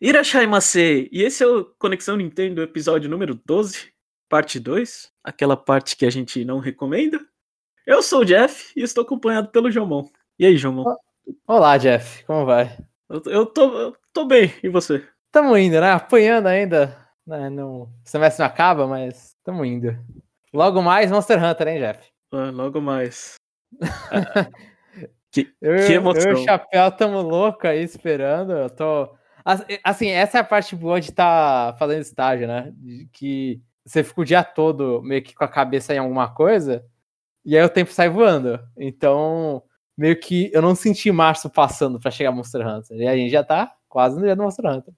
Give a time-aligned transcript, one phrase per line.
[0.00, 1.08] Irashaimase!
[1.10, 3.92] E esse é o Conexão Nintendo, episódio número 12,
[4.28, 7.18] parte 2, aquela parte que a gente não recomenda.
[7.84, 10.08] Eu sou o Jeff e estou acompanhado pelo Jomon.
[10.38, 10.84] E aí, Jomon?
[11.48, 12.78] Olá, Jeff, como vai?
[13.10, 15.04] Eu, eu, tô, eu tô bem, e você?
[15.32, 15.90] Tamo indo, né?
[15.90, 16.96] Apanhando ainda.
[17.26, 17.50] Né?
[17.50, 19.98] Não, o semestre não acaba, mas tamo indo.
[20.54, 22.08] Logo mais Monster Hunter, hein, Jeff?
[22.30, 23.34] Ah, logo mais.
[25.32, 26.30] que, eu, que emoção.
[26.30, 28.52] Eu e o Chapéu tamo louco aí esperando.
[28.52, 29.17] Eu tô
[29.82, 32.72] Assim, essa é a parte boa de estar tá fazendo estágio, né?
[33.12, 36.84] Que você fica o dia todo meio que com a cabeça em alguma coisa,
[37.44, 38.60] e aí o tempo sai voando.
[38.76, 39.62] Então,
[39.96, 42.98] meio que eu não senti março passando para chegar Monster Hunter.
[42.98, 44.94] E a gente já tá quase no dia do Monster Hunter.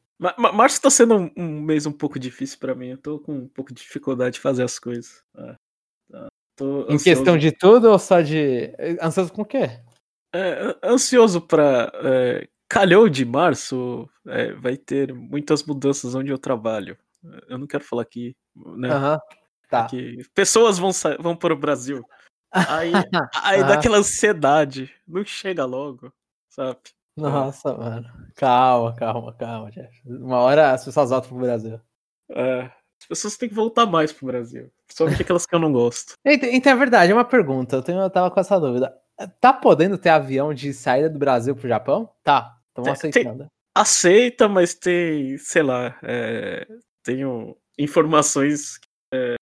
[0.53, 2.89] Março tá sendo um, um mês um pouco difícil para mim.
[2.89, 5.23] Eu tô com um pouco de dificuldade de fazer as coisas.
[5.39, 5.55] É,
[6.13, 6.29] tá,
[6.89, 8.75] em questão de tudo ou só de.
[9.01, 9.80] Ansioso com o quê?
[10.35, 16.96] É, ansioso pra é, calhou de março, é, vai ter muitas mudanças onde eu trabalho.
[17.48, 18.95] Eu não quero falar aqui, né?
[18.95, 19.18] Uhum,
[19.68, 19.87] tá.
[19.87, 22.02] Que pessoas vão, vão para o Brasil.
[22.52, 22.93] Aí,
[23.43, 23.66] aí uhum.
[23.66, 24.95] dá aquela ansiedade.
[25.07, 26.12] Não chega logo,
[26.49, 26.79] sabe?
[27.16, 27.77] Nossa, é.
[27.77, 28.09] mano.
[28.37, 30.01] Calma, calma, calma, Jeff.
[30.07, 31.80] Uma hora as pessoas voltam pro Brasil.
[32.30, 32.71] É.
[33.01, 34.71] As pessoas têm que voltar mais pro Brasil.
[34.87, 36.15] Principalmente aquelas que eu não gosto.
[36.24, 37.77] Então é verdade, é uma pergunta.
[37.77, 38.96] Eu, tenho, eu tava com essa dúvida.
[39.40, 42.09] Tá podendo ter avião de saída do Brasil pro Japão?
[42.23, 42.60] Tá.
[42.76, 43.38] Estão aceitando.
[43.38, 46.66] Tem, aceita, mas tem, sei lá, é,
[47.02, 48.79] tenho informações.
[49.12, 49.37] É,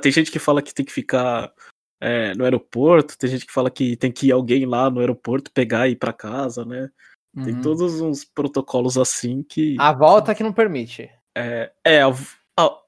[0.00, 1.52] tem gente que fala que tem que ficar
[2.00, 5.52] é, no aeroporto, tem gente que fala que tem que ir alguém lá no aeroporto
[5.52, 6.90] pegar e ir para casa, né?
[7.34, 7.44] Uhum.
[7.44, 9.76] Tem todos uns protocolos assim que.
[9.78, 11.10] A volta que não permite.
[11.36, 12.00] É, é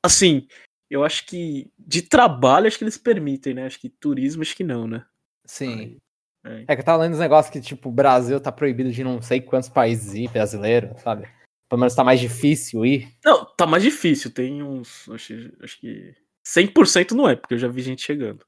[0.02, 0.46] assim,
[0.90, 3.66] eu acho que de trabalho acho que eles permitem, né?
[3.66, 5.04] Acho que turismo acho que não, né?
[5.46, 5.98] Sim.
[6.48, 6.64] É.
[6.68, 9.20] é que eu tava lendo uns negócios que, tipo, o Brasil tá proibido de não
[9.20, 11.28] sei quantos países ir, brasileiro, sabe?
[11.68, 13.14] Pelo menos tá mais difícil ir.
[13.22, 14.30] Não, tá mais difícil.
[14.32, 15.08] Tem uns.
[15.10, 16.14] Acho, acho que.
[16.46, 18.44] 100% não é, porque eu já vi gente chegando.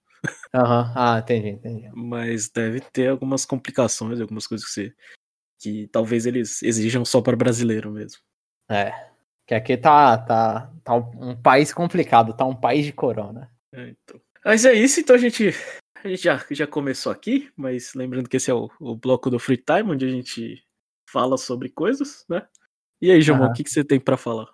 [0.55, 0.93] Aham, uhum.
[0.97, 1.91] ah, entendi, entendi.
[1.95, 4.95] Mas deve ter algumas complicações, algumas coisas que você.
[5.61, 8.21] que talvez eles exijam só para brasileiro mesmo.
[8.71, 9.11] É.
[9.47, 13.51] Que aqui tá, tá, tá um país complicado, tá um país de corona.
[13.75, 14.21] É, então.
[14.45, 15.53] Mas é isso, então a gente
[16.03, 19.39] a gente já, já começou aqui, mas lembrando que esse é o, o bloco do
[19.39, 20.63] Free Time, onde a gente
[21.09, 22.47] fala sobre coisas, né?
[23.01, 23.47] E aí, João, uhum.
[23.47, 24.47] o que, que você tem para falar?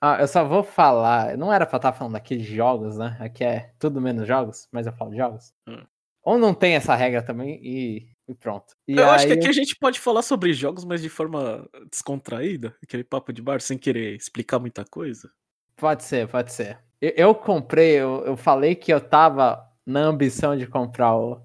[0.00, 1.36] Ah, eu só vou falar.
[1.36, 3.16] Não era pra estar falando aqui de jogos, né?
[3.20, 5.52] Aqui é tudo menos jogos, mas eu falo de jogos.
[5.68, 5.84] Hum.
[6.22, 8.74] Ou não tem essa regra também e, e pronto.
[8.88, 9.10] E eu aí...
[9.10, 13.32] acho que aqui a gente pode falar sobre jogos, mas de forma descontraída, aquele papo
[13.32, 15.30] de bar, sem querer explicar muita coisa.
[15.76, 16.78] Pode ser, pode ser.
[17.00, 21.42] Eu, eu comprei, eu, eu falei que eu tava na ambição de comprar o,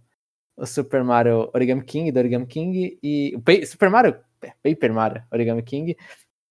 [0.56, 4.18] o Super Mario Origami King do Origami King e o Super Mario
[4.64, 5.98] Paper Mario Origami King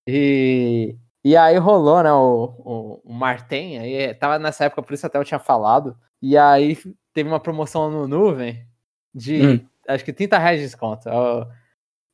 [0.06, 5.06] e e aí rolou, né, o, o, o Marten, aí tava nessa época, por isso
[5.06, 6.77] até eu tinha falado, e aí
[7.15, 8.66] teve uma promoção no Nuvem
[9.15, 9.66] de, hum.
[9.88, 11.09] acho que 30 reais de desconto.
[11.09, 11.47] Eu,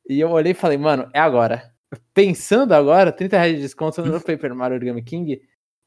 [0.07, 1.73] e eu olhei e falei, mano, é agora.
[2.13, 5.41] Pensando agora, 30 reais de desconto no Paper Mario Origami King,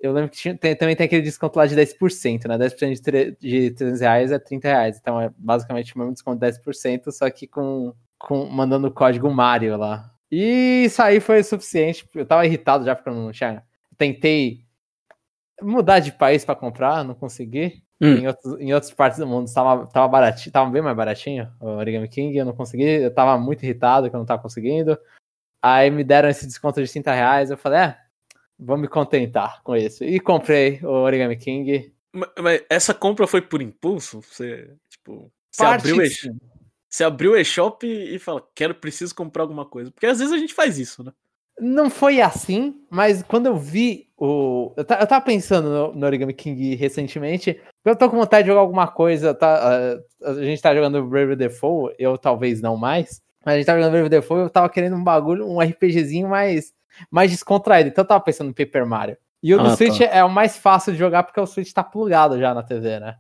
[0.04, 2.58] eu lembro que tinha, tem, também tem aquele desconto lá de 10%, né?
[2.58, 4.98] 10% de, de 300 reais é 30 reais.
[5.00, 9.30] Então é basicamente o mesmo desconto de 10%, só que com, com mandando o código
[9.30, 10.12] Mario lá.
[10.30, 12.06] E isso aí foi suficiente.
[12.14, 13.62] Eu tava irritado já porque eu não tinha.
[13.96, 14.60] Tentei
[15.62, 17.82] mudar de país para comprar, não consegui.
[17.98, 18.16] Hum.
[18.16, 21.68] Em, outros, em outras partes do mundo tava, tava baratinho, tava bem mais baratinho o
[21.68, 24.98] Origami King, eu não consegui, eu tava muito irritado que eu não tava conseguindo.
[25.62, 27.96] Aí me deram esse desconto de 30 reais, eu falei, é,
[28.58, 30.04] vou me contentar com isso.
[30.04, 31.92] E comprei o Origami King.
[32.12, 34.20] Mas, mas essa compra foi por impulso?
[34.22, 36.00] Você, tipo, você abriu o
[36.94, 39.90] você abriu o eShop e, e fala, quero, preciso comprar alguma coisa.
[39.90, 41.12] Porque às vezes a gente faz isso, né?
[41.58, 44.72] Não foi assim, mas quando eu vi o.
[44.76, 47.60] Eu, eu tava pensando no, no, Origami King recentemente.
[47.84, 49.34] Eu tô com vontade de jogar alguma coisa.
[49.34, 53.20] Tá, a, a gente tá jogando Brave Default, eu talvez não mais.
[53.44, 56.72] Mas a gente tá jogando Brave Default eu tava querendo um bagulho, um RPGzinho mais
[57.10, 57.88] mais descontraído.
[57.88, 59.16] Então eu tava pensando no Paper Mario.
[59.42, 60.04] E o do ah, Switch tá.
[60.04, 63.16] é o mais fácil de jogar porque o Switch tá plugado já na TV, né?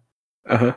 [0.48, 0.74] Uhum.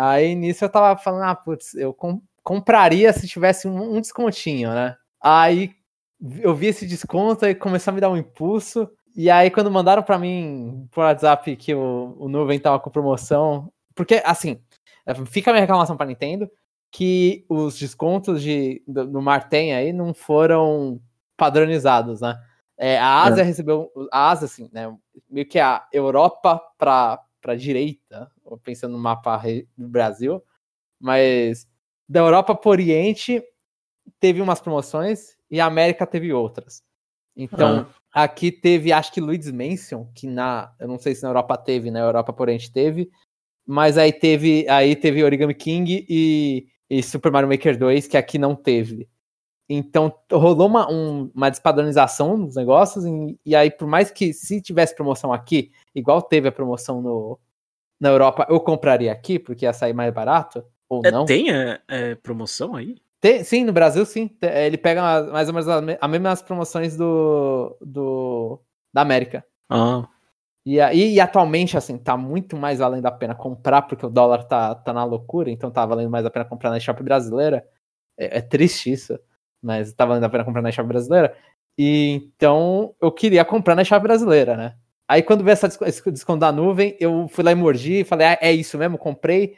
[0.00, 4.70] Aí nisso eu tava falando, ah, putz, eu com compraria se tivesse um, um, descontinho,
[4.70, 4.96] né?
[5.20, 5.72] Aí
[6.40, 8.88] eu vi esse desconto e começou a me dar um impulso.
[9.16, 13.72] E aí, quando mandaram para mim por WhatsApp que o, o Nuvem tava com promoção.
[13.94, 14.60] Porque, assim,
[15.26, 16.50] fica a minha reclamação pra Nintendo
[16.90, 21.00] que os descontos de, do, do Marten aí não foram
[21.36, 22.38] padronizados, né?
[22.76, 23.44] É, a Ásia é.
[23.44, 23.90] recebeu.
[24.12, 24.94] A Ásia, assim, né?
[25.30, 28.30] Meio que a Europa para a direita,
[28.62, 29.40] pensando no mapa
[29.76, 30.42] do Brasil,
[31.00, 31.68] mas
[32.08, 33.42] da Europa para Oriente
[34.18, 36.82] teve umas promoções e a América teve outras.
[37.36, 38.24] Então, ah.
[38.24, 41.90] aqui teve, acho que Luigi's Mansion, que na, eu não sei se na Europa teve,
[41.90, 43.10] na Europa por gente teve,
[43.66, 48.38] mas aí teve, aí teve Origami King e, e Super Mario Maker 2, que aqui
[48.38, 49.08] não teve.
[49.68, 54.60] Então rolou uma, um, uma despadronização nos negócios, e, e, aí, por mais que se
[54.60, 57.38] tivesse promoção aqui, igual teve a promoção no,
[57.98, 61.24] na Europa, eu compraria aqui, porque ia sair mais barato, ou é, não.
[61.24, 62.96] Tem é, é, promoção aí?
[63.20, 64.30] Tem, sim, no Brasil sim.
[64.42, 68.60] Ele pega mais ou menos as mesmas promoções do, do
[68.92, 69.42] da América.
[69.70, 70.06] Ah.
[70.66, 74.44] E, e, e, atualmente, assim, tá muito mais valendo a pena comprar, porque o dólar
[74.44, 77.66] tá, tá na loucura, então tá valendo mais a pena comprar na shop brasileira.
[78.18, 79.18] É, é triste isso
[79.64, 81.36] mas valendo a pena comprar na chave brasileira.
[81.78, 84.76] E então eu queria comprar na chave brasileira, né?
[85.08, 88.28] Aí quando veio essa esse desconto da nuvem, eu fui lá e mordi e falei,
[88.28, 89.56] ah, é isso mesmo, comprei.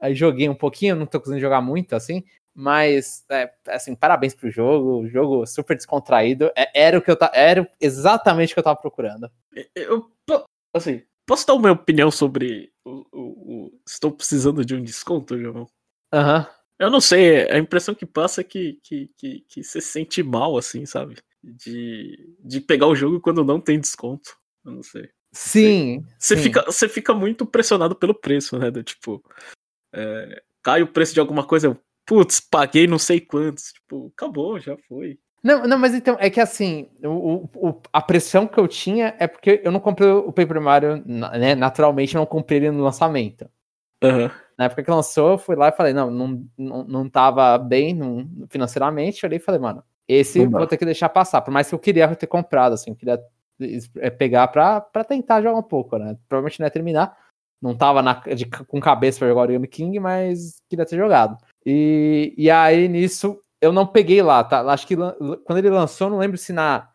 [0.00, 4.50] Aí joguei um pouquinho, não tô conseguindo jogar muito, assim, mas, é, assim, parabéns pro
[4.50, 8.80] jogo, jogo super descontraído, é, era o que eu era exatamente o que eu tava
[8.80, 9.30] procurando.
[9.74, 10.10] Eu,
[10.74, 15.66] assim, posso dar uma opinião sobre o, o, o estou precisando de um desconto, João?
[16.12, 16.40] Aham.
[16.40, 16.61] Uhum.
[16.82, 20.20] Eu não sei, a impressão que passa é que, que, que, que você se sente
[20.20, 21.16] mal, assim, sabe?
[21.40, 24.36] De, de pegar o jogo quando não tem desconto.
[24.64, 25.08] Eu não sei.
[25.30, 26.04] Sim.
[26.18, 26.42] Você, sim.
[26.42, 28.68] Fica, você fica muito pressionado pelo preço, né?
[28.68, 29.22] Do, tipo,
[29.94, 33.72] é, cai o preço de alguma coisa, putz, paguei não sei quantos.
[33.74, 35.20] Tipo, acabou, já foi.
[35.40, 39.28] Não, não, mas então, é que assim, o, o, a pressão que eu tinha é
[39.28, 41.54] porque eu não comprei o Paper Mario, né?
[41.54, 43.48] Naturalmente, não comprei ele no lançamento.
[44.02, 44.30] Uhum.
[44.58, 47.94] Na época que lançou, eu fui lá e falei, não, não, não, não tava bem
[47.94, 49.22] não, financeiramente.
[49.22, 51.40] Eu olhei e falei, mano, esse vou ter que deixar passar.
[51.40, 53.20] Por mais que eu queria ter comprado, assim, queria
[53.96, 56.16] é, pegar pra, pra tentar jogar um pouco, né?
[56.28, 57.16] Provavelmente não ia terminar.
[57.60, 61.36] Não tava na, de, com cabeça pra jogar o Game King, mas queria ter jogado.
[61.64, 64.60] E, e aí, nisso, eu não peguei lá, tá?
[64.62, 66.88] Acho que quando ele lançou, não lembro se na.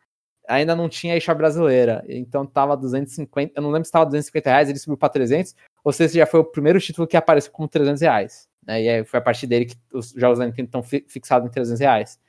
[0.47, 2.05] Ainda não tinha a brasileira.
[2.07, 3.53] Então tava 250.
[3.55, 5.55] Eu não lembro se tava 250 reais, ele subiu pra 300
[5.87, 8.49] ou seja, já foi o primeiro título que apareceu com 300 reais.
[8.61, 8.83] Né?
[8.83, 11.49] E aí foi a partir dele que os jogos da Nintendo estão fi fixados em
[11.49, 12.19] 300 reais.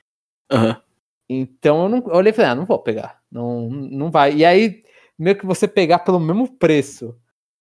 [0.53, 0.77] Uhum.
[1.29, 3.21] Então eu, não, eu olhei e falei, ah, não vou pegar.
[3.29, 4.33] Não, não vai.
[4.33, 4.85] E aí,
[5.19, 7.19] meio que você pegar pelo mesmo preço,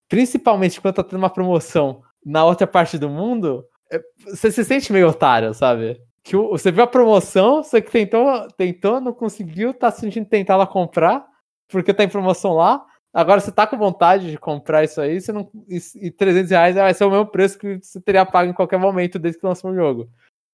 [0.07, 4.93] principalmente quando tá tendo uma promoção na outra parte do mundo, é, você se sente
[4.93, 5.99] meio otário, sabe?
[6.23, 10.67] Que você viu a promoção, você que tentou, tentou, não conseguiu, tá sentindo tentar lá
[10.67, 11.25] comprar,
[11.67, 12.85] porque tá em promoção lá,
[13.17, 16.75] Agora você tá com vontade de comprar isso aí, você não, e, e 300 reais
[16.75, 19.71] vai ser o mesmo preço que você teria pago em qualquer momento desde que lançou
[19.71, 20.07] o jogo.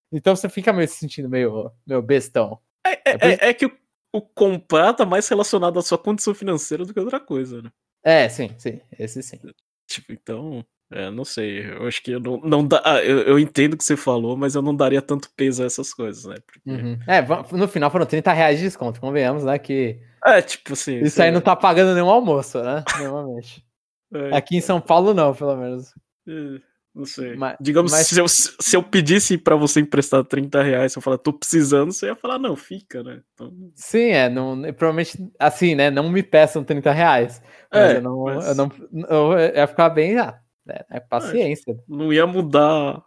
[0.09, 2.57] Então você fica meio se sentindo meio, meio bestão.
[2.87, 3.77] É, é, é, é que o,
[4.13, 7.69] o, comprar tá mais relacionado à sua condição financeira do que outra coisa, né?
[8.01, 8.79] É, sim, sim.
[8.97, 9.41] Esse sim.
[9.85, 10.65] Tipo, então.
[10.93, 11.71] É, não sei.
[11.71, 12.81] Eu acho que eu não, não dá.
[12.85, 15.65] Ah, eu, eu entendo o que você falou, mas eu não daria tanto peso a
[15.65, 16.35] essas coisas, né?
[16.45, 16.69] Porque...
[16.69, 16.99] Uhum.
[17.07, 17.21] É,
[17.55, 19.57] no final foram 30 reais de desconto, convenhamos, né?
[19.57, 19.99] Que.
[20.25, 20.99] É, tipo assim.
[20.99, 22.83] Isso aí não tá pagando nenhum almoço, né?
[22.99, 23.63] Normalmente.
[24.15, 24.37] É.
[24.37, 25.87] Aqui em São Paulo, não, pelo menos.
[26.27, 26.59] É,
[26.93, 27.35] não sei.
[27.35, 28.05] Mas, Digamos, mas...
[28.05, 31.91] se, eu, se eu pedisse para você emprestar 30 reais, se eu falar, tô precisando,
[31.91, 33.21] você ia falar, não, fica, né?
[33.33, 33.51] Então...
[33.73, 34.29] Sim, é.
[34.29, 35.89] Não, provavelmente, assim, né?
[35.89, 37.41] Não me peçam 30 reais.
[37.71, 38.23] Mas é, eu não.
[38.23, 38.47] Mas...
[38.47, 38.71] Eu não
[39.09, 40.19] eu ia ficar bem.
[40.19, 41.77] Ah, é, é paciência.
[41.87, 43.03] Não ia mudar.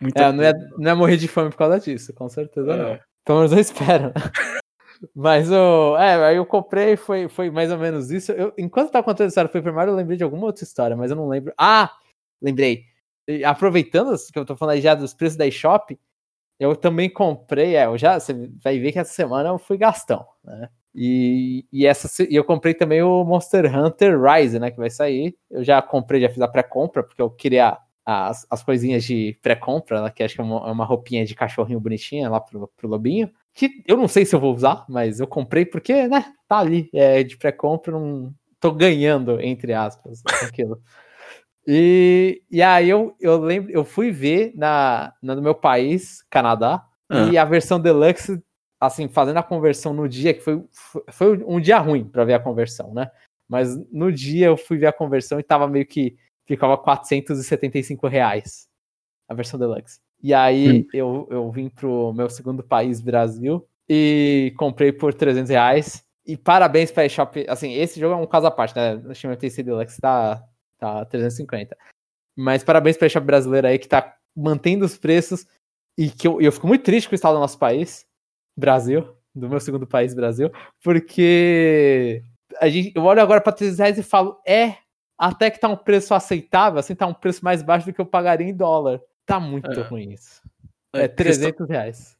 [0.00, 2.76] Muita é, não ia, não ia morrer de fome por causa disso, com certeza é.
[2.76, 3.00] não.
[3.24, 4.12] Pelo menos eu espero.
[5.14, 5.96] Mas o.
[5.96, 8.32] É, aí eu comprei, foi, foi mais ou menos isso.
[8.32, 11.10] Eu, enquanto tava contando a história foi primário, eu lembrei de alguma outra história, mas
[11.10, 11.52] eu não lembro.
[11.56, 11.92] Ah!
[12.40, 12.84] Lembrei.
[13.44, 15.98] Aproveitando que eu tô falando aí já dos preços da eShop,
[16.58, 17.76] eu também comprei.
[17.76, 18.18] É, eu já.
[18.18, 20.68] Você vai ver que essa semana eu fui gastão, né?
[20.94, 24.70] E, e, essa, e eu comprei também o Monster Hunter Rise, né?
[24.70, 25.36] Que vai sair.
[25.50, 27.78] Eu já comprei, já fiz a pré-compra, porque eu queria
[28.10, 31.34] as, as coisinhas de pré-compra, né, que acho que é uma, é uma, roupinha de
[31.34, 33.30] cachorrinho bonitinha lá pro, pro lobinho.
[33.52, 36.88] Que eu não sei se eu vou usar, mas eu comprei porque, né, tá ali,
[36.94, 40.80] é de pré-compra, não tô ganhando, entre aspas, aquilo.
[41.66, 47.28] E, e aí eu, eu lembro, eu fui ver na, no meu país, Canadá, ah.
[47.30, 48.42] e a versão deluxe
[48.80, 50.64] assim, fazendo a conversão no dia, que foi,
[51.10, 53.10] foi um dia ruim para ver a conversão, né?
[53.48, 56.16] Mas no dia eu fui ver a conversão e tava meio que
[56.46, 58.68] ficava 475 reais
[59.28, 60.00] a versão deluxe.
[60.22, 60.86] E aí hum.
[60.92, 66.04] eu, eu vim pro meu segundo país, Brasil, e comprei por 300 reais.
[66.26, 67.44] E parabéns pra eShop.
[67.48, 68.96] Assim, esse jogo é um caso à parte, né?
[68.96, 70.44] O Steam TC Deluxe tá,
[70.78, 71.76] tá 350.
[72.36, 75.46] Mas parabéns pra eShop brasileira aí que tá mantendo os preços
[75.96, 78.06] e que eu, eu fico muito triste com o estado do nosso país.
[78.58, 80.50] Brasil, do meu segundo país, Brasil,
[80.82, 82.22] porque
[82.60, 84.74] a gente, eu olho agora para 300 reais e falo, é,
[85.16, 88.06] até que tá um preço aceitável, assim, tá um preço mais baixo do que eu
[88.06, 89.00] pagaria em dólar.
[89.26, 89.82] Tá muito é.
[89.82, 90.42] ruim isso.
[90.94, 92.16] É, é 300 reais.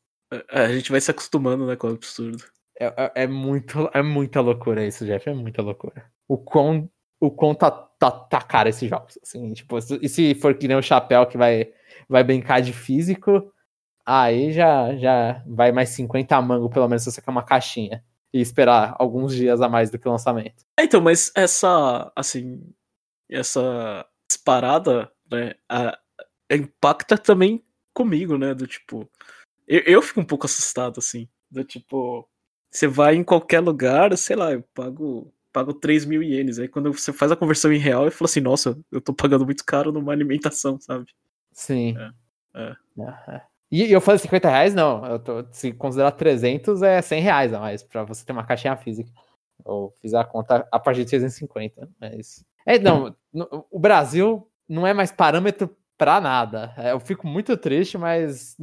[0.50, 2.44] É, a gente vai se acostumando, né, com o absurdo.
[2.78, 5.28] É, é, é, muito, é muita loucura isso, Jeff.
[5.28, 6.04] É muita loucura.
[6.28, 6.88] O quão,
[7.20, 9.18] o quão tá, tá, tá caro esses jogos.
[9.22, 11.72] Assim, tipo, e se for que nem o Chapéu que vai,
[12.08, 13.52] vai brincar de físico,
[14.08, 18.02] aí já, já vai mais 50 mango, pelo menos, se você quer uma caixinha.
[18.32, 20.64] E esperar alguns dias a mais do que o lançamento.
[20.78, 22.62] É, então, mas essa, assim,
[23.28, 25.98] essa disparada, né, a,
[26.50, 29.08] impacta também comigo, né, do tipo,
[29.66, 32.28] eu, eu fico um pouco assustado, assim, do tipo,
[32.70, 36.58] você vai em qualquer lugar, sei lá, eu pago pago 3 mil ienes.
[36.58, 39.46] Aí quando você faz a conversão em real, eu falo assim, nossa, eu tô pagando
[39.46, 41.06] muito caro numa alimentação, sabe?
[41.52, 41.96] Sim.
[42.54, 42.60] É.
[42.62, 42.76] é.
[43.28, 43.42] é.
[43.70, 45.04] E eu falei 50 reais, não.
[45.04, 48.76] Eu tô, se considerar 300, é 100 reais a mais pra você ter uma caixinha
[48.76, 49.10] física.
[49.64, 52.44] Eu fiz a conta a partir de 350, mas...
[52.64, 53.14] É, não,
[53.70, 56.72] o Brasil não é mais parâmetro para nada.
[56.78, 58.56] É, eu fico muito triste, mas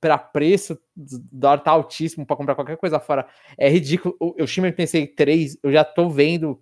[0.00, 3.28] para preço, o dólar tá altíssimo para comprar qualquer coisa fora.
[3.56, 4.16] É ridículo.
[4.36, 6.60] Eu Shimmer pensei 3, eu já tô vendo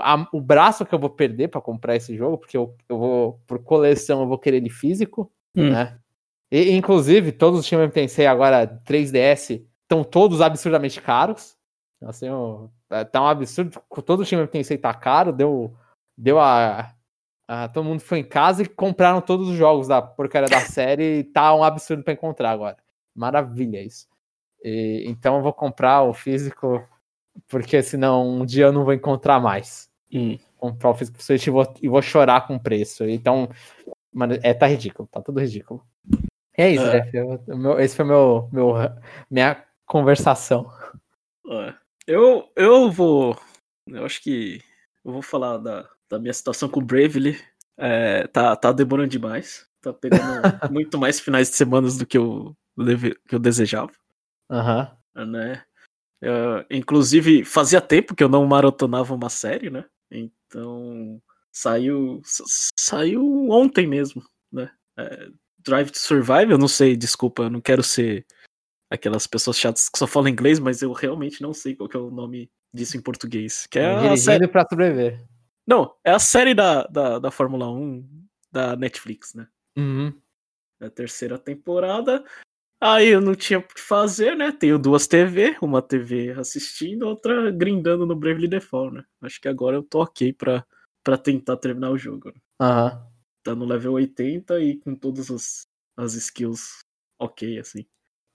[0.00, 3.40] a, o braço que eu vou perder para comprar esse jogo, porque eu, eu vou,
[3.46, 5.70] por coleção, eu vou querer ele físico, hum.
[5.70, 5.98] né?
[6.50, 11.56] E, inclusive, todos os Shimmer Tensei agora 3DS estão todos absurdamente caros.
[12.02, 12.26] Assim,
[13.10, 13.80] tá um absurdo.
[14.04, 15.74] Todo o Shimmer Tensei tá caro, deu,
[16.16, 16.94] deu a
[17.46, 21.18] ah, todo mundo foi em casa e compraram todos os jogos da porcaria da série
[21.18, 22.78] e tá um absurdo para encontrar agora.
[23.14, 24.08] Maravilha isso.
[24.62, 26.82] E, então eu vou comprar o físico,
[27.48, 29.90] porque senão um dia eu não vou encontrar mais.
[30.10, 33.04] E comprar o físico e vou, e vou chorar com o preço.
[33.04, 33.48] Então,
[34.12, 35.84] mano, é, tá ridículo, tá tudo ridículo.
[36.56, 37.00] É isso, é.
[37.00, 37.18] Jeff.
[37.80, 38.74] Esse foi meu, meu
[39.30, 40.70] minha conversação.
[42.06, 43.36] Eu, eu vou.
[43.88, 44.60] Eu acho que
[45.04, 47.38] eu vou falar da, da minha situação com o Bravely.
[47.76, 49.68] É, tá, tá demorando demais.
[49.80, 50.22] Tá pegando
[50.70, 52.56] muito mais finais de semana do que eu,
[53.28, 53.92] que eu desejava.
[54.50, 54.96] Aham.
[55.16, 55.26] Uhum.
[55.26, 55.64] Né?
[56.22, 59.84] Uh, inclusive, fazia tempo que eu não maratonava uma série, né?
[60.10, 61.20] Então,
[61.52, 64.70] saiu saiu ontem mesmo, né?
[64.98, 65.28] É,
[65.64, 68.26] Drive to Survive, eu não sei, desculpa, eu não quero ser
[68.90, 72.10] aquelas pessoas chatas que só falam inglês, mas eu realmente não sei qual é o
[72.10, 73.66] nome disso em português.
[73.66, 74.48] Que é Dirigindo série...
[74.48, 75.24] pra sobreviver.
[75.66, 78.06] Não, é a série da, da, da Fórmula 1
[78.52, 79.48] da Netflix, né?
[79.76, 80.12] Uhum.
[80.80, 82.24] É a terceira temporada.
[82.80, 84.52] Aí eu não tinha o que fazer, né?
[84.52, 89.04] Tenho duas TV, uma TV assistindo, outra grindando no Bravely Default, né?
[89.22, 90.66] Acho que agora eu tô ok pra,
[91.02, 92.28] pra tentar terminar o jogo.
[92.28, 92.40] Né?
[92.60, 92.92] Aham.
[92.92, 93.13] Uhum.
[93.44, 96.78] Tá no level 80 e com todas as, as skills
[97.18, 97.84] ok, assim.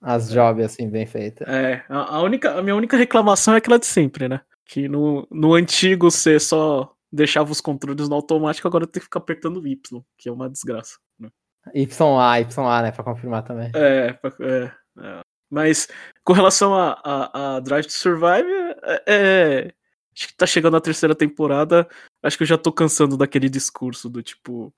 [0.00, 1.46] As jobs, assim, bem feitas.
[1.46, 4.40] É, a, a, única, a minha única reclamação é aquela de sempre, né?
[4.64, 9.18] Que no, no antigo você só deixava os controles no automático, agora tenho que ficar
[9.18, 10.96] apertando Y, que é uma desgraça.
[11.18, 11.28] Né?
[11.74, 12.92] YA, YA, né?
[12.92, 13.70] Pra confirmar também.
[13.74, 15.20] É, é, é.
[15.50, 15.88] Mas
[16.22, 18.48] com relação a, a, a Drive to Survive,
[18.84, 19.74] é, é,
[20.14, 21.88] acho que tá chegando a terceira temporada.
[22.22, 24.72] Acho que eu já tô cansando daquele discurso do tipo.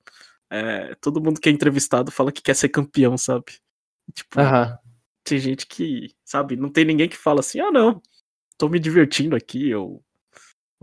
[0.50, 3.58] É, todo mundo que é entrevistado fala que quer ser campeão, sabe?
[4.12, 4.38] Tipo,
[5.24, 8.02] tem gente que, sabe, não tem ninguém que fala assim, ah não,
[8.58, 10.02] tô me divertindo aqui, eu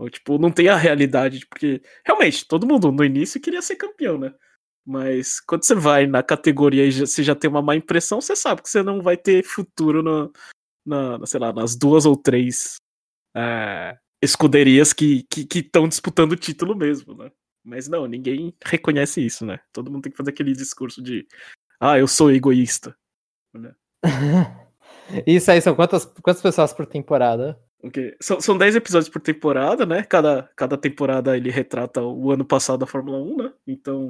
[0.00, 4.16] ou, tipo, não tem a realidade, porque realmente, todo mundo no início queria ser campeão,
[4.16, 4.34] né?
[4.82, 8.62] Mas quando você vai na categoria e você já tem uma má impressão, você sabe
[8.62, 10.32] que você não vai ter futuro no,
[10.86, 12.76] na, sei lá, nas duas ou três
[13.36, 17.30] é, escuderias que estão disputando o título mesmo, né?
[17.64, 19.60] Mas não, ninguém reconhece isso, né?
[19.72, 21.26] Todo mundo tem que fazer aquele discurso de
[21.78, 22.94] ah, eu sou egoísta.
[23.54, 23.74] Né?
[25.26, 27.58] isso aí são quantas, quantas pessoas por temporada?
[27.82, 28.14] Okay.
[28.20, 30.02] São, são 10 episódios por temporada, né?
[30.02, 33.52] Cada, cada temporada ele retrata o ano passado da Fórmula 1, né?
[33.66, 34.08] Então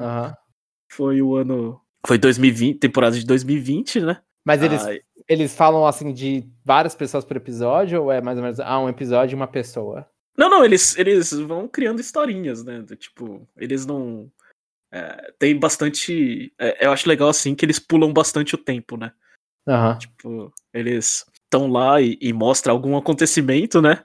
[0.90, 1.80] foi o ano.
[2.04, 4.20] Foi 2020, temporada de 2020, né?
[4.44, 4.98] Mas eles, ah,
[5.30, 8.88] eles falam assim de várias pessoas por episódio ou é mais ou menos ah, um
[8.88, 10.04] episódio e uma pessoa?
[10.37, 12.84] Não, não, eles, eles vão criando historinhas, né?
[12.99, 14.28] Tipo, eles não.
[14.90, 16.52] É, tem bastante.
[16.58, 19.12] É, eu acho legal assim que eles pulam bastante o tempo, né?
[19.68, 19.99] Uhum.
[19.99, 24.02] Tipo, eles estão lá e, e mostra algum acontecimento, né?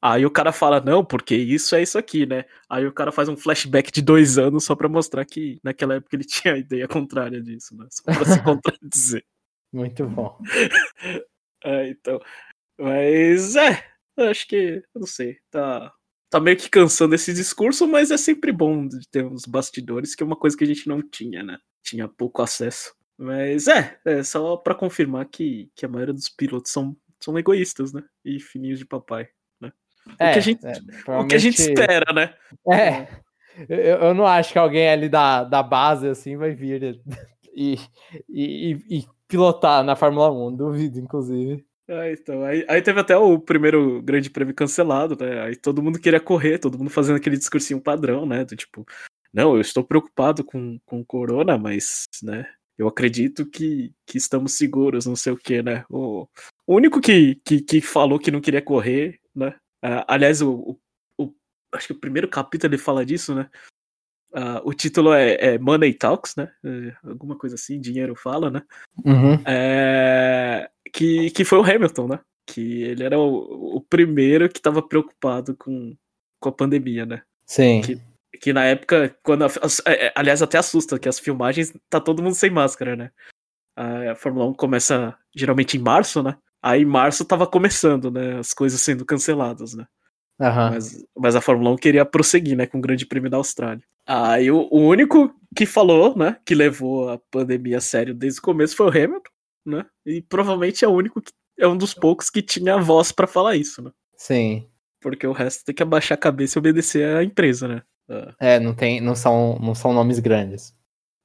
[0.00, 2.46] Aí o cara fala, não, porque isso é isso aqui, né?
[2.68, 6.16] Aí o cara faz um flashback de dois anos só pra mostrar que naquela época
[6.16, 7.86] ele tinha a ideia contrária disso, né?
[7.90, 9.22] Só pra se contradizer.
[9.72, 10.38] Muito bom.
[11.64, 12.20] é, então.
[12.78, 13.84] Mas é,
[14.18, 15.92] acho que, não sei, tá,
[16.30, 20.22] tá meio que cansando esse discurso, mas é sempre bom de ter uns bastidores, que
[20.22, 21.58] é uma coisa que a gente não tinha, né?
[21.82, 22.94] Tinha pouco acesso.
[23.18, 27.92] Mas é, é só para confirmar que, que a maioria dos pilotos são, são egoístas,
[27.92, 28.02] né?
[28.24, 29.28] E fininhos de papai,
[29.60, 29.72] né?
[30.18, 30.72] É, o, que a gente, é,
[31.04, 31.24] provavelmente...
[31.24, 32.34] o que a gente espera, né?
[32.70, 33.22] É.
[33.68, 37.00] Eu, eu não acho que alguém ali da, da base assim vai vir
[37.54, 37.78] e,
[38.28, 41.64] e, e, pilotar na Fórmula 1, duvido, inclusive.
[41.88, 45.42] É, então, aí, aí teve até o primeiro grande prêmio cancelado, né?
[45.42, 48.44] Aí todo mundo queria correr, todo mundo fazendo aquele discursinho padrão, né?
[48.44, 48.86] Do tipo,
[49.32, 52.46] não, eu estou preocupado com, com o corona, mas, né?
[52.78, 55.84] Eu acredito que, que estamos seguros, não sei o que, né?
[55.90, 56.26] O,
[56.66, 59.48] o único que, que, que falou que não queria correr, né?
[59.84, 60.78] Uh, aliás, o,
[61.18, 61.34] o, o,
[61.72, 63.50] acho que o primeiro capítulo ele fala disso, né?
[64.32, 66.50] Uh, o título é, é, Money Talks, né?
[66.64, 68.62] É, alguma coisa assim, dinheiro fala, né?
[69.04, 69.34] Uhum.
[69.44, 72.20] É, que, que foi o Hamilton, né?
[72.46, 75.94] Que ele era o, o primeiro que estava preocupado com,
[76.40, 77.22] com a pandemia, né?
[77.44, 77.82] Sim.
[77.82, 78.00] Que,
[78.40, 79.48] que na época, quando a,
[79.86, 83.10] é, é, aliás, até assusta que as filmagens tá todo mundo sem máscara, né?
[83.76, 86.36] A Fórmula 1 começa geralmente em março, né?
[86.62, 88.38] Aí em março tava começando, né?
[88.38, 89.86] As coisas sendo canceladas, né?
[90.40, 90.70] Uhum.
[90.70, 92.66] Mas, mas a Fórmula 1 queria prosseguir, né?
[92.66, 93.84] Com o Grande Prêmio da Austrália.
[94.06, 96.38] Aí o, o único que falou, né?
[96.44, 99.30] Que levou a pandemia a sério desde o começo foi o Hamilton,
[99.66, 99.86] né?
[100.04, 103.56] E provavelmente é o único que é um dos poucos que tinha voz para falar
[103.56, 103.90] isso, né?
[104.16, 104.68] Sim.
[105.00, 107.82] Porque o resto tem que abaixar a cabeça e obedecer à empresa, né?
[108.38, 110.74] É, não tem, não são, não são nomes grandes.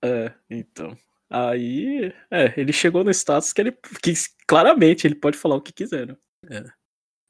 [0.03, 0.96] É, então.
[1.29, 4.13] Aí, é, ele chegou no status que ele que
[4.48, 6.15] claramente ele pode falar o que quiser, né?
[6.50, 6.63] É.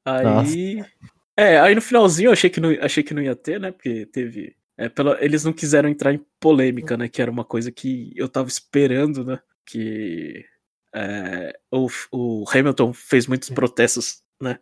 [0.05, 0.91] Aí, Nossa.
[1.35, 3.71] é, aí no finalzinho eu achei que não, achei que não ia ter, né?
[3.71, 7.09] Porque teve, é, pela, eles não quiseram entrar em polêmica, né?
[7.09, 9.39] Que era uma coisa que eu tava esperando, né?
[9.65, 10.45] Que
[10.93, 14.59] é, o, o Hamilton fez muitos protestos, né?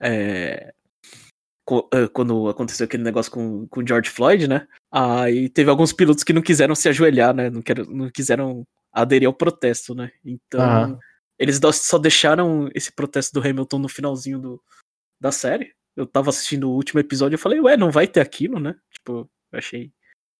[0.00, 0.74] É,
[2.12, 4.68] quando aconteceu aquele negócio com, com o George Floyd, né?
[4.92, 7.48] Aí teve alguns pilotos que não quiseram se ajoelhar, né?
[7.48, 10.12] Não, quer, não quiseram aderir ao protesto, né?
[10.22, 10.98] Então, uhum.
[11.38, 14.62] eles só deixaram esse protesto do Hamilton no finalzinho do,
[15.18, 15.74] da série.
[15.96, 18.74] Eu tava assistindo o último episódio e falei, ué, não vai ter aquilo, né?
[18.90, 19.92] Tipo, eu achei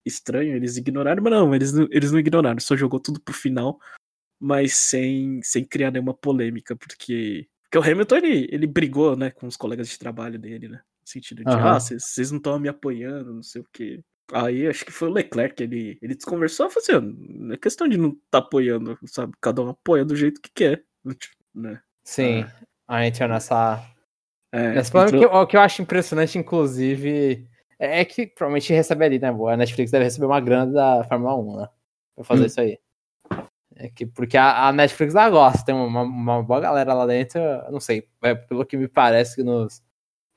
[0.05, 3.81] estranho, eles ignoraram, mas não, eles não, eles não ignoraram, só jogou tudo pro final,
[4.39, 9.47] mas sem, sem criar nenhuma polêmica, porque, porque o Hamilton, ele, ele brigou, né, com
[9.47, 10.83] os colegas de trabalho dele, né?
[11.03, 11.59] No sentido de, uhum.
[11.59, 14.01] ah, vocês não estão me apoiando, não sei o quê.
[14.33, 17.97] Aí acho que foi o Leclerc, ele, ele desconversou falou assim, não é questão de
[17.97, 19.35] não estar tá apoiando, sabe?
[19.41, 20.85] Cada um apoia do jeito que quer,
[21.55, 21.81] né?
[22.03, 22.97] Sim, ah.
[22.97, 23.94] a gente é nessa...
[24.57, 27.45] É, que, o que eu acho impressionante, inclusive,
[27.77, 29.29] é, é que provavelmente recebe ali, né?
[29.29, 31.69] A Netflix deve receber uma grana da Fórmula 1, né?
[32.15, 32.47] Pra fazer hum.
[32.47, 32.79] isso aí.
[33.77, 37.41] É que, porque a, a Netflix lá gosta, tem uma, uma, boa galera lá dentro,
[37.73, 39.83] não sei, é, pelo que me parece que nos,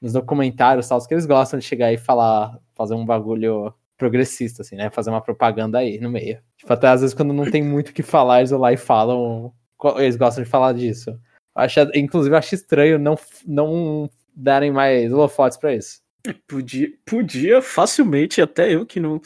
[0.01, 4.75] nos documentários tal, que eles gostam de chegar e falar, fazer um bagulho progressista, assim,
[4.75, 4.89] né?
[4.89, 6.41] Fazer uma propaganda aí no meio.
[6.57, 8.77] Tipo, até às vezes quando não tem muito o que falar, eles vão lá e
[8.77, 9.53] falam.
[9.97, 11.19] Eles gostam de falar disso.
[11.57, 16.01] Acho, inclusive, acho estranho não, não darem mais holofotes pra isso.
[16.47, 19.19] Podia, podia facilmente, até eu que não,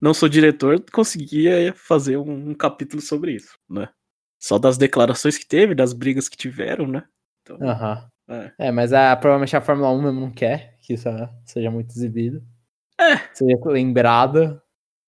[0.00, 3.88] não sou diretor, conseguia fazer um, um capítulo sobre isso, né?
[4.38, 7.04] Só das declarações que teve, das brigas que tiveram, né?
[7.42, 8.08] Então, Aham.
[8.28, 8.52] É.
[8.58, 11.08] é, mas a, provavelmente a Fórmula 1 mesmo não quer que isso
[11.44, 12.42] seja muito exibido.
[12.98, 13.18] É.
[13.32, 14.60] Seja lembrado.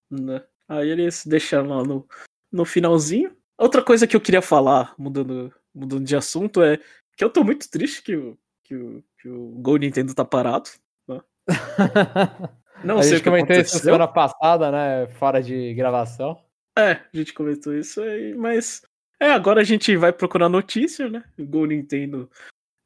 [0.08, 0.40] Né?
[0.68, 2.06] Aí eles deixaram lá no,
[2.52, 3.36] no finalzinho.
[3.56, 6.78] Outra coisa que eu queria falar, mudando, mudando de assunto, é
[7.16, 10.70] que eu tô muito triste que o, que o, que o Go Nintendo tá parado.
[11.06, 11.20] Né?
[12.84, 13.76] Não a sei gente o que comentou aconteceu.
[13.76, 15.08] isso semana passada, né?
[15.18, 16.40] Fora de gravação.
[16.78, 18.82] É, a gente comentou isso aí, mas.
[19.20, 21.24] É, agora a gente vai procurar notícia, né?
[21.36, 22.30] O Go Nintendo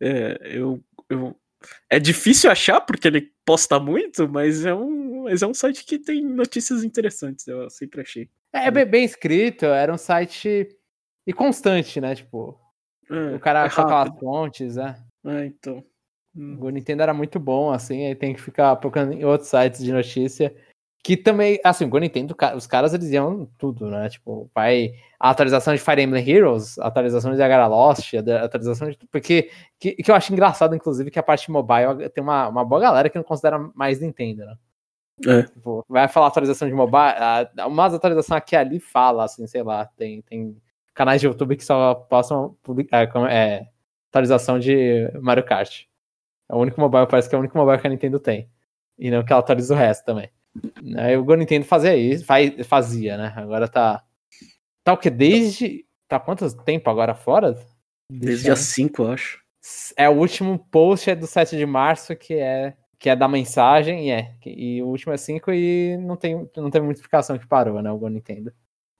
[0.00, 1.36] é, eu, eu,
[1.88, 5.96] é difícil achar porque ele posta muito, mas é um, mas é um site que
[5.96, 8.28] tem notícias interessantes, eu sempre achei.
[8.52, 10.68] É, é bem, bem escrito, era um site
[11.24, 12.16] e constante, né?
[12.16, 12.58] Tipo,
[13.12, 14.96] é, o cara é aquelas fontes, né?
[15.26, 15.84] É, então.
[16.34, 16.56] Hum.
[16.60, 19.92] O Nintendo era muito bom, assim, aí tem que ficar procurando em outros sites de
[19.92, 20.54] notícia.
[21.04, 24.08] Que também, assim, o Nintendo, os caras eles iam tudo, né?
[24.08, 28.88] Tipo, vai a atualização de Fire Emblem Heroes, a atualização de Agara Lost, a atualização
[28.88, 28.96] de.
[29.10, 32.80] Porque que, que eu acho engraçado, inclusive, que a parte mobile tem uma, uma boa
[32.80, 34.56] galera que não considera mais Nintendo, né?
[35.26, 35.42] É.
[35.42, 37.14] Tipo, vai falar atualização de mobile,
[37.66, 40.56] uma atualização aqui ali fala, assim, sei lá, tem, tem
[40.94, 41.94] canais de YouTube que só
[42.62, 43.68] publicar, é, é,
[44.10, 45.84] atualização de Mario Kart.
[46.48, 48.48] É o único mobile, parece que é o único mobile que a Nintendo tem.
[48.98, 50.30] E não que ela atualiza o resto também.
[50.98, 53.32] Aí o Nintendo fazia isso, faz, fazia, né?
[53.36, 54.04] Agora tá.
[54.84, 55.08] Tá o que?
[55.08, 55.86] Desde.
[56.06, 57.56] Tá quanto tempo agora fora?
[58.10, 59.40] Desde dia 5, eu acho.
[59.96, 64.08] É o último post é do 7 de março, que é que é da mensagem,
[64.08, 64.32] e é.
[64.46, 67.90] E o último é 5 e não tem, não tem muita explicação que parou, né?
[67.90, 68.52] O Go Nintendo.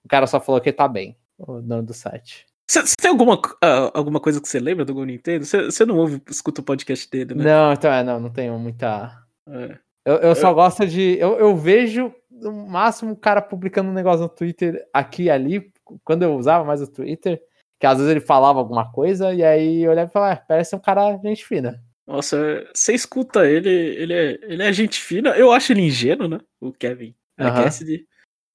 [0.05, 2.47] O cara só falou que tá bem, o dono do site.
[2.69, 5.45] Você tem alguma, uh, alguma coisa que você lembra do Go Nintendo?
[5.45, 7.45] Você não ouve, escuta o podcast dele, né?
[7.45, 9.13] Não, então é, não, não tenho muita.
[9.47, 9.79] É.
[10.05, 11.19] Eu, eu só gosto de.
[11.19, 15.71] Eu, eu vejo no máximo o cara publicando um negócio no Twitter aqui e ali,
[16.03, 17.41] quando eu usava mais o Twitter,
[17.79, 20.75] Que às vezes ele falava alguma coisa e aí eu olhava e falava, ah, parece
[20.75, 21.83] um cara gente fina.
[22.07, 25.31] Nossa, você escuta ele, ele é, ele é gente fina.
[25.31, 26.41] Eu acho ele ingênuo, né?
[26.61, 27.65] O Kevin Aham.
[27.65, 28.07] Cassidy.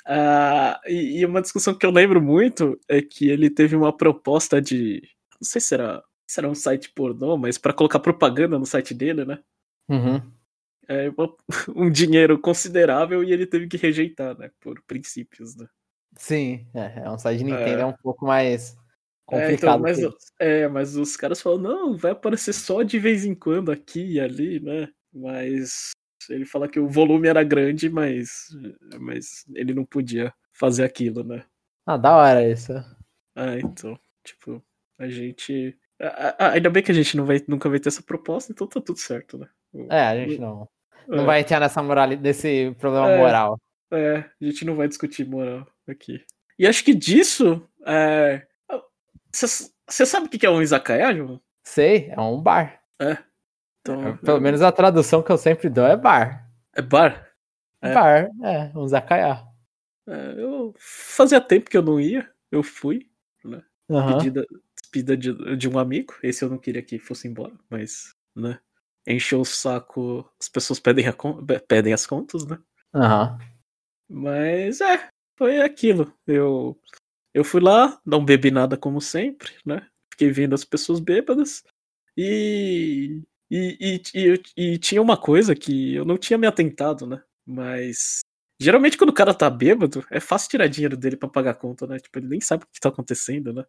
[0.07, 4.61] Ah, e, e uma discussão que eu lembro muito é que ele teve uma proposta
[4.61, 5.01] de.
[5.41, 8.93] Não sei se era, se era um site pornô, mas pra colocar propaganda no site
[8.93, 9.39] dele, né?
[9.89, 10.21] Uhum.
[10.87, 11.35] É, uma-
[11.75, 14.49] um dinheiro considerável e ele teve que rejeitar, né?
[14.61, 15.67] Por princípios, né?
[16.17, 17.81] Sim, é, é um site de Nintendo, É.
[17.81, 18.75] é, um pouco mais É,
[19.25, 19.53] complicado.
[19.55, 19.99] então, mas,
[20.39, 24.19] é, mas os caras falam, não, vai aparecer só de vez em quando aqui e
[24.19, 24.87] ali, né?
[25.13, 25.91] Mas
[26.29, 28.47] ele fala que o volume era grande, mas,
[28.99, 31.43] mas ele não podia fazer aquilo, né?
[31.85, 32.73] Ah, da hora isso.
[33.35, 34.63] Ah, então, tipo,
[34.99, 35.77] a gente.
[36.39, 38.99] Ainda bem que a gente não vai, nunca vai ter essa proposta, então tá tudo
[38.99, 39.47] certo, né?
[39.89, 40.67] É, a gente não,
[41.07, 43.17] não é, vai entrar nessa moral, nesse problema É.
[43.17, 43.59] moral.
[43.91, 46.23] É, a gente não vai discutir moral aqui.
[46.59, 47.67] E acho que disso.
[49.31, 51.39] Você sabe o que é um izakaya, João?
[51.63, 52.81] Sei, é um bar.
[53.93, 56.49] Então, Pelo menos a tradução que eu sempre dou é bar.
[56.75, 57.31] É bar?
[57.81, 57.93] É.
[57.93, 59.43] Bar, é, um zakaya.
[60.07, 63.09] É, eu fazia tempo que eu não ia, eu fui,
[63.89, 64.17] Aham.
[64.17, 64.45] pedida,
[64.75, 66.13] despedida de, de um amigo.
[66.23, 68.59] Esse eu não queria que fosse embora, mas, né?
[69.05, 71.15] Encheu o saco, as pessoas pedem, a
[71.67, 72.59] pedem as contas, né?
[72.93, 73.37] Aham.
[74.09, 76.13] Mas é, foi aquilo.
[76.25, 76.79] Eu,
[77.33, 79.87] eu fui lá, não bebi nada como sempre, né?
[80.11, 81.63] Fiquei vendo as pessoas bêbadas.
[82.17, 87.21] E, e, e, e, e tinha uma coisa que eu não tinha me atentado, né?
[87.45, 88.19] Mas
[88.61, 91.87] geralmente quando o cara tá bêbado, é fácil tirar dinheiro dele pra pagar a conta,
[91.87, 91.99] né?
[91.99, 93.63] Tipo, ele nem sabe o que tá acontecendo, né?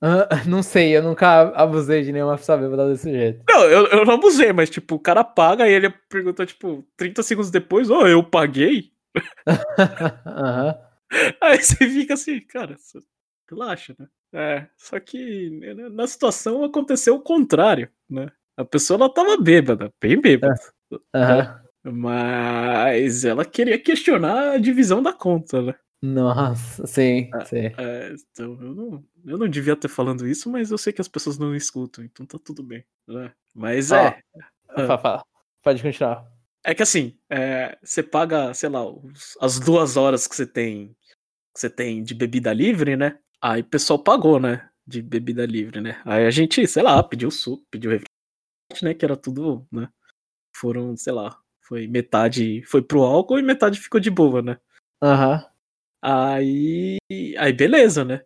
[0.00, 3.42] Ah, não sei, eu nunca abusei de nenhuma pessoa bêbada desse jeito.
[3.48, 7.22] Não, eu, eu não abusei, mas tipo, o cara paga e ele pergunta, tipo, 30
[7.22, 8.92] segundos depois, ô, eu paguei?
[10.26, 10.78] Aham.
[11.40, 12.76] Aí você fica assim, cara,
[13.48, 14.08] relaxa, né?
[14.32, 18.30] É, só que né, na situação aconteceu o contrário, né?
[18.58, 20.54] A pessoa ela tava bêbada, bem bêbada,
[21.14, 21.60] Aham.
[21.84, 25.74] mas ela queria questionar a divisão da conta, né?
[26.02, 27.44] Nossa, sim, Ah.
[27.44, 27.70] sim.
[27.78, 31.06] É, então eu não, eu não devia ter falando isso, mas eu sei que as
[31.08, 33.32] pessoas não escutam, então tá tudo bem, né?
[33.54, 34.18] Mas é,
[34.70, 34.86] Ah.
[34.86, 35.24] Fala, fala.
[35.62, 36.24] Pode continuar.
[36.64, 40.88] é que assim, é, você paga, sei lá, os- as duas horas que você tem,
[41.54, 43.18] que você tem de bebida livre, né?
[43.40, 44.68] Aí o pessoal pagou, né?
[44.86, 46.00] De bebida livre, né?
[46.04, 47.92] Aí a gente, sei lá, pediu suco, pediu
[48.82, 48.94] né?
[48.94, 49.88] Que era tudo, né?
[50.54, 54.58] Foram, sei lá, foi metade foi pro álcool e metade ficou de boa, né?
[55.02, 55.44] Aham.
[56.02, 56.98] Aí,
[57.38, 58.22] aí beleza, né?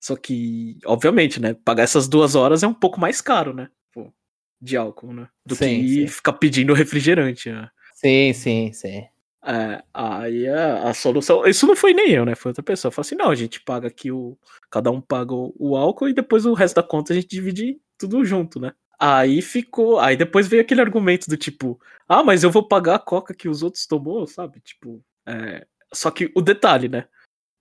[0.00, 1.54] Só que, obviamente, né?
[1.54, 3.70] Pagar essas duas horas é um pouco mais caro, né?
[3.92, 4.12] Pô,
[4.60, 5.28] de álcool, né?
[5.46, 6.06] Do Sim, que sim.
[6.08, 7.70] ficar pedindo refrigerante, né?
[7.94, 9.06] Sim, sim, sim.
[9.46, 11.46] É, aí a, a solução.
[11.46, 12.34] Isso não foi nem eu, né?
[12.34, 12.90] Foi outra pessoa.
[12.90, 14.38] Falei assim: não, a gente paga aqui o.
[14.70, 17.78] Cada um paga o, o álcool e depois o resto da conta a gente divide
[17.98, 18.72] tudo junto, né?
[18.98, 19.98] Aí ficou.
[19.98, 23.48] Aí depois veio aquele argumento do tipo: ah, mas eu vou pagar a coca que
[23.48, 24.60] os outros tomou, sabe?
[24.60, 25.02] Tipo.
[25.26, 27.06] é, Só que o detalhe, né?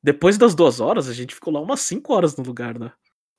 [0.03, 2.91] Depois das duas horas, a gente ficou lá umas cinco horas no lugar, né?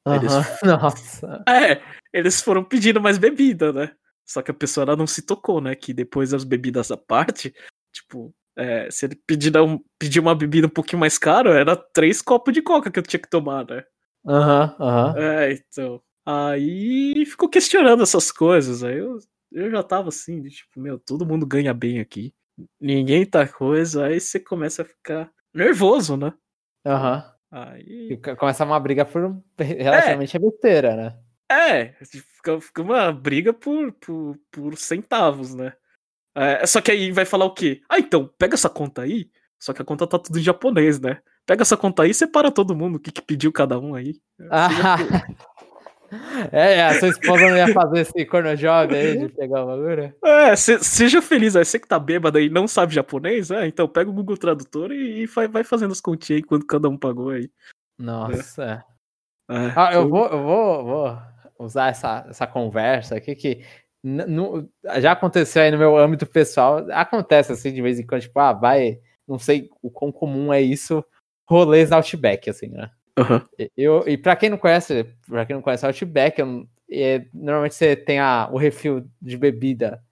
[0.07, 0.45] Eles- Aham.
[0.83, 1.45] Nossa.
[1.49, 3.93] É, eles foram pedindo mais bebida, né?
[4.27, 5.75] Só que a pessoa ela não se tocou, né?
[5.75, 7.55] Que depois das bebidas à parte,
[7.93, 12.23] tipo, é, se ele pedir, um, pedir uma bebida um pouquinho mais cara, era três
[12.23, 13.85] copos de coca que eu tinha que tomar, né?
[14.27, 15.19] Aham, aham.
[15.19, 16.03] É, então.
[16.27, 18.83] Aí ficou questionando essas coisas.
[18.83, 19.19] Aí eu,
[19.53, 22.35] eu já tava assim, de, tipo, meu, todo mundo ganha bem aqui.
[22.81, 24.07] Ninguém tá coisa.
[24.07, 26.33] Aí você começa a ficar nervoso, né?
[26.87, 27.25] Aham.
[27.51, 28.09] Aí.
[28.13, 31.19] E co- Começa uma briga por relativamente besteira, né?
[31.51, 35.73] É, fica, fica uma briga por, por, por centavos, né?
[36.35, 37.81] É, só que aí vai falar o quê?
[37.89, 39.31] Ah, então, pega essa conta aí.
[39.61, 41.21] Só que a conta tá tudo em japonês, né?
[41.47, 44.15] Pega essa conta aí e separa todo mundo, o que, que pediu cada um aí.
[44.51, 44.69] Ah,
[46.53, 48.57] é, a sua esposa não ia fazer esse corno aí
[49.17, 50.15] de pegar o bagulho?
[50.25, 53.67] É, se- seja feliz, aí você que tá bêbado aí e não sabe japonês, é,
[53.67, 56.89] então pega o Google Tradutor e, e vai, vai fazendo as continhas aí quando cada
[56.89, 57.51] um pagou aí.
[57.99, 58.85] Nossa.
[58.91, 58.95] é.
[59.55, 61.19] É, Ah, eu vou, eu vou, vou
[61.59, 63.63] usar essa, essa conversa aqui que
[64.03, 64.69] n- nu-
[65.01, 66.87] já aconteceu aí no meu âmbito pessoal.
[66.93, 70.61] Acontece assim de vez em quando, tipo, ah, vai, não sei o quão comum é
[70.63, 71.05] isso,
[71.49, 72.91] rolês Outback, assim, né?
[73.59, 77.75] E- Eu, e pra quem não conhece, para quem não conhece Outback, eu- é, normalmente
[77.75, 80.03] você tem a, o refil de bebida,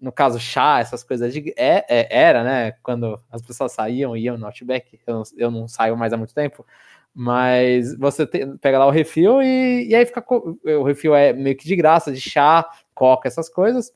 [0.00, 2.72] no caso chá, essas coisas de, é, é- era, né?
[2.82, 6.16] Quando as pessoas saíam e iam no Outback, eu não, eu não saio mais há
[6.18, 6.66] muito tempo,
[7.14, 11.56] mas você tem- pega lá o refil e, e aí fica o refil é meio
[11.56, 13.92] que de graça, de chá, coca, essas coisas.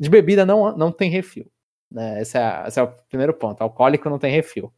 [0.00, 1.50] De bebida não, não tem refil.
[1.90, 2.22] Né?
[2.22, 3.62] Esse, é, esse é o primeiro ponto.
[3.62, 4.72] Alcoólico não tem refil.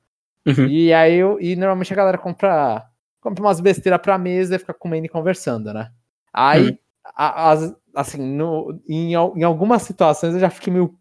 [0.46, 0.66] Uhum.
[0.68, 2.89] E aí e normalmente a galera compra
[3.20, 5.90] compra umas besteiras pra mesa e fica comendo e conversando, né?
[6.32, 6.78] Aí,
[7.14, 10.94] a- as- assim, no, em, em algumas situações eu já fiquei meio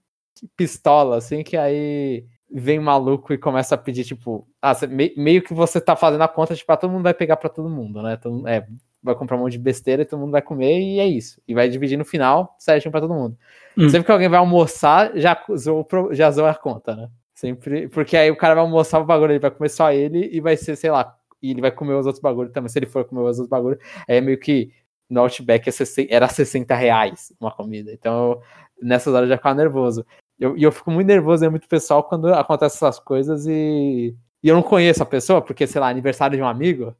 [0.56, 5.42] pistola, assim, que aí vem maluco e começa a pedir, tipo, ah, cê- me- meio
[5.44, 8.02] que você tá fazendo a conta, tipo, ah, todo mundo vai pegar pra todo mundo,
[8.02, 8.18] né?
[8.18, 8.66] Todo, é,
[9.04, 11.40] vai comprar um monte de besteira e todo mundo vai comer e é isso.
[11.48, 13.38] E vai dividir no final, certinho pra todo mundo.
[13.78, 13.90] Hum.
[13.90, 17.10] Sempre que alguém vai almoçar, já pro- já zoa a conta, né?
[17.36, 20.42] Sempre, porque aí o cara vai almoçar o bagulho, ele vai comer só ele e
[20.42, 23.06] vai ser, sei lá, e ele vai comer os outros bagulhos também, se ele for
[23.06, 24.72] comer os outros bagulhos, aí é meio que
[25.10, 27.92] no Outback é 60 era 60 reais uma comida.
[27.92, 28.42] Então,
[28.82, 30.06] nessas horas eu já ficava nervoso.
[30.40, 34.48] Eu- E eu, fico muito nervoso, é muito pessoal quando acontecem essas coisas e, e
[34.48, 36.96] eu não conheço a pessoa, porque, sei lá, aniversário de um amigo,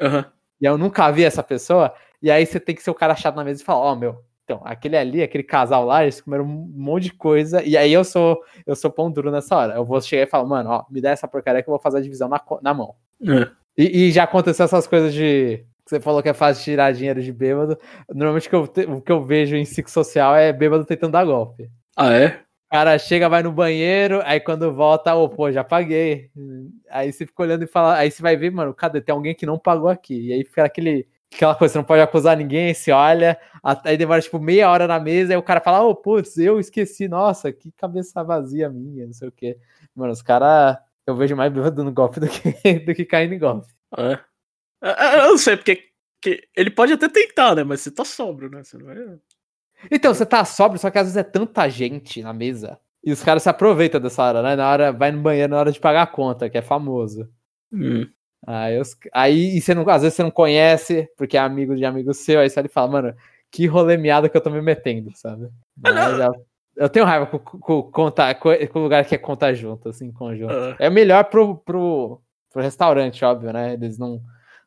[0.00, 0.24] Aham.
[0.60, 3.36] e eu nunca vi essa pessoa, e aí você tem que ser o cara chato
[3.36, 6.48] na mesa e falar, ó, meu, então, aquele ali, aquele casal lá, eles comeram um
[6.74, 9.74] monte de coisa, e aí eu sou, eu sou pão duro nessa hora.
[9.74, 11.98] Eu vou chegar e falar, mano, ó, me dá essa porcaria que eu vou fazer
[11.98, 12.96] a divisão na, na mão.
[13.22, 13.48] É.
[13.76, 15.64] E, e já aconteceu essas coisas de.
[15.86, 17.76] Você falou que é fácil tirar dinheiro de bêbado.
[18.08, 21.12] Normalmente o que eu, te- o que eu vejo em ciclo social é bêbado tentando
[21.12, 21.68] dar golpe.
[21.96, 22.28] Ah, é?
[22.68, 26.30] O cara chega, vai no banheiro, aí quando volta, ô, pô, já paguei.
[26.88, 29.00] Aí você fica olhando e fala, aí você vai ver, mano, cadê?
[29.00, 30.28] Tem alguém que não pagou aqui.
[30.28, 33.36] E aí fica aquele, aquela coisa, você não pode acusar ninguém, você olha,
[33.84, 37.08] aí demora tipo meia hora na mesa, aí o cara fala, ô, putz, eu esqueci,
[37.08, 39.58] nossa, que cabeça vazia minha, não sei o quê.
[39.94, 42.50] Mano, os caras, eu vejo mais bêbado dando golpe do que,
[42.86, 43.66] do que caindo em golpe.
[43.96, 44.18] É.
[44.82, 45.90] É, Eu não sei, porque
[46.22, 47.64] que ele pode até tentar, né?
[47.64, 48.62] Mas você tá sóbrio, né?
[48.62, 48.96] Você não vai.
[49.90, 52.78] Então, você tá sóbrio, só que às vezes é tanta gente na mesa.
[53.02, 54.54] E os caras se aproveitam dessa hora, né?
[54.54, 57.26] Na hora, vai no banheiro na hora de pagar a conta, que é famoso.
[57.72, 58.06] Hum.
[58.46, 61.84] Aí, os- aí e você não, às vezes você não conhece, porque é amigo de
[61.84, 63.14] amigo seu, aí você fala, mano,
[63.50, 65.48] que rolê miado que eu tô me metendo, sabe?
[65.84, 66.18] Ah, não.
[66.18, 66.40] Mas
[66.76, 70.52] eu, tenho raiva com, com, conta- com, com lugar que é conta junto, assim, conjunto.
[70.78, 72.20] É melhor pro, pro,
[72.52, 73.74] pro restaurante, óbvio, né?
[73.74, 74.22] Eles não,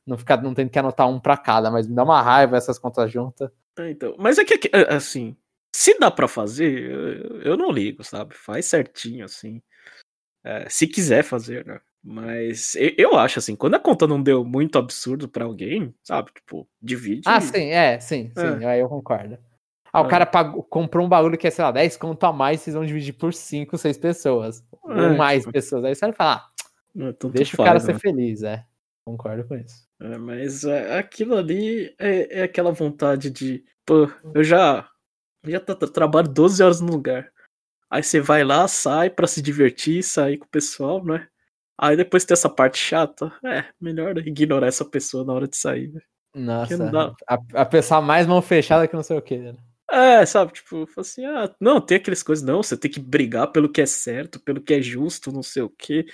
[0.06, 2.78] não, ficar, não tem que anotar um pra cada, mas me dá uma raiva essas
[2.80, 3.50] contas juntas.
[3.80, 4.16] é, então.
[4.20, 5.36] Mas é que, é, assim,
[5.76, 8.36] se dá pra fazer, eu, eu não ligo, sabe?
[8.36, 9.62] Faz certinho, assim.
[10.44, 11.80] É, se quiser fazer, né?
[12.04, 16.32] Mas eu, eu acho, assim, quando a conta não deu muito absurdo pra alguém, sabe?
[16.34, 17.22] Tipo, divide.
[17.30, 19.38] Ah, sim, é, sim, sim, aí eu concordo.
[19.94, 20.10] Ah, o É.
[20.10, 22.84] cara pagou- comprou um bagulho que é, sei lá, 10 conto a mais, vocês vão
[22.86, 24.66] dividir por 5, 6 pessoas.
[24.82, 25.86] Ou É, mais tipo, pessoas.
[25.86, 26.50] Aí você vai falar, ah,
[26.98, 27.86] é, tanto deixa o faz, cara né?
[27.86, 28.66] ser feliz, é.
[29.06, 29.86] Concordo com isso.
[30.02, 34.90] É, mas é, aquilo ali é, aquela vontade de, pô, eu já
[35.46, 37.30] já tra- trabalho 12 horas no lugar.
[37.90, 41.28] Aí você vai lá, sai pra se divertir, sair com o pessoal, né?
[41.78, 43.32] Aí depois tem essa parte chata.
[43.46, 45.92] É, melhor ignorar essa pessoa na hora de sair.
[45.94, 46.02] né?
[46.34, 49.38] Nossa, a, a pessoa mais mão fechada que não sei o que.
[49.38, 49.56] Né?
[49.94, 53.72] É, sabe, tipo, assim, ah, não, tem aquelas coisas, não, você tem que brigar pelo
[53.72, 56.08] que é certo, pelo que é justo, não sei o quê.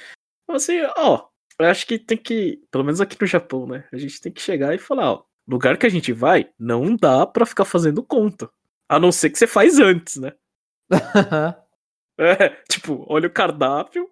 [0.50, 3.88] Assim, ó, eu acho que tem que, pelo menos aqui no Japão, né?
[3.94, 7.26] A gente tem que chegar e falar, ó, lugar que a gente vai, não dá
[7.26, 8.50] pra ficar fazendo conta.
[8.90, 10.34] A não ser que você faz antes, né?
[12.22, 14.12] É, tipo, olha o cardápio,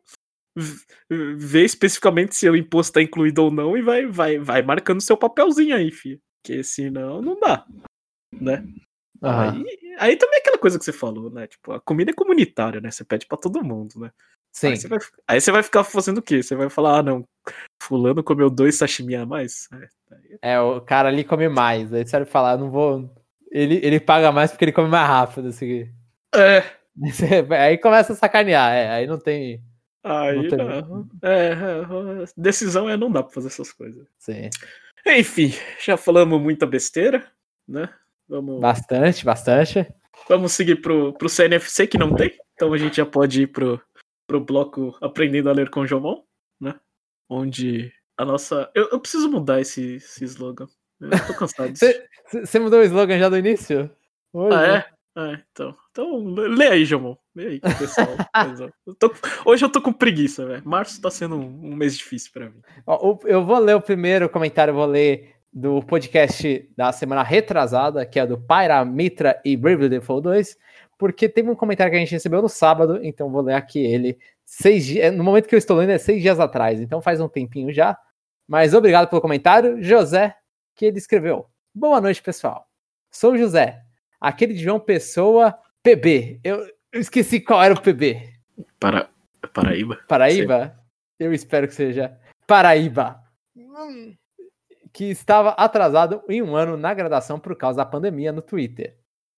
[1.09, 5.17] vê especificamente se o imposto tá incluído ou não e vai, vai, vai marcando seu
[5.17, 6.21] papelzinho aí, filho.
[6.41, 7.65] Porque senão não dá,
[8.31, 8.63] né?
[9.23, 9.51] Aham.
[9.51, 9.65] Aí,
[9.99, 11.47] aí também é aquela coisa que você falou, né?
[11.47, 12.91] Tipo, a comida é comunitária, né?
[12.91, 14.11] Você pede pra todo mundo, né?
[14.51, 14.67] Sim.
[14.69, 16.41] Aí você, vai, aí você vai ficar fazendo o quê?
[16.41, 17.23] Você vai falar, ah, não,
[17.81, 19.67] fulano comeu dois sashimi a mais?
[20.41, 21.93] É, É, o cara ali come mais.
[21.93, 23.09] Aí você vai falar, eu não vou.
[23.51, 25.49] Ele, ele paga mais porque ele come mais rápido.
[25.49, 25.89] Assim.
[26.35, 26.63] é,
[27.63, 29.61] Aí começa a sacanear, é, aí não tem.
[30.03, 31.07] aí Não tem- não.
[31.21, 34.05] É, é, decisão é não dá pra fazer essas coisas.
[34.17, 34.49] Sim.
[35.05, 37.25] Enfim, já falamos muita besteira,
[37.67, 37.87] né?
[38.29, 39.87] Vamos, Bastante, bastante.
[40.27, 42.35] vamos seguir pro, pro CNFC que não tem.
[42.53, 43.81] Então a gente já pode ir pro,
[44.27, 46.21] pro bloco Aprendendo a Ler com Jomon,
[46.59, 46.75] né?
[47.29, 48.69] Onde a nossa.
[48.75, 50.67] Eu, eu preciso mudar esse, esse slogan.
[50.99, 51.85] Eu tô cansado disso.
[52.31, 53.89] Você mudou o slogan já do início?
[54.33, 54.55] Hoje?
[54.57, 54.85] Ah, é?
[55.15, 55.75] Ah, então.
[55.91, 57.15] Então, lê aí, Jomon.
[57.35, 58.07] Lê aí, pessoal.
[58.49, 58.69] Pessoal.
[58.85, 59.13] Eu tô-
[59.45, 60.61] hoje eu tô com preguiça, velho.
[60.67, 62.61] Março tá sendo um, um mês difícil pra mim.
[62.85, 68.05] Ó, Eu vou ler o primeiro comentário, eu vou ler do podcast da semana retrasada,
[68.05, 70.55] que é do Pyra Mitra e Bravely Default 2,
[70.99, 74.19] porque teve um comentário que a gente recebeu no sábado, então vou ler aqui ele.
[74.45, 77.27] Seis dias, no momento que eu estou lendo é seis dias atrás, então faz um
[77.27, 77.97] tempinho já.
[78.47, 80.35] Mas obrigado pelo comentário, José,
[80.75, 81.47] que ele escreveu.
[81.73, 82.67] Boa noite, pessoal.
[83.09, 83.81] Sou o José,
[84.21, 86.39] aquele de João Pessoa, PB.
[86.43, 88.31] Eu, eu esqueci qual era o PB.
[88.79, 89.09] Para...
[89.51, 89.97] Paraíba?
[90.07, 90.79] Paraíba?
[91.19, 92.15] Eu espero que seja
[92.45, 93.19] Paraíba.
[93.55, 94.13] Hum.
[94.97, 98.97] Que estava atrasado em um ano na graduação por causa da pandemia no Twitter.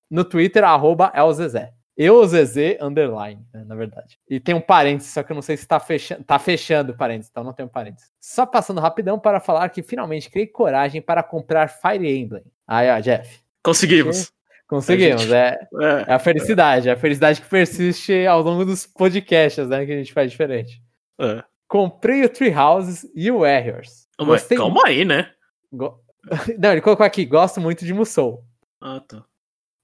[0.09, 1.73] No Twitter, arroba Elzezé.
[1.97, 4.17] Eu, Zezé, underline, né, na verdade.
[4.29, 6.95] E tem um parênteses, só que eu não sei se tá fechando, tá fechando o
[6.95, 8.09] parênteses, então não tem um parênteses.
[8.21, 12.45] Só passando rapidão para falar que finalmente criei coragem para comprar Fire Emblem.
[12.65, 13.41] Aí, ó, Jeff.
[13.61, 14.31] Conseguimos.
[14.65, 15.33] Conseguimos, gente...
[15.33, 19.85] é, é, é, a felicidade, é a felicidade que persiste ao longo dos podcasts, né,
[19.85, 20.81] que a gente faz diferente.
[21.19, 21.43] É.
[21.67, 24.07] Comprei o Tree Houses e o Warriors.
[24.17, 24.57] Gostei...
[24.57, 25.29] Calma aí, né?
[25.71, 25.99] Go...
[26.59, 28.43] Não, ele colocou aqui, gosto muito de Musou.
[28.81, 29.25] Ah, tá.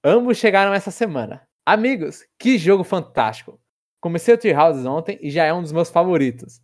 [0.03, 1.47] Ambos chegaram essa semana.
[1.65, 3.59] Amigos, que jogo fantástico!
[3.99, 6.61] Comecei o Tree Houses ontem e já é um dos meus favoritos.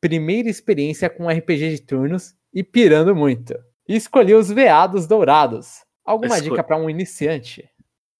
[0.00, 3.54] Primeira experiência com RPG de turnos e pirando muito.
[3.88, 5.84] E escolhi os Veados Dourados.
[6.04, 6.50] Alguma Escol...
[6.50, 7.68] dica para um iniciante?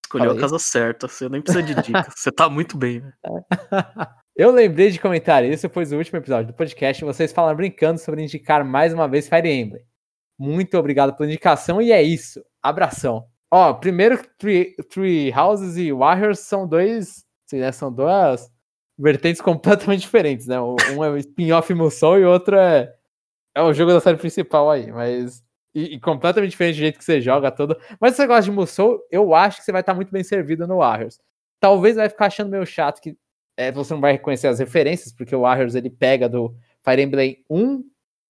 [0.05, 2.07] Escolheu a casa certa, você nem precisa de dica.
[2.14, 3.12] você tá muito bem, né?
[4.37, 8.23] Eu lembrei de comentar isso, pois no último episódio do podcast vocês falaram brincando sobre
[8.23, 9.85] indicar mais uma vez Fire Emblem.
[10.38, 12.44] Muito obrigado pela indicação e é isso.
[12.62, 13.27] Abração.
[13.51, 18.51] Ó, primeiro Three, Three Houses e Warriors são dois, né, são duas
[18.99, 20.61] vertentes completamente diferentes, né?
[20.61, 22.92] Um é spin-off Musou e o outro é,
[23.55, 25.42] é o jogo da série principal aí, mas
[25.75, 27.77] e, e, completamente diferente do jeito que você joga todo.
[28.01, 30.66] Mas se você gosta de Musou, eu acho que você vai estar muito bem servido
[30.66, 31.18] no Warriors.
[31.61, 33.16] Talvez vai ficar achando meio chato que
[33.57, 37.44] é, você não vai reconhecer as referências, porque o Warriors ele pega do Fire Emblem
[37.49, 37.85] 1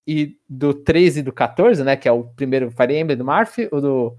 [0.07, 1.95] e do 13 e do 14, né?
[1.95, 4.17] Que é o primeiro Fire Emblem do Marth, o do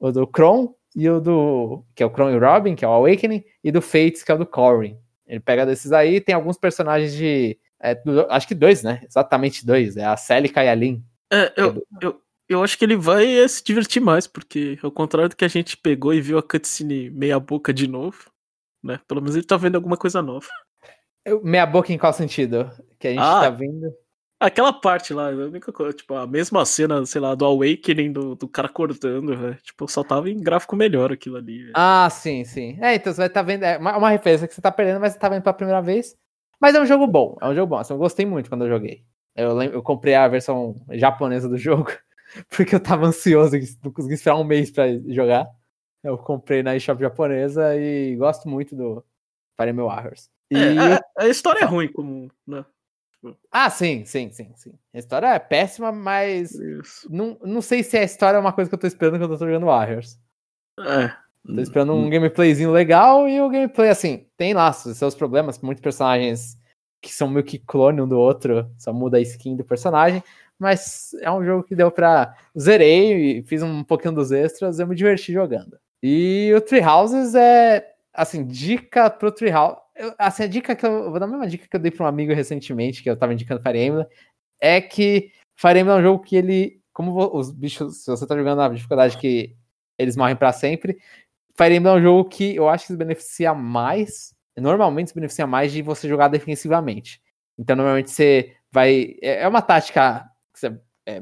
[0.00, 1.84] o do Kron e o do.
[1.94, 4.30] que é o Kron e o Robin, que é o Awakening, e do Fates, que
[4.30, 4.98] é o do Corrin.
[5.26, 7.58] Ele pega desses aí, tem alguns personagens de.
[7.80, 9.02] É, do, acho que dois, né?
[9.04, 9.96] Exatamente dois.
[9.96, 11.04] É a Celica e a Lin.
[11.30, 11.86] É, eu, é do...
[12.00, 15.48] eu, eu acho que ele vai se divertir mais, porque ao contrário do que a
[15.48, 18.30] gente pegou e viu a cutscene meia boca de novo,
[18.82, 19.00] né?
[19.06, 20.46] Pelo menos ele tá vendo alguma coisa nova.
[21.42, 22.70] Meia boca em qual sentido?
[22.98, 23.92] Que a gente ah, tá vendo.
[24.40, 28.68] Aquela parte lá, a tipo, a mesma cena, sei lá, do Awakening, do, do cara
[28.68, 29.56] cortando.
[29.62, 31.62] Tipo, só tava em gráfico melhor aquilo ali.
[31.64, 31.72] Véio.
[31.74, 32.78] Ah, sim, sim.
[32.80, 33.64] É, então você vai estar tá vendo.
[33.64, 36.16] É uma, uma referência que você tá perdendo, mas você tá vendo pela primeira vez.
[36.60, 37.78] Mas é um jogo bom, é um jogo bom.
[37.78, 39.04] Assim, eu gostei muito quando eu joguei.
[39.34, 41.90] Eu, lembro, eu comprei a versão japonesa do jogo,
[42.50, 45.48] porque eu tava ansioso, não consegui esperar um mês pra jogar.
[46.02, 49.04] Eu comprei na eShop japonesa e gosto muito do
[49.56, 50.30] Fire Emblem Warriors.
[50.50, 52.64] E é, a, a, história é ruim, como, né?
[53.50, 54.72] Ah, sim, sim, sim, sim.
[54.94, 56.52] A história é péssima, mas
[57.08, 59.38] não, não sei se a história é uma coisa que eu tô esperando quando eu
[59.38, 60.18] tô jogando Warriors.
[60.78, 61.12] É.
[61.44, 66.58] Tô esperando um gameplayzinho legal e o gameplay, assim, tem lá seus problemas, muitos personagens
[67.00, 70.22] que são meio que clone um do outro, só muda a skin do personagem,
[70.58, 72.34] mas é um jogo que deu pra.
[72.58, 75.78] Zerei e fiz um pouquinho dos extras, eu me diverti jogando.
[76.02, 80.86] E o Tree Houses é, assim, dica pro Tree House eu, assim, a dica que
[80.86, 83.10] eu, eu, vou dar a mesma dica que eu dei para um amigo recentemente, que
[83.10, 84.06] eu tava indicando Fire Emblem,
[84.60, 88.36] é que Fire Emblem é um jogo que ele, como os bichos, se você tá
[88.36, 89.56] jogando na dificuldade que
[89.98, 90.98] eles morrem para sempre,
[91.56, 95.46] Fire Emblem é um jogo que eu acho que se beneficia mais, normalmente se beneficia
[95.46, 97.20] mais de você jogar defensivamente.
[97.58, 99.16] Então, normalmente você vai.
[99.20, 100.24] É, é uma tática.
[100.54, 101.20] Você, é,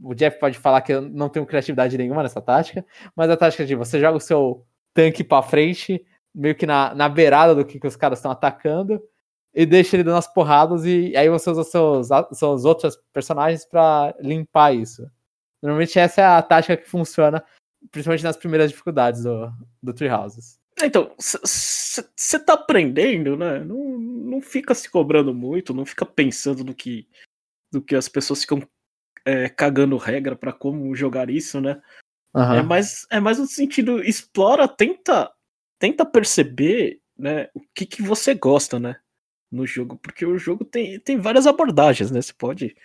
[0.00, 3.64] o Jeff pode falar que eu não tenho criatividade nenhuma nessa tática, mas a tática
[3.64, 6.04] de você joga o seu tanque para frente,
[6.38, 9.02] meio que na, na beirada do que, que os caras estão atacando
[9.52, 14.14] e deixa ele dando as porradas e aí você usa seus, seus outros personagens para
[14.20, 15.10] limpar isso.
[15.60, 17.44] Normalmente essa é a tática que funciona,
[17.90, 20.60] principalmente nas primeiras dificuldades do, do Tree Houses.
[20.80, 23.58] É, então, você tá aprendendo, né?
[23.64, 27.08] Não, não fica se cobrando muito, não fica pensando no que,
[27.72, 28.62] do que as pessoas ficam
[29.24, 31.82] é, cagando regra para como jogar isso, né?
[32.32, 32.54] Uhum.
[32.54, 35.28] É, mais, é mais no sentido, explora, tenta
[35.78, 39.00] tenta perceber né, o que, que você gosta, né?
[39.50, 42.20] No jogo, porque o jogo tem, tem várias abordagens, né?
[42.20, 42.76] Você pode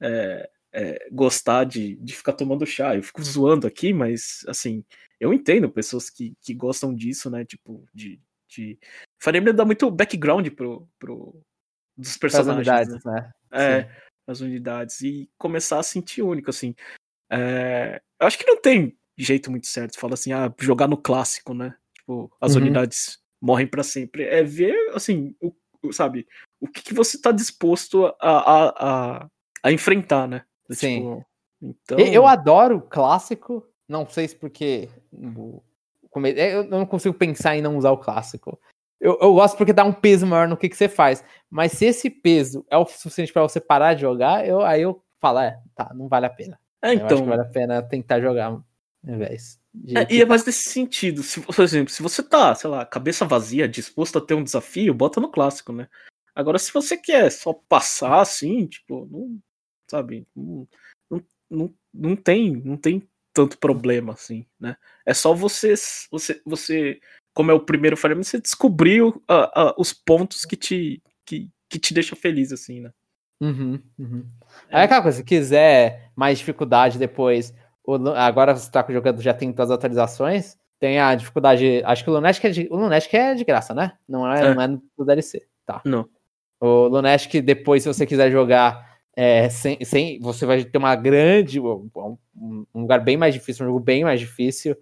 [0.00, 2.96] é, é, gostar de, de ficar tomando chá.
[2.96, 4.84] Eu fico zoando aqui, mas assim,
[5.20, 7.44] eu entendo pessoas que, que gostam disso, né?
[7.44, 8.20] Tipo, de.
[8.48, 8.78] de...
[9.20, 11.40] Fire Emblem dá muito background pro, pro,
[11.96, 12.68] dos personagens.
[12.68, 13.34] As unidades, né?
[13.50, 13.80] né?
[13.80, 15.00] É, as unidades.
[15.00, 16.74] E começar a sentir único, assim.
[17.30, 19.98] É, eu acho que não tem jeito muito certo.
[19.98, 21.76] Fala assim, ah, jogar no clássico, né?
[22.08, 22.62] Tipo, as uhum.
[22.62, 24.24] unidades morrem para sempre.
[24.24, 25.52] É ver, assim, o,
[25.92, 26.26] sabe,
[26.58, 29.28] o que, que você tá disposto a, a, a,
[29.62, 30.42] a enfrentar, né?
[30.70, 31.00] Sim.
[31.00, 31.26] Tipo,
[31.60, 31.98] então...
[31.98, 34.88] Eu adoro clássico, não sei se porque.
[36.34, 38.58] É, eu não consigo pensar em não usar o clássico.
[38.98, 41.22] Eu, eu gosto porque dá um peso maior no que, que você faz.
[41.50, 45.04] Mas se esse peso é o suficiente para você parar de jogar, eu, aí eu
[45.20, 46.58] falo, é, tá, não vale a pena.
[46.82, 47.24] É, então.
[47.26, 48.58] vale a pena tentar jogar
[49.06, 49.60] ao invés.
[49.94, 51.22] É, e é mais nesse sentido.
[51.22, 54.94] Se, por exemplo, se você tá, sei lá, cabeça vazia, disposto a ter um desafio,
[54.94, 55.88] bota no clássico, né?
[56.34, 59.38] Agora, se você quer só passar assim, tipo, não,
[59.90, 60.68] sabe, não,
[61.10, 64.76] não, não, não tem, não tem tanto problema assim, né?
[65.06, 65.74] É só você,
[66.10, 67.00] você, você
[67.38, 71.78] como é o primeiro Emblem, você descobriu uh, uh, os pontos que te, que, que
[71.78, 72.90] te deixam feliz, assim, né?
[73.40, 74.26] Uhum, uhum.
[74.68, 74.82] É.
[74.82, 77.54] aquela coisa, se quiser mais dificuldade depois,
[77.88, 82.10] o, agora você tá jogando, já tem todas as atualizações, tem a dificuldade, acho que
[82.10, 83.92] o Lunestic é de, o Lunestic é de graça, né?
[84.06, 84.54] Não é, é.
[84.54, 85.80] Não é do DLC, tá.
[85.86, 86.06] Não.
[86.60, 91.58] O Lunestic, depois, se você quiser jogar é, sem, sem, você vai ter uma grande,
[91.58, 91.88] um,
[92.36, 94.76] um, lugar bem mais difícil, um jogo bem mais difícil,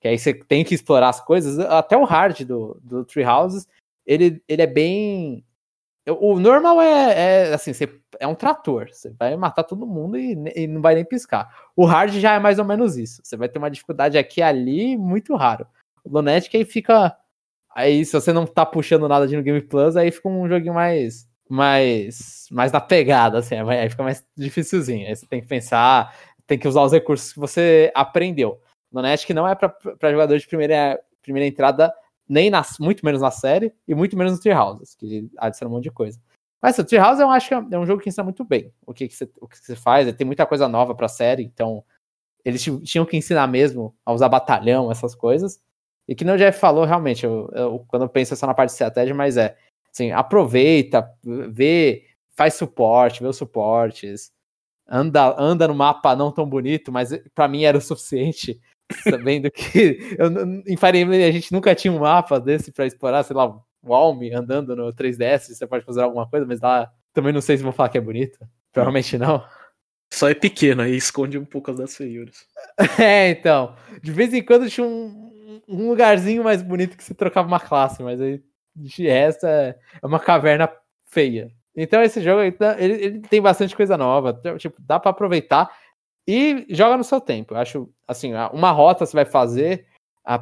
[0.00, 3.66] que aí você tem que explorar as coisas, até o hard do, do Tree Houses,
[4.06, 5.44] ele, ele é bem
[6.12, 7.88] o normal é, é assim, você,
[8.20, 8.88] é um trator.
[8.90, 11.48] Você vai matar todo mundo e, e, não vai nem piscar.
[11.74, 13.22] O hard já é mais ou menos isso.
[13.24, 15.66] Você vai ter uma dificuldade aqui e ali muito raro.
[16.04, 17.16] O Lunatic aí fica.
[17.74, 20.74] Aí, se você não tá puxando nada de no Game Plus, aí fica um joguinho
[20.74, 21.28] mais.
[21.46, 25.06] Mais, mais na pegada, assim, aí fica mais dificilzinho.
[25.06, 28.58] Aí você tem que pensar, tem que usar os recursos que você aprendeu.
[28.90, 29.76] Lunatic não é para
[30.10, 31.92] jogador de primeira, primeira entrada
[32.28, 35.74] nem na, muito menos na série e muito menos no Tree Houses, que adiciona um
[35.76, 36.20] monte de coisa.
[36.62, 38.94] Mas o Tree House eu acho que é um jogo que ensina muito bem o
[38.94, 41.84] que, você, o que você faz, tem muita coisa nova pra série, então
[42.44, 45.60] eles tinham que ensinar mesmo a usar batalhão, essas coisas.
[46.06, 48.74] E que não Jeff falou, realmente, eu, eu, quando eu penso só na parte de
[48.74, 49.56] estratégia, mas é,
[49.90, 52.06] assim, aproveita, vê,
[52.36, 54.30] faz suporte, vê os suportes,
[54.86, 58.60] anda, anda no mapa não tão bonito, mas para mim era o suficiente
[59.02, 60.28] sabendo que eu,
[60.66, 63.46] em Fire Emblem a gente nunca tinha um mapa desse para explorar, sei lá,
[63.82, 67.56] o Alme andando no 3DS, você pode fazer alguma coisa, mas lá também não sei
[67.56, 68.38] se vou falar que é bonito.
[68.72, 69.44] Provavelmente não.
[70.12, 72.46] Só é pequeno aí esconde um pouco das feiuras.
[72.98, 73.76] é, então.
[74.02, 78.02] De vez em quando tinha um, um lugarzinho mais bonito que se trocava uma classe,
[78.02, 78.42] mas aí
[78.74, 80.68] de resto é, é uma caverna
[81.06, 81.50] feia.
[81.76, 85.70] Então esse jogo ele, ele tem bastante coisa nova, tipo, dá para aproveitar
[86.26, 87.54] e joga no seu tempo.
[87.54, 89.86] Eu acho, assim, uma rota você vai fazer,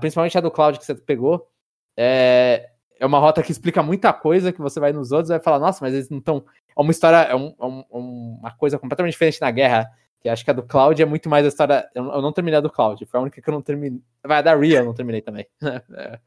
[0.00, 1.48] principalmente a do Cloud que você pegou,
[1.96, 5.42] é, é uma rota que explica muita coisa que você vai nos outros e vai
[5.42, 6.44] falar, nossa, mas eles não estão.
[6.76, 9.90] É uma história, é, um, é um, uma coisa completamente diferente na guerra.
[10.20, 11.90] Que acho que a do Cloud é muito mais a história.
[11.96, 14.00] Eu, eu não terminei a do Cloud, foi a única que eu não terminei.
[14.24, 15.46] Vai, a da Ria eu não terminei também.
[15.96, 16.18] É,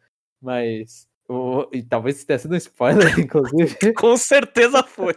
[0.41, 1.07] mas.
[1.27, 3.93] O, e talvez tenha sido um spoiler, inclusive.
[3.95, 5.15] Com certeza foi.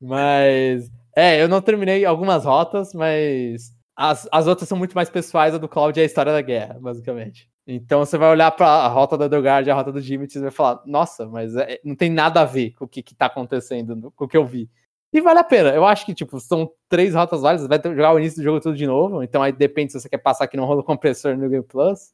[0.00, 5.54] mas é, eu não terminei algumas rotas, mas as, as outras são muito mais pessoais.
[5.54, 7.48] A do Cloud é a história da guerra, basicamente.
[7.66, 10.42] Então você vai olhar para a rota da Edelgard e a rota do Dimitri e
[10.42, 13.26] vai falar: Nossa, mas é, não tem nada a ver com o que, que tá
[13.26, 14.68] acontecendo, com o que eu vi.
[15.12, 15.70] E vale a pena.
[15.70, 17.68] Eu acho que, tipo, são três rotas válidas.
[17.68, 19.22] Vai jogar o início do jogo tudo de novo.
[19.22, 22.12] Então aí depende se você quer passar aqui no rolo compressor no Game Plus.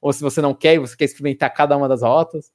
[0.00, 2.50] Ou se você não quer e você quer experimentar cada uma das rotas.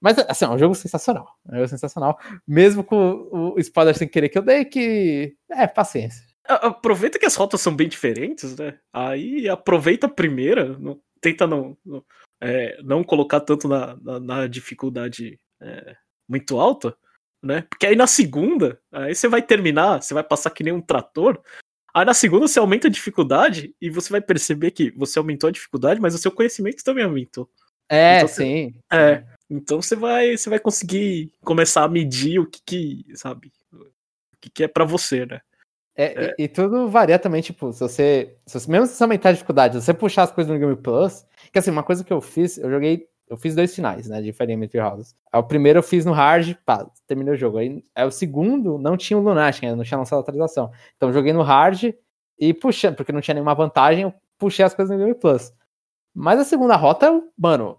[0.00, 1.26] Mas, assim, é um jogo sensacional.
[1.48, 2.18] É um jogo sensacional.
[2.46, 5.36] Mesmo com o spoiler sem querer que eu dei, que.
[5.50, 6.24] É, paciência.
[6.44, 8.78] Aproveita que as rotas são bem diferentes, né?
[8.92, 12.04] Aí aproveita a primeira, não, tenta não, não,
[12.40, 15.96] é, não colocar tanto na, na, na dificuldade é,
[16.28, 16.96] muito alta,
[17.42, 17.62] né?
[17.70, 21.40] Porque aí na segunda, aí você vai terminar, você vai passar que nem um trator.
[21.94, 25.52] Aí na segunda você aumenta a dificuldade e você vai perceber que você aumentou a
[25.52, 27.48] dificuldade, mas o seu conhecimento também aumentou.
[27.88, 28.72] É, então, sim.
[28.72, 29.24] Você, é.
[29.48, 33.86] Então você vai, você vai conseguir começar a medir o que, que sabe, o
[34.40, 35.40] que, que é para você, né?
[35.94, 36.34] É, é.
[36.38, 39.32] E, e, tudo varia também, tipo, se você, se você, mesmo se você aumentar a
[39.32, 42.20] dificuldade, se você puxar as coisas no Game Plus, que assim, uma coisa que eu
[42.20, 45.14] fiz, eu joguei, eu fiz dois finais, né, de Emblem Houses.
[45.34, 47.58] O primeiro eu fiz no hard, pá, terminei o jogo.
[47.58, 50.70] Aí, aí o segundo não tinha o Lunatic ainda, não tinha lançado a atualização.
[50.96, 51.94] Então eu joguei no hard
[52.38, 55.52] e puxando, porque não tinha nenhuma vantagem, eu puxei as coisas no Game Plus.
[56.14, 57.78] Mas a segunda rota, mano,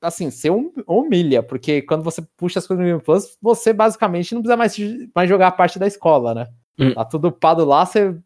[0.00, 0.48] assim, você
[0.86, 4.76] humilha, porque quando você puxa as coisas no Game Plus, você basicamente não precisa mais,
[5.14, 6.46] mais jogar a parte da escola, né?
[6.78, 6.94] Hum.
[6.94, 8.16] Tá tudo upado lá, você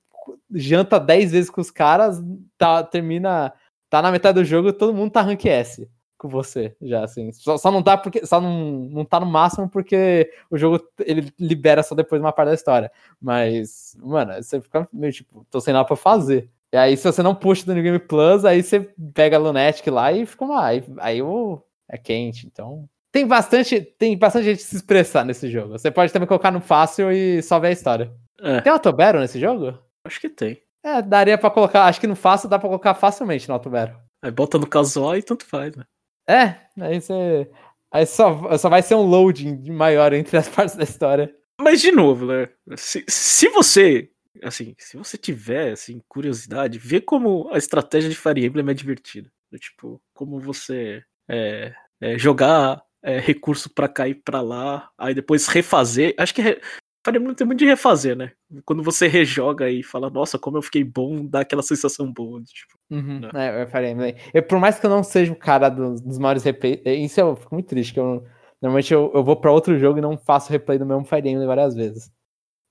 [0.54, 2.22] janta 10 vezes com os caras,
[2.58, 3.52] tá, termina,
[3.90, 5.88] tá na metade do jogo, todo mundo tá rank S
[6.18, 7.30] com você, já, assim.
[7.32, 11.32] Só, só não tá porque, só não, não tá no máximo porque o jogo, ele
[11.38, 12.90] libera só depois uma parte da história.
[13.20, 16.50] Mas, mano, você fica meio tipo, tô sem nada pra fazer.
[16.72, 18.80] E aí, se você não puxa do New Game Plus, aí você
[19.14, 20.64] pega a Lunatic lá e fica uma.
[20.66, 22.46] Aí, aí o, é quente.
[22.46, 22.88] Então.
[23.12, 25.72] Tem bastante, tem bastante gente se expressar nesse jogo.
[25.78, 28.12] Você pode também colocar no fácil e só ver a história.
[28.40, 28.60] É.
[28.60, 29.78] Tem Autobero nesse jogo?
[30.04, 30.62] Acho que tem.
[30.84, 31.84] É, daria pra colocar.
[31.84, 33.96] Acho que no fácil dá pra colocar facilmente no Autobero.
[34.22, 35.84] Aí bota no casual e tanto faz, né?
[36.28, 37.50] É, aí você.
[37.92, 41.34] Aí só, só vai ser um loading maior entre as partes da história.
[41.60, 42.48] Mas de novo, né?
[42.76, 44.10] Se, se você
[44.42, 49.30] assim, se você tiver, assim, curiosidade, vê como a estratégia de Fire Emblem é divertida.
[49.58, 56.14] Tipo, como você é, é, jogar é, recurso para cair para lá, aí depois refazer.
[56.18, 56.60] Acho que re...
[57.06, 58.32] Fire Emblem tem muito de refazer, né?
[58.64, 62.42] Quando você rejoga e fala, nossa, como eu fiquei bom, dá aquela sensação boa.
[62.42, 63.20] Tipo, uhum.
[63.20, 63.30] né?
[63.34, 64.16] É, é Fire Emblem.
[64.34, 67.20] Eu, por mais que eu não seja o cara dos, dos maiores replays, é, isso
[67.20, 68.24] eu fico muito triste, que eu
[68.60, 71.46] normalmente eu, eu vou para outro jogo e não faço replay do mesmo Fire Emblem
[71.46, 72.10] várias vezes.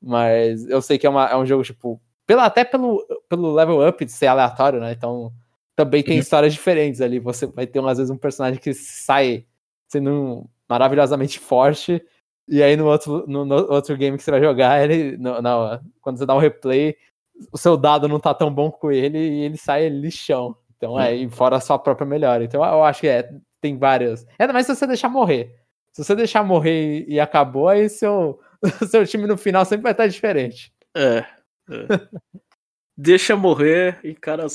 [0.02, 3.88] Mas eu sei que é, uma, é um jogo, tipo, pela, até pelo, pelo level
[3.88, 4.92] up de ser aleatório, né?
[4.92, 5.32] Então
[5.76, 6.22] também tem uhum.
[6.22, 7.20] histórias diferentes ali.
[7.20, 9.46] Você vai ter, às vezes, um personagem que sai
[9.88, 12.04] sendo maravilhosamente forte
[12.48, 15.18] e aí no outro, no, no, outro game que você vai jogar, ele.
[15.18, 16.96] No, no, quando você dá um replay,
[17.52, 20.56] o seu dado não tá tão bom com ele e ele sai lixão.
[20.78, 22.44] Então é, fora a sua própria melhora.
[22.44, 23.30] Então eu acho que é,
[23.60, 24.26] tem várias.
[24.38, 25.56] É, mas se você deixar morrer.
[25.92, 28.40] Se você deixar morrer e, e acabou, aí seu,
[28.90, 30.72] seu time no final sempre vai estar diferente.
[30.96, 31.18] É.
[31.20, 31.26] é.
[32.98, 34.46] Deixa morrer, encara.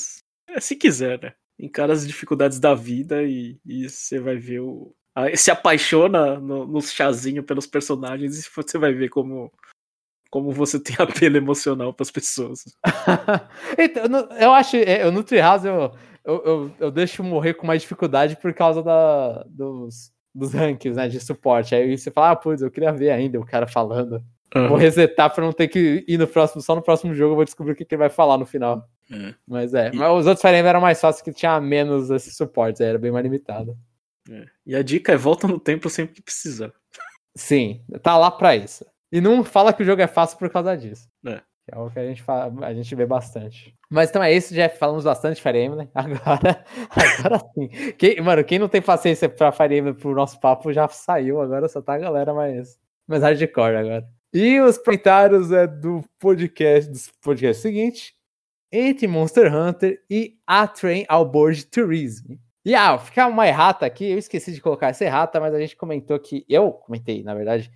[0.47, 1.33] É, se quiser, né?
[1.59, 4.95] Encara as dificuldades da vida e, e você vai ver o,
[5.35, 9.51] se apaixona no, no chazinho pelos personagens e você vai ver como,
[10.29, 12.63] como você tem apelo emocional para as pessoas.
[13.77, 14.05] então,
[14.39, 15.91] eu acho, é, eu no Treehouse eu,
[16.23, 21.07] eu, eu, eu, deixo morrer com mais dificuldade por causa da, dos, dos rankings né,
[21.07, 21.75] de suporte.
[21.75, 24.23] Aí você fala, ah, putz, eu queria ver ainda o cara falando.
[24.55, 24.69] Uhum.
[24.69, 27.45] Vou resetar para não ter que ir no próximo, só no próximo jogo eu vou
[27.45, 28.85] descobrir o que, que ele vai falar no final.
[29.11, 29.33] É.
[29.47, 29.95] Mas é, e...
[29.95, 33.11] mas os outros Fire Emblem eram mais fáceis que tinha menos esses suportes, era bem
[33.11, 33.77] mais limitado.
[34.29, 34.45] É.
[34.65, 36.73] E a dica é volta no templo sempre que precisar.
[37.35, 38.85] Sim, tá lá pra isso.
[39.11, 41.07] E não fala que o jogo é fácil por causa disso.
[41.25, 41.41] É.
[41.65, 43.75] Que é o que a gente, fala, a gente vê bastante.
[43.89, 44.77] Mas então é isso, Jeff.
[44.77, 45.89] Falamos bastante de Fire Emblem.
[45.93, 47.67] Agora, agora sim.
[47.97, 51.41] Quem, mano, quem não tem paciência pra Fire Emblem pro nosso papo já saiu.
[51.41, 54.09] Agora só tá a galera mais, mais hardcore agora.
[54.33, 58.15] E os comentários é do podcast, do podcast seguinte.
[58.71, 62.35] Entre Monster Hunter e A Train ao Board Tourism.
[62.63, 65.75] E ah, ficar uma errata aqui, eu esqueci de colocar essa errata, mas a gente
[65.75, 66.45] comentou que.
[66.47, 67.71] Eu comentei, na verdade,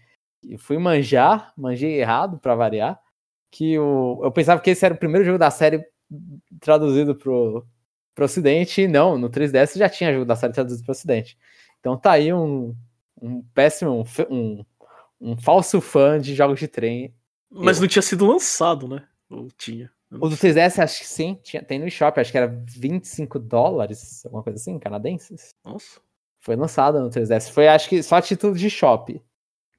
[0.59, 2.99] fui manjar, manjei errado para variar.
[3.51, 5.83] Que o, eu pensava que esse era o primeiro jogo da série
[6.59, 7.65] traduzido pro,
[8.13, 11.38] pro Ocidente, e não, no 3DS já tinha jogo da série traduzido pro Ocidente.
[11.79, 12.75] Então tá aí um,
[13.21, 14.65] um péssimo, um,
[15.19, 17.13] um falso fã de jogos de trem.
[17.49, 17.81] Mas eu.
[17.81, 19.07] não tinha sido lançado, né?
[19.29, 19.91] Ou tinha?
[20.22, 24.26] O do 3DS, acho que sim, tinha, tem no eShop, acho que era 25 dólares,
[24.26, 25.55] alguma coisa assim, canadenses.
[25.63, 25.99] Nossa.
[26.39, 27.51] Foi lançado no 3DS.
[27.51, 29.22] Foi, acho que, só título de shop.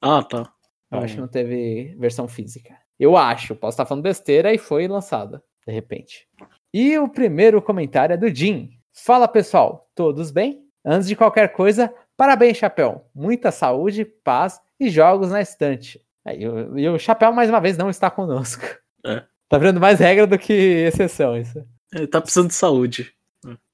[0.01, 0.53] Ah, tá.
[0.91, 1.03] Eu hum.
[1.03, 2.77] acho que não teve versão física.
[2.99, 6.27] Eu acho, posso estar falando besteira e foi lançada, de repente.
[6.73, 8.71] E o primeiro comentário é do Jim.
[8.93, 10.65] Fala pessoal, todos bem?
[10.85, 13.05] Antes de qualquer coisa, parabéns, Chapéu.
[13.15, 16.01] Muita saúde, paz e jogos na estante.
[16.27, 18.65] E o, e o Chapéu, mais uma vez, não está conosco.
[19.05, 19.23] É.
[19.49, 21.65] Tá virando mais regra do que exceção isso.
[21.95, 23.13] Ele tá precisando de saúde.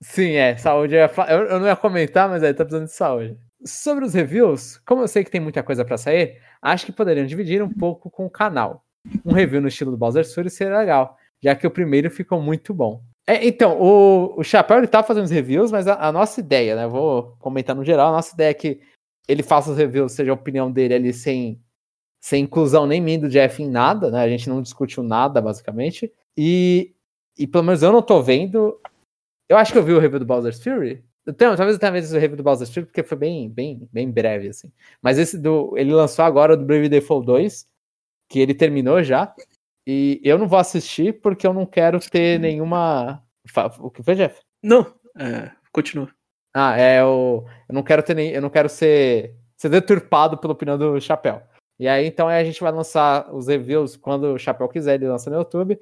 [0.00, 0.56] Sim, é.
[0.56, 0.96] Saúde.
[0.96, 1.10] É...
[1.28, 3.36] Eu, eu não ia comentar, mas ele tá precisando de saúde.
[3.64, 7.26] Sobre os reviews, como eu sei que tem muita coisa para sair, acho que poderiam
[7.26, 8.84] dividir um pouco com o canal.
[9.24, 12.74] Um review no estilo do Bowser Fury seria legal, já que o primeiro ficou muito
[12.74, 13.02] bom.
[13.26, 16.74] É, então, o, o Chapéu ele tá fazendo os reviews, mas a, a, nossa ideia,
[16.74, 16.88] né?
[16.88, 18.80] Vou comentar no geral, a nossa ideia é que
[19.28, 21.60] ele faça os reviews, seja a opinião dele ali sem
[22.22, 24.22] sem inclusão nem mim do Jeff em nada, né?
[24.22, 26.10] A gente não discutiu nada, basicamente.
[26.38, 26.94] E,
[27.36, 28.80] e pelo menos eu não tô vendo.
[29.48, 31.04] Eu acho que eu vi o review do Bowser's Fury.
[31.26, 34.08] Então, talvez eu tenha visto o review do Bowser's Fury, porque foi bem, bem, bem
[34.08, 34.70] breve, assim.
[35.02, 35.76] Mas esse do.
[35.76, 37.66] Ele lançou agora do Brave Default 2,
[38.28, 39.34] que ele terminou já.
[39.84, 43.20] E eu não vou assistir porque eu não quero ter nenhuma.
[43.80, 44.40] O que foi, Jeff?
[44.62, 46.08] Não, é, continua.
[46.54, 47.44] Ah, é o.
[47.68, 48.30] Eu não quero ter nem.
[48.30, 51.42] Eu não quero ser, ser deturpado pela opinião do Chapéu.
[51.78, 55.30] E aí, então, a gente vai lançar os reviews quando o Chapéu quiser, ele lança
[55.30, 55.78] no YouTube.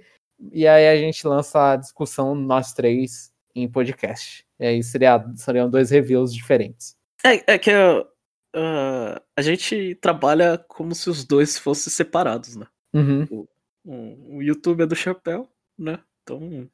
[0.53, 4.47] E aí a gente lança a discussão, nós três, em podcast.
[4.59, 6.97] E aí seria, seriam dois reviews diferentes.
[7.25, 12.67] É, é que uh, a gente trabalha como se os dois fossem separados, né?
[12.95, 13.47] Uhum.
[13.85, 16.03] O, o, YouTube é do Chapéu, né?
[16.23, 16.71] Então,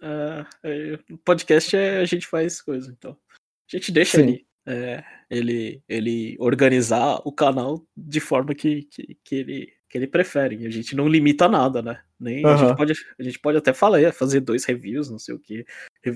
[0.00, 3.16] uh, é, podcast é a gente faz coisa, então.
[3.32, 4.22] A gente deixa Sim.
[4.22, 10.06] ali é, ele, ele organizar o canal de forma que, que, que, ele, que ele
[10.06, 10.66] prefere.
[10.66, 12.02] A gente não limita nada, né?
[12.18, 12.52] Nem, uhum.
[12.52, 15.64] a, gente pode, a gente pode até falar, fazer dois reviews, não sei o que.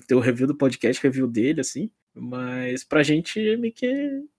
[0.06, 1.90] Ter o review do podcast, review dele, assim.
[2.14, 3.86] Mas pra gente é meio que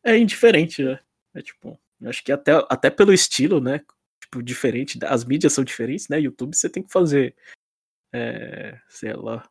[0.03, 0.99] é indiferente, né?
[1.33, 3.81] É tipo, acho que até, até pelo estilo, né?
[4.21, 6.19] Tipo, diferente, as mídias são diferentes, né?
[6.19, 7.35] YouTube você tem que fazer,
[8.13, 9.47] é, sei lá,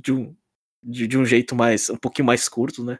[0.00, 0.34] de um,
[0.82, 2.98] de, de um jeito mais, um pouquinho mais curto, né?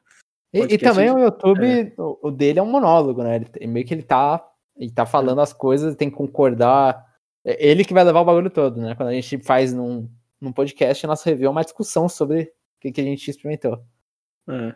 [0.52, 1.92] E, e, também o YouTube, é.
[1.96, 3.36] o, dele é um monólogo, né?
[3.36, 4.44] Ele, meio que ele tá,
[4.76, 7.06] ele tá falando as coisas, tem que concordar.
[7.44, 8.94] É ele que vai levar o bagulho todo, né?
[8.96, 12.48] Quando a gente faz num, num podcast, nosso review é uma discussão sobre o
[12.80, 13.84] que, que a gente experimentou.
[14.48, 14.74] É.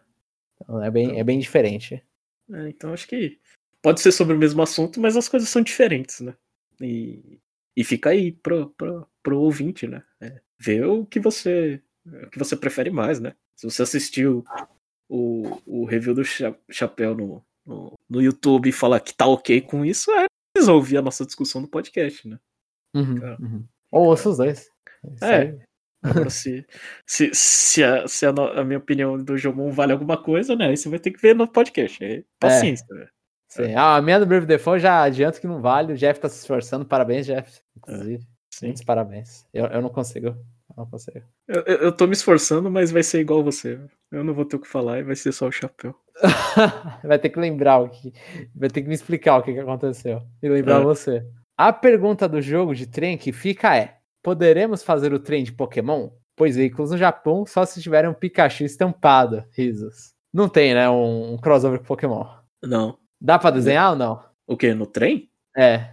[0.62, 2.02] Então é bem, é bem diferente.
[2.52, 3.38] É, então acho que
[3.82, 6.34] pode ser sobre o mesmo assunto, mas as coisas são diferentes, né?
[6.80, 7.40] E,
[7.76, 10.02] e fica aí pro, pro, pro ouvinte, né?
[10.20, 13.34] É, ver o que você o que você prefere mais, né?
[13.56, 14.44] Se você assistiu
[15.08, 19.60] o, o review do cha Chapéu no, no, no, YouTube e falar que tá ok
[19.60, 22.38] com isso, é precisa ouvir a nossa discussão no podcast, né?
[22.94, 23.64] Uhum, uhum.
[23.90, 24.68] Ou ouça os dois.
[25.20, 25.56] É.
[26.02, 26.66] Agora, se,
[27.06, 30.68] se, se, a, se a, a, minha opinião do Jomon vale alguma coisa, né?
[30.68, 32.04] Aí você vai ter que ver no podcast.
[32.04, 33.08] É paciência, é.
[33.48, 33.62] Sim.
[33.62, 33.74] É.
[33.74, 35.92] Ah, a minha do Brave Default já adianto que não vale.
[35.92, 36.84] O Jeff tá se esforçando.
[36.84, 37.60] Parabéns, Jeff.
[37.76, 38.22] Inclusive.
[38.62, 38.66] É.
[38.66, 39.46] Muitos parabéns.
[39.52, 40.36] Eu, eu não consigo.
[40.76, 41.22] Eu não consigo.
[41.46, 43.80] Eu, eu tô me esforçando, mas vai ser igual você.
[44.10, 45.94] Eu não vou ter o que falar e vai ser só o chapéu.
[47.04, 48.12] vai ter que lembrar o que.
[48.54, 50.22] Vai ter que me explicar o que, que aconteceu.
[50.42, 50.84] E lembrar é.
[50.84, 51.26] você.
[51.56, 56.10] A pergunta do jogo de trem que fica é: Poderemos fazer o trem de Pokémon?
[56.36, 59.44] Pois veículos no Japão só se tiverem um Pikachu estampado.
[59.52, 60.14] Risos.
[60.32, 60.88] Não tem, né?
[60.88, 62.26] Um, um crossover com Pokémon.
[62.62, 62.98] Não.
[63.20, 64.24] Dá pra desenhar ou não?
[64.46, 64.74] O que?
[64.74, 65.30] No trem?
[65.56, 65.90] É.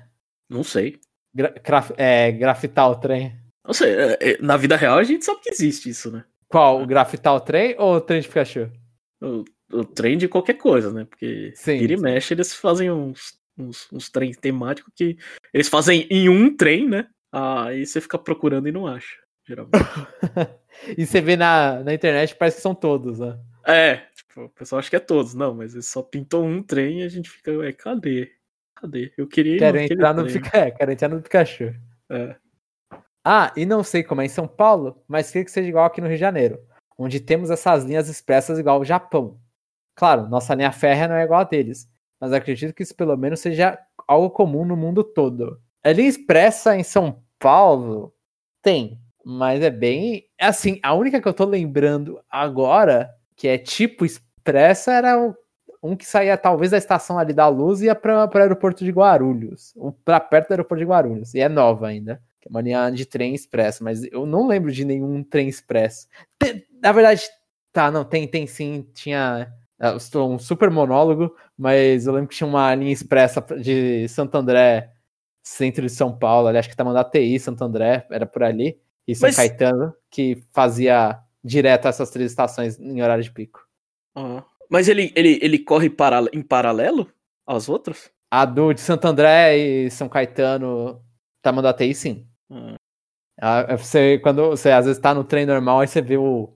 [0.50, 1.00] Não sei.
[1.34, 3.41] Gra graf é, grafitar o trem.
[3.66, 3.94] Não sei.
[3.94, 6.24] É, é, na vida real a gente sabe que existe isso, né?
[6.48, 6.82] Qual?
[6.82, 8.70] O grafitar o trem ou o trem de Pikachu?
[9.22, 11.06] O, o trem de qualquer coisa, né?
[11.06, 15.18] Porque sim, vira e mexe, eles fazem uns, uns, uns trens temáticos que
[15.54, 17.08] eles fazem em um trem, né?
[17.32, 19.16] Aí você fica procurando e não acha,
[19.48, 19.72] geralmente.
[20.98, 23.40] e você vê na, na internet, parece que são todos, né?
[23.66, 25.34] É, tipo, o pessoal acha que é todos.
[25.34, 28.32] Não, mas ele só pintou um trem e a gente fica, ué, cadê?
[28.76, 29.14] Cadê?
[29.18, 30.58] Eu queria quero entrar no Pikachu.
[30.58, 31.76] É, quero entrar no Pikachu.
[32.10, 32.36] É.
[33.24, 36.02] Ah, e não sei como é em São Paulo, mas queria que seja igual aqui
[36.02, 36.60] no Rio de Janeiro,
[36.98, 39.40] onde temos essas linhas expressas igual ao Japão.
[39.96, 41.88] Claro, nossa linha férrea não é igual a deles,
[42.20, 45.60] mas acredito que isso pelo menos seja algo comum no mundo todo.
[45.84, 48.14] A linha expressa em São Paulo
[48.62, 50.26] tem, mas é bem.
[50.40, 55.36] Assim, a única que eu tô lembrando agora, que é tipo expressa, era
[55.84, 58.92] um que saía talvez da estação ali da Luz e ia para o aeroporto de
[58.92, 62.22] Guarulhos, para perto do aeroporto de Guarulhos, e é nova ainda.
[62.42, 66.08] Que é uma linha de trem expresso, mas eu não lembro de nenhum trem expresso.
[66.40, 67.24] Tem, na verdade,
[67.72, 72.48] tá, não, tem, tem sim, tinha é, um super monólogo, mas eu lembro que tinha
[72.48, 74.92] uma linha expressa de Santo André
[75.44, 79.16] centro de São Paulo, ali, acho que tá TI, Santo André, era por ali, e
[79.16, 79.36] São Mas...
[79.36, 83.66] Caetano, que fazia direto essas três estações em horário de pico.
[84.16, 84.42] Uhum.
[84.70, 87.12] Mas ele, ele, ele corre para, em paralelo
[87.46, 88.12] aos outros?
[88.30, 91.04] A do de Santo André e São Caetano,
[91.78, 92.28] TI, sim.
[92.52, 92.76] Uhum.
[93.78, 96.54] Você, quando você às vezes tá no trem normal, aí você vê o,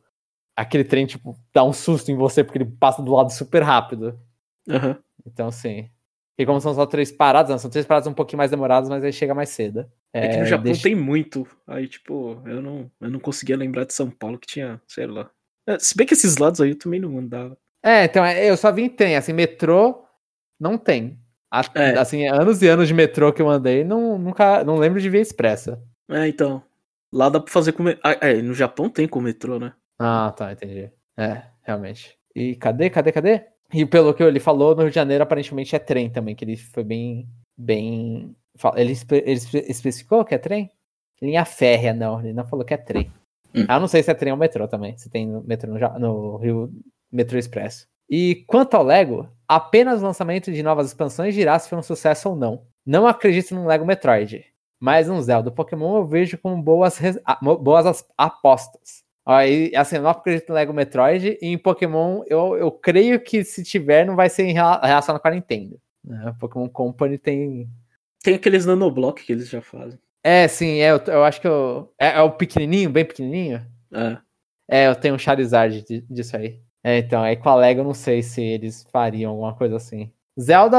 [0.56, 4.20] aquele trem, tipo, dá um susto em você, porque ele passa do lado super rápido.
[4.68, 4.96] Uhum.
[5.26, 5.90] Então, sim.
[6.38, 9.04] E como são só três paradas, não, são três paradas um pouquinho mais demoradas, mas
[9.04, 9.90] aí chega mais cedo.
[10.14, 10.84] É, é que no Japão deixa...
[10.84, 11.48] tem muito.
[11.66, 15.30] Aí, tipo, eu não, eu não conseguia lembrar de São Paulo que tinha, sei lá.
[15.68, 17.58] É, se bem que esses lados aí eu também não andava.
[17.84, 20.06] É, então, é, eu só vi em trem, assim, metrô
[20.60, 21.20] não tem.
[21.74, 21.98] É.
[21.98, 25.22] Assim, anos e anos de metrô que eu andei, não, nunca, não lembro de ver
[25.22, 25.82] expressa.
[26.10, 26.62] É, então.
[27.12, 27.84] Lá dá pra fazer com.
[28.04, 29.74] Ah, é, no Japão tem com metrô, né?
[30.00, 30.92] Ah, tá, entendi.
[31.18, 32.18] É, realmente.
[32.36, 33.46] E cadê, cadê, cadê?
[33.74, 36.58] E pelo que ele falou, no Rio de Janeiro aparentemente é trem também, que ele
[36.58, 37.28] foi bem.
[37.58, 38.36] bem.
[38.76, 39.40] Ele, ele
[39.70, 40.70] especificou que é trem?
[41.22, 42.20] Linha férrea, não.
[42.20, 43.12] Ele não falou que é trem.
[43.54, 43.66] Hum.
[43.68, 44.98] Ah, não sei se é trem ou metrô também.
[44.98, 46.74] Se tem metrô no, no Rio
[47.12, 47.88] Metrô Expresso.
[48.10, 52.30] E quanto ao Lego, apenas o lançamento de novas expansões dirá se foi um sucesso
[52.30, 52.64] ou não.
[52.86, 54.46] Não acredito no Lego Metroid,
[54.80, 57.00] mas um Zelda Pokémon eu vejo como boas,
[57.62, 59.04] boas apostas.
[59.26, 61.38] Aí, assim, eu não acredito no Lego Metroid.
[61.42, 65.28] E em Pokémon, eu, eu creio que se tiver, não vai ser em relação com
[65.28, 65.80] a Nintendo.
[66.04, 66.36] Né?
[66.40, 67.68] Pokémon Company tem.
[68.22, 70.00] Tem aqueles nanoblock que eles já fazem.
[70.24, 73.66] É, sim, é, eu, eu acho que eu, é, é, o pequenininho, bem pequenininho?
[73.92, 74.18] É.
[74.68, 76.60] É, eu tenho um Charizard disso aí.
[76.86, 80.14] É, então, aí com a Lego eu não sei se eles fariam alguma coisa assim.
[80.40, 80.78] Zelda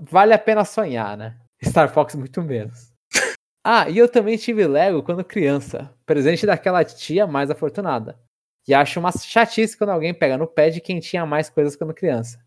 [0.00, 1.36] vale a pena sonhar, né?
[1.60, 2.92] Star Fox muito menos.
[3.62, 8.18] Ah, e eu também tive Lego quando criança, presente daquela tia mais afortunada.
[8.66, 11.92] E acho uma chatice quando alguém pega no pé de quem tinha mais coisas quando
[11.92, 12.42] criança.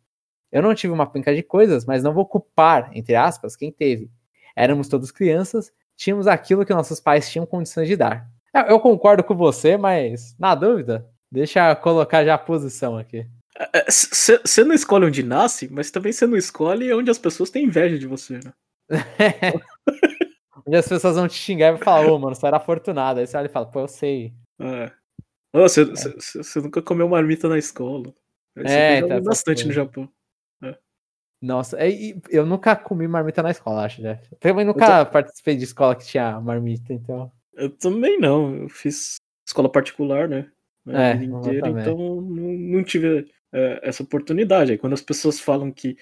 [0.52, 4.10] Eu não tive uma penca de coisas, mas não vou culpar, entre aspas, quem teve.
[4.56, 8.28] Éramos todos crianças, tínhamos aquilo que nossos pais tinham condições de dar.
[8.68, 13.26] Eu concordo com você, mas na dúvida, deixa eu colocar já a posição aqui.
[13.88, 17.66] Você é, não escolhe onde nasce, mas também você não escolhe onde as pessoas têm
[17.66, 18.54] inveja de você, né?
[20.66, 23.20] Onde as pessoas vão te xingar e falar, ô, mano, você era afortunado.
[23.20, 24.34] Aí você olha e fala, pô, eu sei.
[24.62, 24.90] É.
[25.54, 26.62] Você, é.
[26.62, 28.14] nunca comeu marmita na escola.
[28.56, 30.10] é, tá, bastante no Japão.
[30.64, 30.78] É.
[31.42, 31.90] Nossa, é,
[32.30, 34.22] eu nunca comi marmita na escola, acho, né?
[34.40, 35.12] Também nunca tô...
[35.12, 37.30] participei de escola que tinha marmita, então.
[37.54, 38.56] Eu também não.
[38.56, 40.50] Eu fiz escola particular, né?
[40.88, 44.72] É, inteira, então não, não tive é, essa oportunidade.
[44.72, 45.98] Aí quando as pessoas falam que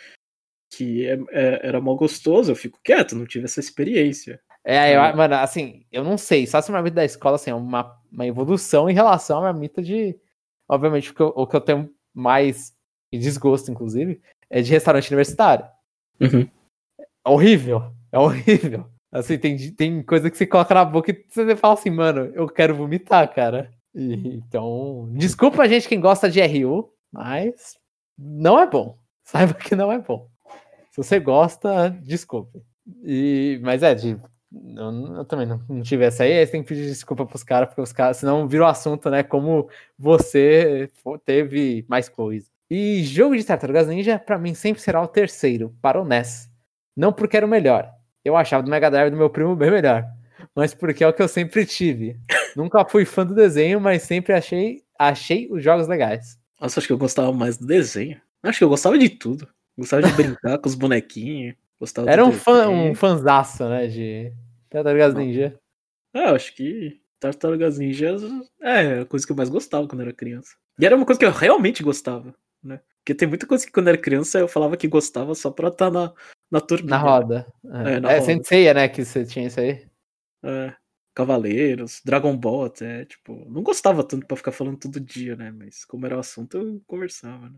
[0.74, 4.42] que é, é, era mal gostoso, eu fico quieto, não tive essa experiência.
[4.64, 7.56] É, eu, mano, assim, eu não sei, só se a marmita da escola assim, é
[7.56, 10.18] uma, uma evolução em relação à marmita de.
[10.70, 12.74] Obviamente, o que eu, o que eu tenho mais
[13.12, 15.66] desgosto, inclusive, é de restaurante universitário.
[16.22, 16.48] Uhum.
[17.00, 18.90] É horrível, é horrível.
[19.12, 22.48] Assim, tem, tem coisa que você coloca na boca e você fala assim, mano, eu
[22.48, 23.74] quero vomitar, cara.
[23.94, 27.78] Então, desculpa a gente quem gosta de RU, mas
[28.18, 28.98] não é bom.
[29.24, 30.30] Saiba que não é bom.
[30.92, 32.62] Se você gosta, desculpe.
[33.04, 34.18] E, mas é, de,
[34.52, 37.44] eu, eu, também não, não tive essa aí, aí você tem que pedir desculpa pros
[37.44, 39.24] caras, porque os caras, senão virou assunto, né?
[39.24, 40.90] Como você
[41.26, 42.48] teve mais coisa.
[42.70, 46.50] E jogo de Tartarugas Ninja, para mim, sempre será o terceiro, para o NES.
[46.96, 47.90] Não porque era o melhor.
[48.24, 50.06] Eu achava do Mega Drive do meu primo bem melhor.
[50.56, 52.20] Mas porque é o que eu sempre tive.
[52.56, 56.38] Nunca fui fã do desenho, mas sempre achei, achei os jogos legais.
[56.60, 58.22] Nossa, acho que eu gostava mais do desenho.
[58.44, 59.48] Acho que eu gostava de tudo.
[59.78, 61.56] Gostava de brincar com os bonequinhos.
[61.80, 63.88] Gostava Era um fã, um fanzaço, né?
[63.88, 64.32] De
[64.70, 65.60] Tartarugas Ninja.
[66.14, 68.16] É, eu acho que Tartarugas Ninja
[68.62, 70.56] é a coisa que eu mais gostava quando era criança.
[70.80, 72.80] E era uma coisa que eu realmente gostava, né?
[73.00, 75.90] Porque tem muita coisa que quando era criança eu falava que gostava só pra estar
[75.90, 76.14] tá na,
[76.52, 76.98] na turbina.
[76.98, 77.48] Na roda.
[77.66, 78.26] É, é, na é roda.
[78.26, 78.88] Senseiya, né?
[78.88, 79.84] Que você tinha isso aí.
[80.44, 80.74] É.
[81.14, 85.52] Cavaleiros, Dragon Ball até, tipo, não gostava tanto pra ficar falando todo dia, né?
[85.52, 87.58] Mas como era o assunto, eu conversava, né?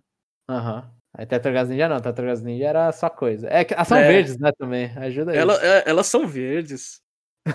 [0.50, 0.82] Aham.
[0.82, 1.04] Uhum.
[1.16, 3.48] Aí Tartarugas Ninja não, Tartarugas Ninja era só coisa.
[3.48, 4.08] É, elas são é.
[4.08, 5.38] verdes, né, também, ajuda aí.
[5.38, 7.02] Ela, é, elas são verdes.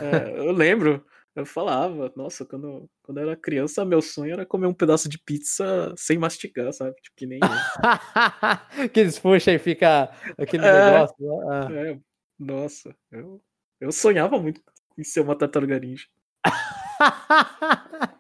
[0.01, 4.67] É, eu lembro, eu falava, nossa, quando, quando eu era criança, meu sonho era comer
[4.67, 6.95] um pedaço de pizza sem mastigar, sabe?
[7.03, 7.41] Tipo, que nem
[8.93, 10.85] que eles puxam e fica aquele é.
[10.85, 11.17] negócio.
[11.51, 11.69] Ah.
[11.73, 11.99] É,
[12.39, 13.43] nossa, eu,
[13.81, 14.63] eu sonhava muito
[14.99, 16.07] em ser uma tartaruga ninja.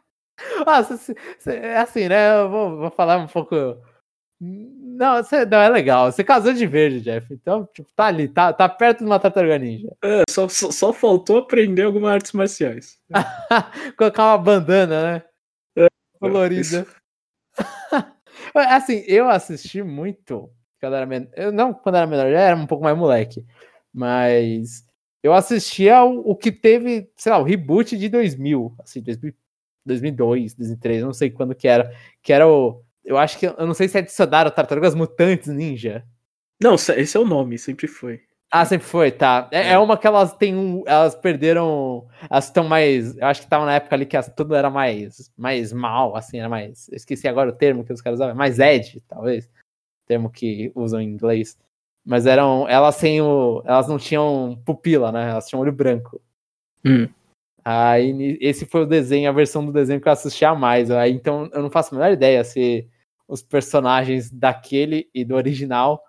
[0.64, 1.14] Nossa,
[1.46, 2.40] é assim, né?
[2.40, 3.54] Eu vou, vou falar um pouco.
[4.40, 6.10] Não, você, não, é legal.
[6.10, 7.32] Você casou de verde, Jeff.
[7.34, 9.88] Então, tipo, tá ali, tá, tá perto de uma tartaruga ninja.
[10.02, 12.98] É, só, só, só faltou aprender algumas artes marciais.
[13.98, 15.22] Colocar uma bandana, né?
[15.76, 15.88] É,
[16.20, 16.86] Colorida.
[18.54, 20.50] assim, eu assisti muito
[20.80, 21.28] quando era menor.
[21.34, 23.44] Eu, não quando era menor, já era um pouco mais moleque.
[23.92, 24.87] Mas
[25.22, 29.34] eu assistia o, o, que teve, sei lá, o reboot de 2000, assim, 2000,
[29.84, 31.92] 2002, 2003, não sei quando que era,
[32.22, 36.04] que era o, eu acho que, eu não sei se adicionaram Tartarugas Mutantes Ninja.
[36.62, 38.20] Não, esse é o nome, sempre foi.
[38.50, 39.48] Ah, sempre foi, tá.
[39.50, 39.68] É, é.
[39.72, 43.66] é uma que elas têm um, elas perderam, elas estão mais, eu acho que tava
[43.66, 47.28] na época ali que as, tudo era mais, mais mal, assim, era mais, eu esqueci
[47.28, 49.48] agora o termo que os caras usavam, mais edge, talvez,
[50.06, 51.58] termo que usam em inglês.
[52.08, 52.66] Mas eram.
[52.66, 53.62] Elas sem o.
[53.66, 55.28] Elas não tinham pupila, né?
[55.28, 56.18] Elas tinham olho branco.
[56.82, 57.06] Hum.
[57.62, 60.90] Aí esse foi o desenho, a versão do desenho que eu assistia mais.
[60.90, 62.88] Aí então eu não faço a menor ideia se
[63.28, 66.02] os personagens daquele e do original.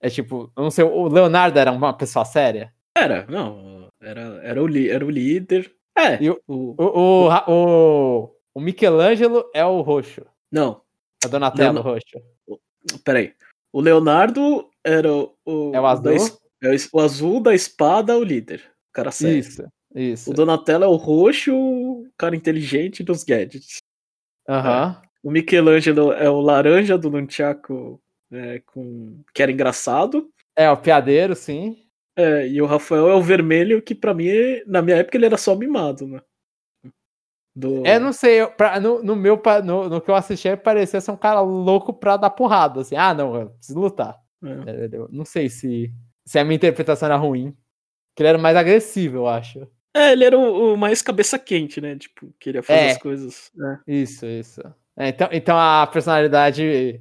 [0.00, 2.72] É tipo, eu não sei, o Leonardo era uma pessoa séria?
[2.96, 3.88] Era, não.
[4.00, 5.74] Era, era, o, era o líder.
[5.98, 6.22] É.
[6.22, 10.24] E o, o, o, o, o Michelangelo é o roxo.
[10.50, 10.80] Não.
[11.24, 11.82] A Donatello Leon...
[11.82, 12.22] roxo.
[13.04, 13.34] Peraí.
[13.72, 15.72] O Leonardo era o.
[15.74, 16.04] É o azul?
[16.62, 18.62] Da, é o azul da espada, o líder.
[18.90, 19.38] O cara sério.
[19.38, 19.64] Isso,
[19.94, 20.30] isso.
[20.30, 23.78] O Donatello é o roxo, o cara inteligente dos gadgets.
[24.48, 25.00] Aham.
[25.04, 25.10] É.
[25.22, 28.00] O Michelangelo é o laranja do Nunchaku,
[28.32, 29.22] é, com...
[29.34, 30.30] que era engraçado.
[30.56, 31.76] É, o piadeiro, sim.
[32.16, 34.28] É, e o Rafael é o vermelho, que para mim,
[34.66, 36.22] na minha época, ele era só mimado, né?
[37.54, 37.84] Do...
[37.84, 41.16] É, não sei, pra, no, no, meu no, no, que eu assisti, parecia ser um
[41.16, 44.18] cara louco pra dar porrada, assim, ah, não, eu preciso lutar.
[44.42, 44.88] É.
[45.10, 45.92] não sei se,
[46.24, 47.56] se a minha interpretação era ruim.
[48.14, 49.66] Que ele era mais agressivo, eu acho.
[49.94, 51.96] É, ele era o, o mais cabeça quente, né?
[51.96, 53.50] Tipo, queria fazer é, as coisas.
[53.54, 53.80] Né?
[53.86, 54.60] Isso, isso.
[54.96, 57.00] É, então, então a personalidade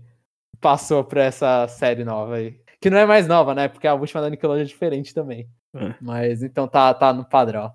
[0.59, 2.59] passou pra essa série nova aí.
[2.81, 3.67] Que não é mais nova, né?
[3.67, 5.49] Porque a última da Nickelodeon é diferente também.
[5.75, 5.95] É.
[6.01, 7.73] Mas então tá, tá no padrão.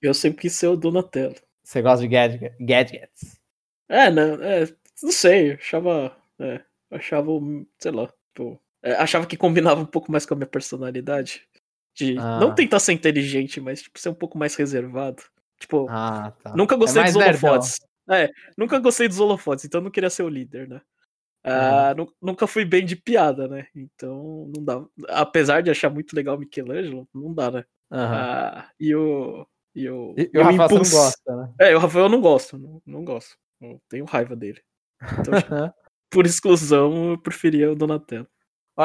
[0.00, 1.34] Eu sempre quis ser o Donatello.
[1.62, 3.40] Você gosta de gadget, gadgets?
[3.88, 4.66] É, não, é,
[5.02, 7.30] não sei, eu achava, é, achava,
[7.78, 8.60] sei lá, tipo,
[8.98, 11.46] achava que combinava um pouco mais com a minha personalidade.
[11.94, 12.40] De ah.
[12.40, 15.22] não tentar ser inteligente, mas tipo, ser um pouco mais reservado.
[15.58, 16.54] Tipo, ah, tá.
[16.56, 17.78] nunca gostei é dos holofotes.
[18.10, 20.80] É, nunca gostei dos holofotes, então não queria ser o líder, né?
[21.44, 22.06] Ah, uhum.
[22.20, 23.66] Nunca fui bem de piada, né?
[23.74, 24.84] Então não dá.
[25.08, 27.64] Apesar de achar muito legal o Michelangelo, não dá, né?
[27.90, 27.98] Uhum.
[27.98, 29.46] Ah, e o.
[29.74, 31.54] E o, e, e o Rafael não gosta, né?
[31.60, 33.36] É, o Rafael eu não gosto, não, não gosto.
[33.60, 34.62] Eu tenho raiva dele.
[35.18, 35.74] Então, tipo,
[36.10, 38.26] por exclusão, eu preferia o Donatello.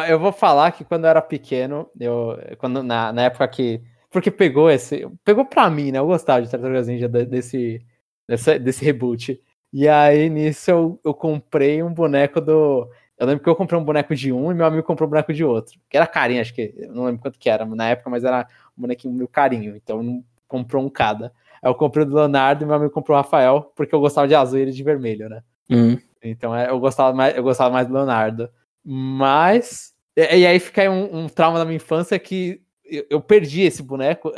[0.08, 3.82] Eu vou falar que quando eu era pequeno, eu, quando, na, na época que.
[4.12, 5.08] Porque pegou esse.
[5.24, 6.00] Pegou pra mim, né?
[6.00, 7.84] Eu gostava de Tartarugas Ninja desse,
[8.28, 9.42] desse, desse reboot.
[9.72, 12.90] E aí nisso eu, eu comprei um boneco do.
[13.18, 15.34] Eu lembro que eu comprei um boneco de um e meu amigo comprou um boneco
[15.34, 15.80] de outro.
[15.90, 16.74] Que era carinho, acho que.
[16.78, 19.76] Eu não lembro quanto que era na época, mas era um bonequinho meu carinho.
[19.76, 21.34] Então não comprou um cada.
[21.62, 24.28] Aí eu comprei o do Leonardo e meu amigo comprou o Rafael, porque eu gostava
[24.28, 25.42] de azul e ele de vermelho, né?
[25.70, 25.98] Hum.
[26.24, 28.50] Então é, eu gostava mais, eu gostava mais do Leonardo.
[28.84, 29.94] Mas.
[30.16, 33.62] E, e aí fica aí um, um, trauma da minha infância que eu, eu perdi
[33.62, 34.32] esse boneco.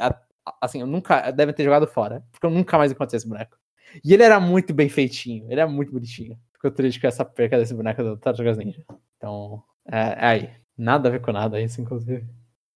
[0.59, 1.31] Assim, eu nunca.
[1.31, 2.23] Devem ter jogado fora.
[2.31, 3.57] Porque eu nunca mais encontrei esse boneco.
[4.03, 6.37] E ele era muito bem feitinho, ele era muito bonitinho.
[6.53, 8.83] Ficou triste com essa perca desse boneco do Tartarugas Ninja.
[9.17, 10.49] Então, é, é, aí.
[10.77, 12.25] Nada a ver com nada isso, inclusive.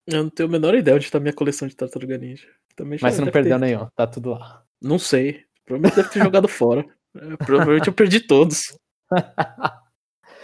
[0.05, 2.47] Eu não tenho a menor ideia onde tá minha coleção de Tartaruga Ninja.
[2.75, 3.65] Também Mas você não perdeu ter...
[3.65, 4.63] nenhum, tá tudo lá.
[4.81, 5.43] Não sei.
[5.65, 6.85] Provavelmente deve ter jogado fora.
[7.15, 8.77] É, provavelmente eu perdi todos.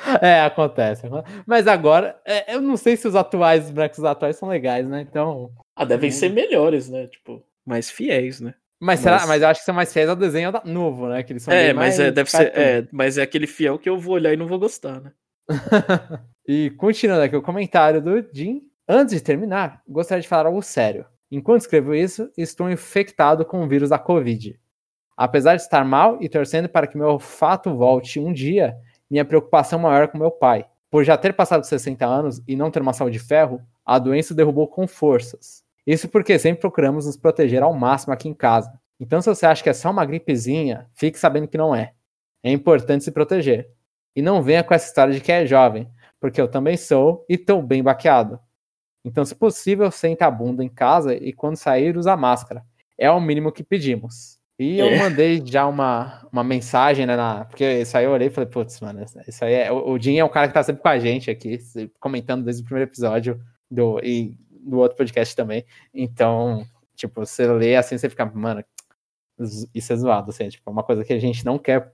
[0.21, 1.07] é, acontece.
[1.45, 5.01] Mas agora, é, eu não sei se os atuais, os bonecos atuais são legais, né?
[5.01, 5.51] Então.
[5.75, 6.13] Ah, devem hum.
[6.13, 7.07] ser melhores, né?
[7.07, 8.53] Tipo, mais fiéis, né?
[8.79, 11.21] Mas, será, mas eu acho que são mais fiéis ao desenho novo, né?
[11.21, 12.51] Que eles são é, mas é, deve ser.
[12.57, 15.11] É, mas é aquele fiel que eu vou olhar e não vou gostar, né?
[16.47, 18.63] e continuando aqui o comentário do Jim.
[18.87, 21.05] Antes de terminar, gostaria de falar algo sério.
[21.31, 24.59] Enquanto escrevo isso, estou infectado com o vírus da Covid.
[25.15, 28.75] Apesar de estar mal e torcendo para que meu olfato volte um dia,
[29.11, 30.65] minha preocupação maior com meu pai.
[30.89, 34.33] Por já ter passado 60 anos e não ter uma saúde de ferro, a doença
[34.33, 35.63] o derrubou com forças.
[35.85, 38.71] Isso porque sempre procuramos nos proteger ao máximo aqui em casa.
[38.99, 41.93] Então, se você acha que é só uma gripezinha, fique sabendo que não é.
[42.41, 43.69] É importante se proteger.
[44.15, 45.89] E não venha com essa história de que é jovem,
[46.19, 48.39] porque eu também sou e estou bem baqueado.
[49.03, 52.63] Então, se possível, senta a bunda em casa e quando sair, usa máscara.
[52.97, 54.39] É o mínimo que pedimos.
[54.61, 54.99] E eu é.
[54.99, 57.15] mandei já uma, uma mensagem, né?
[57.15, 59.71] Na, porque isso aí eu olhei e falei, putz, mano, isso aí é.
[59.71, 61.57] O, o Jim é um cara que tá sempre com a gente aqui,
[61.99, 65.65] comentando desde o primeiro episódio do, e do outro podcast também.
[65.91, 66.63] Então,
[66.95, 68.63] tipo, você lê assim, você fica, mano,
[69.73, 71.91] isso é zoado, assim, é, tipo, uma coisa que a gente não quer,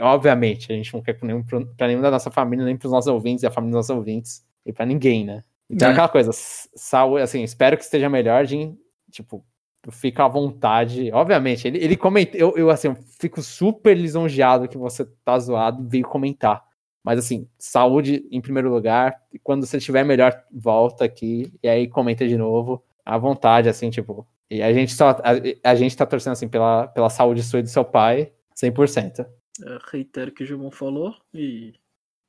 [0.00, 1.42] obviamente, a gente não quer com nenhum,
[1.76, 4.46] pra nenhum da nossa família, nem pros nossos ouvintes e a família dos nossos ouvintes,
[4.64, 5.42] e pra ninguém, né?
[5.68, 8.78] Então é, é aquela coisa, saúde, assim, espero que esteja melhor, Jim,
[9.10, 9.44] tipo,
[9.90, 11.10] fica à vontade.
[11.12, 15.82] Obviamente, ele, ele comenta, eu, eu assim, eu fico super lisonjeado que você tá zoado
[15.82, 16.64] e veio comentar.
[17.04, 19.14] Mas assim, saúde em primeiro lugar.
[19.32, 22.84] E quando você estiver melhor, volta aqui e aí comenta de novo.
[23.04, 24.26] À vontade, assim, tipo.
[24.50, 25.10] E a gente só.
[25.10, 29.24] A, a gente tá torcendo assim pela, pela saúde sua e do seu pai, 100%.
[29.60, 31.74] Eu reitero o que o Gilmão falou e.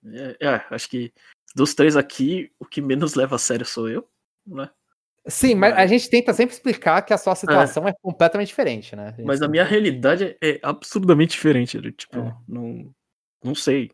[0.05, 1.11] É, é, acho que
[1.55, 4.07] dos três aqui, o que menos leva a sério sou eu,
[4.45, 4.69] né?
[5.28, 8.95] Sim, mas a gente tenta sempre explicar que a sua situação é, é completamente diferente,
[8.95, 9.13] né?
[9.17, 11.80] A mas a minha realidade é absurdamente diferente.
[11.91, 12.36] Tipo, é.
[12.47, 12.89] não,
[13.43, 13.91] não sei.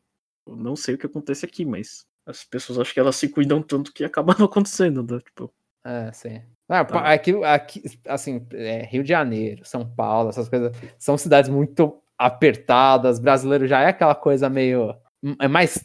[0.47, 3.61] Eu não sei o que acontece aqui, mas as pessoas acho que elas se cuidam
[3.61, 5.19] tanto que acaba não acontecendo, né?
[5.19, 5.51] Tipo.
[5.83, 6.41] É, sim.
[6.69, 6.99] Ah, tá.
[7.11, 13.19] aqui, aqui, assim, é, Rio de Janeiro, São Paulo, essas coisas são cidades muito apertadas.
[13.19, 14.95] Brasileiro já é aquela coisa meio.
[15.39, 15.83] É mais.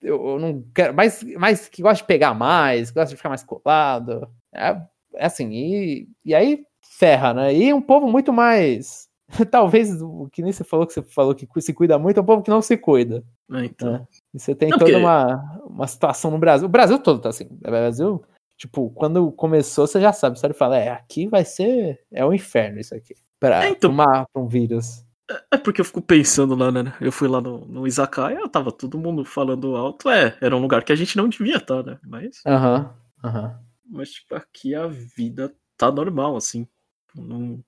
[0.00, 0.94] Eu, não quero.
[0.94, 4.30] Mais, mais que gosta de pegar mais, gosta de ficar mais colado.
[4.54, 4.80] É,
[5.14, 7.54] é assim, e, e aí ferra, né?
[7.54, 9.10] E um povo muito mais
[9.50, 12.26] talvez o que nem você falou que você falou que se cuida muito, é um
[12.26, 13.22] povo que não se cuida.
[13.52, 13.92] É, então.
[13.92, 14.06] Né?
[14.34, 15.04] E você tem não, toda porque...
[15.04, 16.66] uma, uma situação no Brasil.
[16.66, 17.44] O Brasil todo tá assim.
[17.44, 18.22] O Brasil,
[18.56, 20.38] tipo, quando começou, você já sabe.
[20.38, 22.00] Você fala, é, aqui vai ser.
[22.12, 23.14] É o um inferno isso aqui.
[23.38, 23.90] Pra, é, então...
[23.90, 25.04] uma, pra um vírus.
[25.30, 26.92] É, é porque eu fico pensando lá, né?
[27.00, 30.10] Eu fui lá no, no Izakaya, tava todo mundo falando alto.
[30.10, 31.98] É, era um lugar que a gente não devia estar, tá, né?
[32.04, 32.40] Mas.
[32.46, 32.92] Aham,
[33.22, 33.58] aham.
[33.90, 36.66] Mas, tipo, aqui a vida tá normal, assim.
[37.14, 37.62] Não...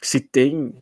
[0.00, 0.72] Se tem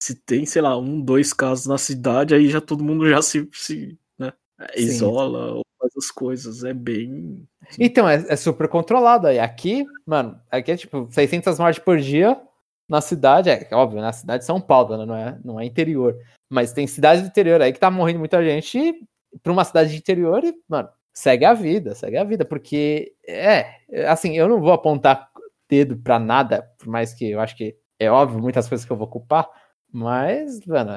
[0.00, 3.46] se tem, sei lá, um, dois casos na cidade, aí já todo mundo já se,
[3.52, 4.32] se né,
[4.74, 6.64] isola ou faz as coisas.
[6.64, 7.46] É bem.
[7.68, 7.84] Assim.
[7.84, 9.38] Então, é, é, super controlado aí.
[9.38, 12.40] Aqui, mano, aqui é tipo 600 mortes por dia
[12.88, 13.50] na cidade.
[13.50, 16.16] É óbvio, na cidade de São Paulo, né, não, é, não é interior.
[16.48, 19.06] Mas tem cidades do interior aí que tá morrendo muita gente
[19.42, 20.88] pra uma cidade de interior e, mano,
[21.20, 22.44] segue a vida, segue a vida.
[22.44, 23.66] Porque, é,
[24.08, 25.30] assim, eu não vou apontar
[25.68, 28.96] dedo pra nada, por mais que eu acho que é óbvio muitas coisas que eu
[28.96, 29.48] vou culpar
[29.92, 30.92] mas, mano,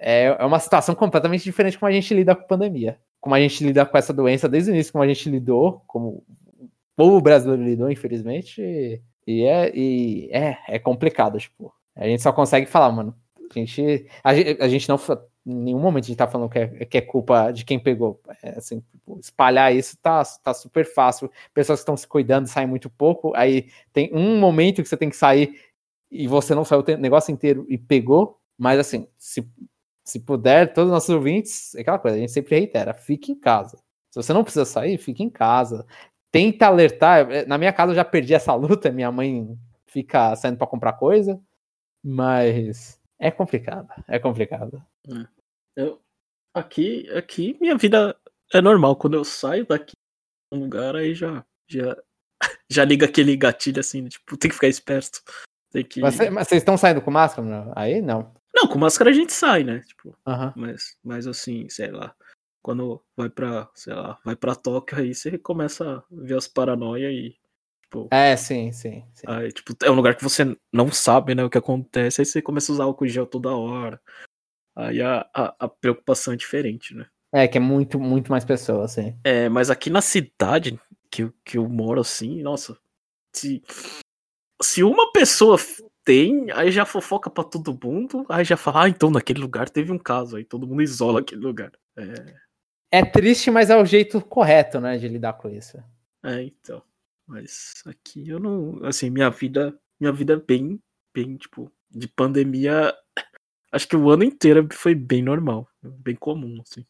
[0.00, 2.98] é, é uma situação completamente diferente como a gente lida com a pandemia.
[3.20, 6.24] Como a gente lida com essa doença desde o início, como a gente lidou, como
[6.58, 9.00] o povo brasileiro lidou, infelizmente.
[9.26, 11.72] E, é, e é, é complicado, tipo.
[11.94, 13.14] A gente só consegue falar, mano.
[13.54, 14.98] A gente, a gente, a gente não.
[15.44, 18.20] Em nenhum momento a gente tá falando que é, que é culpa de quem pegou.
[18.42, 21.30] É, assim, tipo, espalhar isso tá, tá super fácil.
[21.52, 23.32] Pessoas que estão se cuidando saem muito pouco.
[23.34, 25.58] Aí tem um momento que você tem que sair
[26.10, 29.48] e você não saiu o negócio inteiro e pegou, mas assim, se,
[30.04, 33.34] se puder, todos os nossos ouvintes, é aquela coisa, a gente sempre reitera, fique em
[33.34, 33.78] casa.
[34.10, 35.86] Se você não precisa sair, fique em casa.
[36.30, 37.30] Tenta alertar.
[37.30, 40.92] É, na minha casa eu já perdi essa luta, minha mãe fica saindo para comprar
[40.94, 41.40] coisa,
[42.04, 44.84] mas é complicado, é complicado.
[45.08, 45.26] É.
[45.76, 46.02] Eu,
[46.52, 48.16] aqui, aqui minha vida
[48.52, 49.92] é normal, quando eu saio daqui
[50.52, 51.96] um lugar, aí já, já,
[52.68, 55.22] já liga aquele gatilho assim, tipo, tem que ficar esperto.
[55.70, 56.00] Tem que...
[56.00, 57.48] Mas, mas vocês estão saindo com máscara?
[57.48, 57.72] Não?
[57.76, 58.34] Aí não.
[58.54, 59.80] Não, com máscara a gente sai, né?
[59.86, 60.16] Tipo,
[60.56, 62.14] mas, mas assim, sei lá.
[62.60, 67.10] Quando vai pra, sei lá, vai pra Tóquio, aí você começa a ver as paranoia
[67.10, 67.34] e.
[67.92, 69.04] Tipo, É, sim, sim.
[69.12, 69.26] sim.
[69.28, 72.40] aí, tipo, é um lugar que você não sabe, né, o que acontece, aí você
[72.40, 74.00] começa a usar álcool gel toda hora.
[74.74, 77.06] Aí a, a, a preocupação é diferente, né?
[77.34, 79.14] É, que é muito, muito mais pessoas, assim.
[79.22, 80.80] É, mas aqui na cidade
[81.10, 82.78] que, eu- que eu moro, assim, nossa,
[83.34, 83.62] se,
[84.62, 85.58] se uma pessoa
[86.04, 89.92] tem, aí já fofoca pra todo mundo, aí já fala, ah, então naquele lugar teve
[89.92, 91.72] um caso, aí todo mundo isola aquele lugar.
[91.96, 95.76] É, É triste, mas é o jeito correto, né, de lidar com isso.
[96.24, 96.82] é então.
[97.32, 100.78] Mas aqui eu não, assim, minha vida, minha vida é bem,
[101.14, 102.94] bem, tipo, de pandemia,
[103.72, 106.84] acho que o ano inteiro foi bem normal, bem comum, assim.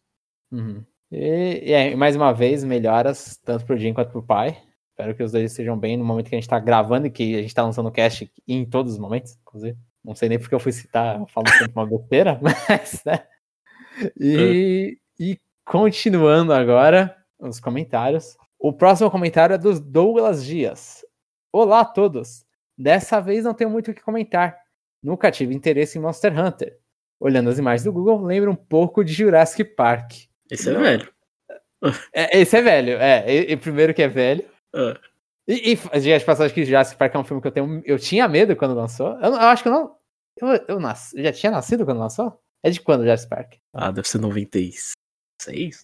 [0.51, 0.85] Uhum.
[1.13, 4.61] E, e é, mais uma vez, melhoras tanto pro Jim quanto pro pai.
[4.91, 7.37] Espero que os dois estejam bem no momento que a gente tá gravando e que
[7.37, 9.79] a gente tá lançando o cast em todos os momentos, inclusive.
[10.05, 13.25] Não sei nem porque eu fui citar, eu falo sempre uma besteira, mas, né?
[14.19, 18.37] E, e continuando agora os comentários.
[18.65, 21.05] O próximo comentário é dos Douglas Dias.
[21.53, 22.47] Olá a todos.
[22.79, 24.57] Dessa vez não tenho muito o que comentar.
[25.03, 26.79] Nunca tive interesse em Monster Hunter.
[27.19, 30.13] Olhando as imagens do Google, lembra um pouco de Jurassic Park.
[30.49, 31.13] Esse é velho.
[32.13, 33.25] É, esse é velho, é.
[33.27, 34.49] E, e primeiro que é velho.
[34.73, 34.97] É.
[35.49, 37.83] E, e de passagem que Jurassic Park é um filme que eu tenho.
[37.85, 39.19] Eu tinha medo quando lançou.
[39.21, 39.97] Eu, eu acho que eu não.
[40.41, 42.41] Eu, eu, nasci, eu já tinha nascido quando lançou?
[42.63, 43.55] É de quando Jurassic Park?
[43.73, 44.95] Ah, deve ser 96?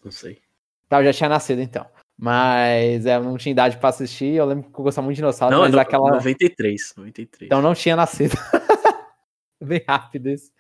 [0.04, 0.40] Não sei.
[0.88, 1.84] Tá, eu já tinha nascido então.
[2.20, 4.34] Mas é, eu não tinha idade pra assistir.
[4.34, 6.10] Eu lembro que eu gostava muito de dinossauro, Não, mas no, aquela.
[6.10, 6.94] 93.
[6.96, 7.46] 93.
[7.46, 8.34] Então não tinha nascido.
[9.62, 10.50] Bem rápido isso.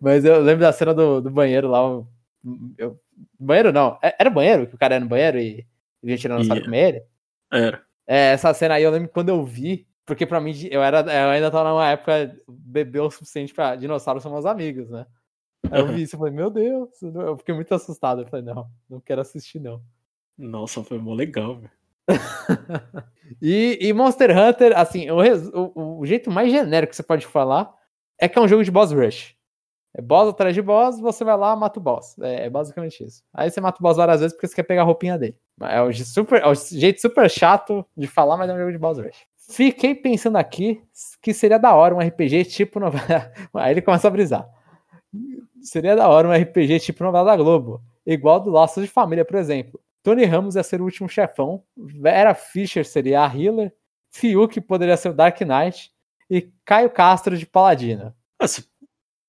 [0.00, 1.78] Mas eu lembro da cena do, do banheiro lá.
[1.80, 2.08] eu-
[2.78, 3.00] eu-
[3.38, 3.98] banheiro não.
[4.02, 4.66] É- Era banheiro?
[4.68, 5.66] Que o cara ia no banheiro e
[6.02, 6.64] vinha tiranossauro Ia.
[6.64, 7.02] comer ele?
[7.52, 7.82] Era.
[8.06, 11.30] É, essa cena aí eu lembro quando eu vi, porque pra mim eu, era, eu
[11.30, 15.06] ainda tava numa época bebê o suficiente pra dinossauros são meus amigos, né?
[15.70, 18.22] Aí eu vi isso e falei, meu Deus, eu fiquei muito assustado.
[18.22, 19.80] Eu falei, não, não quero assistir, não.
[20.40, 21.70] Nossa, foi mó legal, velho.
[23.40, 25.18] E, e Monster Hunter, assim, o,
[25.74, 27.72] o- o jeito mais genérico que você pode falar
[28.18, 29.36] é que é um jogo de boss rush.
[29.96, 32.18] É boss atrás de boss, você vai lá, mata o boss.
[32.20, 33.22] É, é basicamente isso.
[33.32, 35.36] Aí você mata o boss várias vezes porque você quer pegar a roupinha dele.
[35.62, 38.78] É o, super, é o jeito super chato de falar, mas é um jogo de
[38.78, 39.24] boss rush.
[39.50, 40.82] Fiquei pensando aqui
[41.22, 43.32] que seria da hora um RPG tipo novela.
[43.54, 44.48] Aí ele começa a brisar.
[45.62, 47.80] Seria da hora um RPG tipo novela da Globo.
[48.06, 49.80] Igual do Laços de Família, por exemplo.
[50.02, 51.62] Tony Ramos ia ser o último chefão.
[51.76, 53.72] Vera Fischer seria a healer.
[54.12, 55.90] Fiuk poderia ser o Dark Knight.
[56.30, 58.14] E Caio Castro de Paladino.
[58.38, 58.64] Ah, Você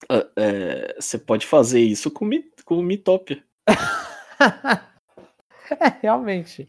[0.10, 0.96] ah, é,
[1.26, 2.30] pode fazer isso com,
[2.66, 3.44] com o Mitopia.
[5.80, 6.68] é, realmente.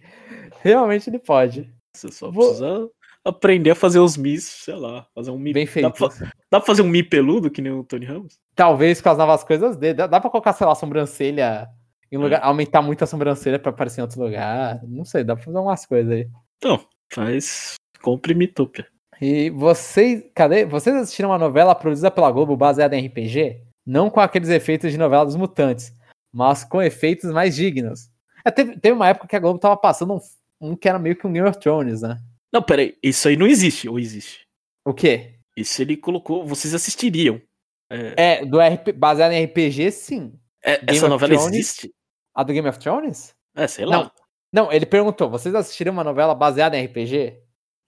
[0.60, 1.72] Realmente ele pode.
[1.94, 2.90] Você só Vou- precisa
[3.24, 5.52] aprender a fazer os Mis, sei lá, fazer um Mi.
[5.52, 5.92] Bem Dá feito.
[5.92, 8.38] pra, dá pra fazer um Mi peludo que nem o Tony Ramos?
[8.54, 9.94] Talvez com as novas coisas dele.
[9.94, 11.68] Dá, dá pra colocar, sei lá, a sobrancelha
[12.12, 12.40] em lugar.
[12.42, 14.80] Aumentar muito a sobrancelha pra aparecer em outro lugar.
[14.86, 16.28] Não sei, dá pra fazer umas coisas aí.
[16.58, 17.74] Então, faz.
[18.02, 18.86] Compre Mitopia.
[19.20, 20.64] E vocês, cadê?
[20.64, 23.62] Vocês assistiram uma novela produzida pela Globo baseada em RPG?
[23.86, 25.92] Não com aqueles efeitos de novela dos mutantes,
[26.32, 28.10] mas com efeitos mais dignos.
[28.44, 30.20] É, teve, teve uma época que a Globo tava passando um,
[30.60, 32.20] um que era meio que um Game of Thrones, né?
[32.52, 34.46] Não, peraí, isso aí não existe, ou existe?
[34.84, 35.34] O quê?
[35.56, 37.40] Isso ele colocou, vocês assistiriam.
[37.88, 40.32] É, É, do RP, baseado em RPG, sim.
[40.64, 41.54] é, essa novela Thrones?
[41.54, 41.92] existe?
[42.34, 43.34] A do Game of Thrones?
[43.54, 43.96] É, sei lá.
[44.04, 44.10] Não.
[44.54, 47.38] Não, ele perguntou: vocês assistiriam uma novela baseada em RPG?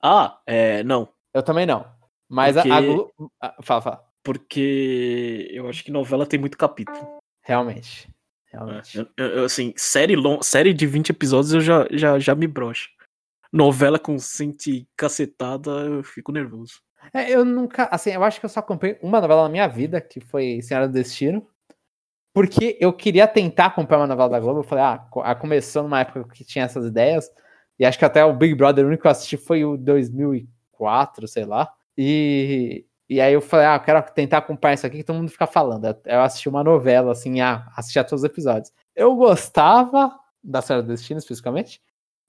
[0.02, 1.08] Ah, é, não.
[1.32, 1.86] Eu também não.
[2.28, 3.32] Mas a- a, Porque- Globo.
[3.40, 4.04] ah, Fala, fala.
[4.22, 7.18] Porque eu acho que novela tem muito capítulo.
[7.42, 8.08] Realmente.
[8.52, 8.98] É, Realmente.
[8.98, 12.46] eu- eu- eu, assim, série, long, série de 20 episódios eu já, já, já me
[12.46, 12.88] brocha.
[13.52, 16.80] Novela com 100 e cacetada, eu fico nervoso.
[17.12, 20.00] É, eu nunca, assim, eu acho que eu só acompanhei uma novela na minha vida,
[20.00, 21.46] que foi Senhora do Destino,
[22.34, 26.00] porque eu queria tentar acompanhar uma novela da Globo, eu falei, ah, ah, começou numa
[26.00, 27.30] época que tinha essas ideias,
[27.78, 31.28] e acho que até o Big Brother, o único que eu assisti foi o 2004,
[31.28, 35.04] sei lá, e, e aí eu falei, ah, eu quero tentar acompanhar isso aqui que
[35.04, 38.72] todo mundo fica falando, Eu- assisti uma novela, assim, ah, assisti a todos os episódios.
[38.96, 40.12] Eu gostava
[40.42, 41.80] da Senhora do Destino, especificamente,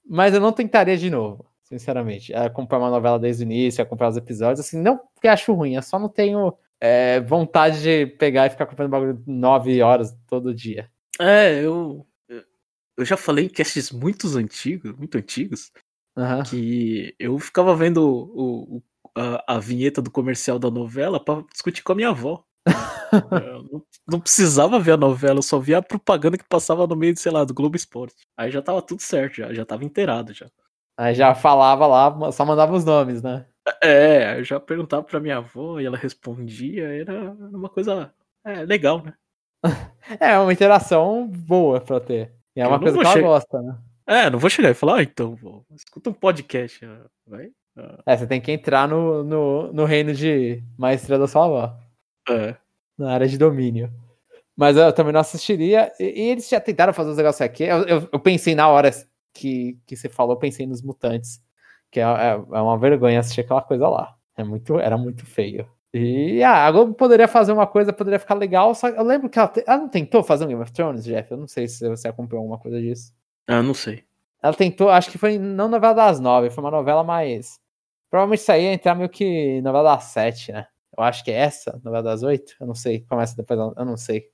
[0.07, 2.33] mas eu não tentaria de novo, sinceramente.
[2.33, 5.81] Acompanhar uma novela desde o início, acompanhar os episódios, assim, não porque acho ruim, eu
[5.81, 10.89] só não tenho é, vontade de pegar e ficar acompanhando bagulho nove horas todo dia.
[11.19, 12.05] É, eu.
[12.97, 15.69] Eu já falei em casts muito antigos, muito antigos,
[16.17, 16.43] Aham.
[16.43, 18.83] que eu ficava vendo o, o-
[19.17, 22.43] a, a vinheta do comercial da novela pra discutir com a minha avó.
[23.71, 27.15] não, não, precisava ver a novela, eu só via a propaganda que passava no meio,
[27.17, 28.15] sei lá, do Globo Esporte.
[28.37, 30.49] Aí já tava tudo certo, já, já tava inteirado já.
[30.97, 33.45] Aí já falava lá, só mandava os nomes, né?
[33.81, 38.13] É, eu já perguntava pra minha avó e ela respondia, era uma coisa
[38.43, 39.13] é, legal, né?
[40.19, 42.31] é, uma interação boa pra ter.
[42.55, 43.77] E é uma coisa que ela gosta, né?
[44.07, 46.87] É, não vou chegar e falar, ah, então, vou, escuta um podcast,
[47.25, 47.49] vai.
[47.75, 48.03] Ah.
[48.05, 51.77] É, você tem que entrar no, no, no reino de maestria da sua avó.
[52.29, 52.55] É.
[52.97, 53.91] Na área de domínio.
[54.55, 55.91] Mas eu também não assistiria.
[55.99, 57.63] E, e eles já tentaram fazer os negócios aqui.
[57.63, 58.89] Eu, eu, eu, pensei na hora
[59.33, 61.41] que, que você falou, eu pensei nos mutantes.
[61.95, 64.17] Que é, é, é uma vergonha assistir aquela coisa lá.
[64.35, 65.65] É muito, era muito feio.
[65.93, 69.39] E ah, a Globo poderia fazer uma coisa, poderia ficar legal, só eu lembro que
[69.39, 69.63] ela, te...
[69.65, 71.31] ela não tentou fazer um Game of Thrones, Jeff?
[71.31, 73.13] Eu não sei se você acompanhou alguma coisa disso.
[73.47, 74.03] Ah, não sei.
[74.43, 77.61] Ela tentou, acho que foi não novela das nove, foi uma novela mais.
[78.09, 80.67] Provavelmente isso aí ia entrar meio que novela das sete, né?
[80.97, 82.57] Eu acho que é essa, novela das oito.
[82.59, 84.25] Eu não sei, começa depois, eu não sei.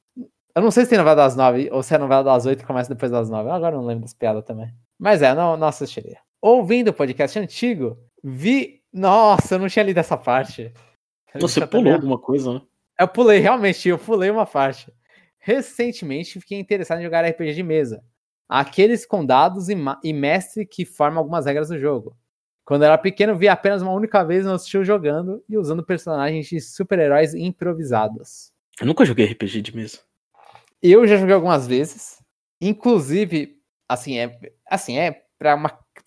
[0.55, 2.65] Eu não sei se tem novela das nove ou se é novela das oito e
[2.65, 3.51] começa depois das nove.
[3.51, 4.73] Agora eu não lembro das piadas também.
[4.97, 6.17] Mas é, não, não assistiria.
[6.41, 8.81] Ouvindo o podcast antigo, vi.
[8.91, 10.73] Nossa, eu não tinha lido essa parte.
[11.35, 12.61] Você pulou alguma coisa, né?
[12.99, 14.91] Eu pulei, realmente, eu pulei uma parte.
[15.39, 18.03] Recentemente fiquei interessado em jogar RPG de mesa.
[18.49, 22.17] Aqueles com dados e, e mestre que formam algumas regras do jogo.
[22.65, 26.59] Quando era pequeno, vi apenas uma única vez no tio jogando e usando personagens de
[26.59, 28.51] super-heróis improvisados.
[28.79, 29.99] Eu nunca joguei RPG de mesa.
[30.81, 32.17] Eu já joguei algumas vezes.
[32.59, 34.39] Inclusive, assim, é
[34.69, 35.57] assim, é para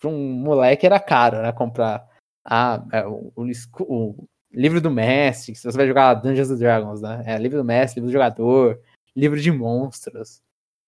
[0.03, 1.51] um moleque era caro, né?
[1.51, 2.07] Comprar
[2.43, 3.45] ah, é, o, o,
[3.81, 7.23] o livro do mestre, se você vai jogar Dungeons and Dragons, né?
[7.25, 8.79] É, livro do mestre, livro do jogador,
[9.15, 10.41] livro de monstros.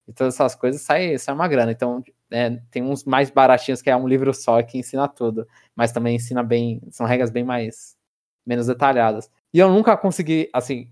[0.07, 1.71] E todas essas coisas sai, sai uma grana.
[1.71, 5.47] Então, é, tem uns mais baratinhos que é um livro só que ensina tudo.
[5.75, 6.81] Mas também ensina bem.
[6.91, 7.97] São regras bem mais.
[8.45, 9.29] menos detalhadas.
[9.53, 10.89] E eu nunca consegui, assim.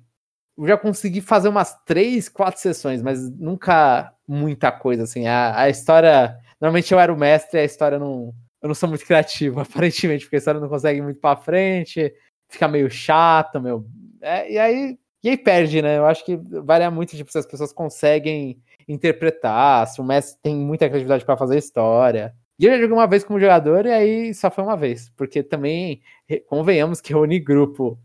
[0.57, 5.27] Eu já consegui fazer umas três, quatro sessões, mas nunca muita coisa, assim.
[5.27, 6.37] A, a história.
[6.65, 8.33] Normalmente eu era o mestre e a história não.
[8.61, 12.13] Eu não sou muito criativo, aparentemente, porque a história não consegue ir muito pra frente
[12.49, 13.85] fica meio chato, meu.
[14.21, 14.97] É, e aí.
[15.23, 15.97] E aí perde, né?
[15.97, 20.55] Eu acho que varia muito, tipo, se as pessoas conseguem interpretar, se o Messi tem
[20.55, 22.31] muita criatividade para fazer história.
[22.59, 25.41] E eu já joguei uma vez como jogador e aí só foi uma vez, porque
[25.41, 25.99] também
[26.45, 27.99] convenhamos que reunir grupo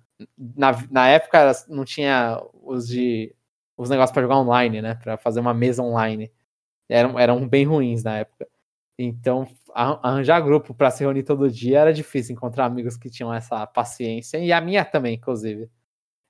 [0.57, 3.35] na, na época não tinha os de
[3.77, 6.33] os negócios para jogar online, né, para fazer uma mesa online.
[6.91, 8.47] Eram, eram bem ruins na época.
[8.99, 13.67] Então, arranjar grupo para se reunir todo dia era difícil encontrar amigos que tinham essa
[13.67, 14.39] paciência.
[14.39, 15.71] E a minha também, inclusive.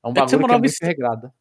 [0.05, 1.33] É um é bagulho que, é muito regrado.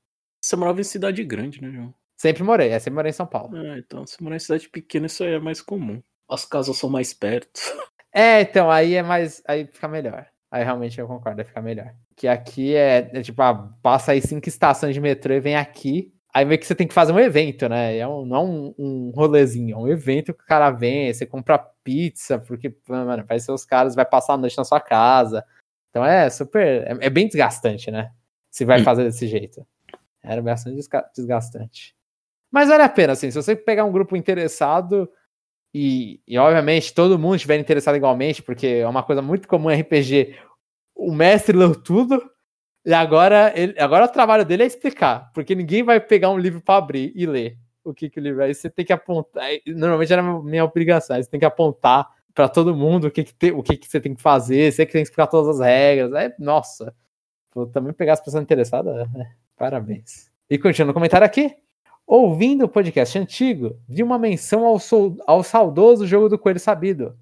[0.42, 1.94] Você morava em cidade grande, né, João?
[2.18, 3.56] Sempre morei, é, sempre morei em São Paulo.
[3.56, 6.02] É, então, se morar em cidade pequena, isso aí é mais comum.
[6.30, 7.60] As casas são mais perto.
[8.12, 9.40] É, então, aí é mais.
[9.48, 10.26] Aí fica melhor.
[10.50, 11.94] Aí realmente eu concordo, aí fica melhor.
[12.16, 16.12] Que aqui é, é tipo, ah, passa aí cinco estações de metrô e vem aqui.
[16.34, 17.98] Aí meio que você tem que fazer um evento, né?
[17.98, 21.26] É um, não é um, um rolezinho, é um evento que o cara vem, você
[21.26, 25.44] compra pizza, porque, mano, vai ser os caras, vai passar a noite na sua casa.
[25.90, 26.88] Então é super.
[26.88, 28.12] É, é bem desgastante, né?
[28.52, 28.84] Se vai hum.
[28.84, 29.66] fazer desse jeito.
[30.24, 30.80] Era bastante
[31.16, 31.96] desgastante.
[32.52, 35.10] Mas vale a pena, assim, se você pegar um grupo interessado
[35.74, 39.80] e, e obviamente todo mundo estiver interessado igualmente, porque é uma coisa muito comum em
[39.82, 40.36] RPG,
[40.96, 42.22] o mestre leu tudo,
[42.86, 46.62] e agora, ele, agora o trabalho dele é explicar, porque ninguém vai pegar um livro
[46.62, 48.54] para abrir e ler o que, que o livro é.
[48.54, 49.50] Você tem que apontar.
[49.68, 53.52] Normalmente era minha obrigação, você tem que apontar para todo mundo o que, que, tem,
[53.52, 56.14] o que, que você tem que fazer, você que tem que explicar todas as regras.
[56.14, 56.96] Aí, nossa,
[57.54, 59.10] vou também pegar as pessoas interessadas.
[59.12, 59.32] Né?
[59.58, 60.32] Parabéns.
[60.50, 61.56] E continuando o comentário aqui.
[62.08, 64.78] Ouvindo o podcast antigo, vi uma menção ao,
[65.28, 67.16] ao saudoso jogo do Coelho Sabido.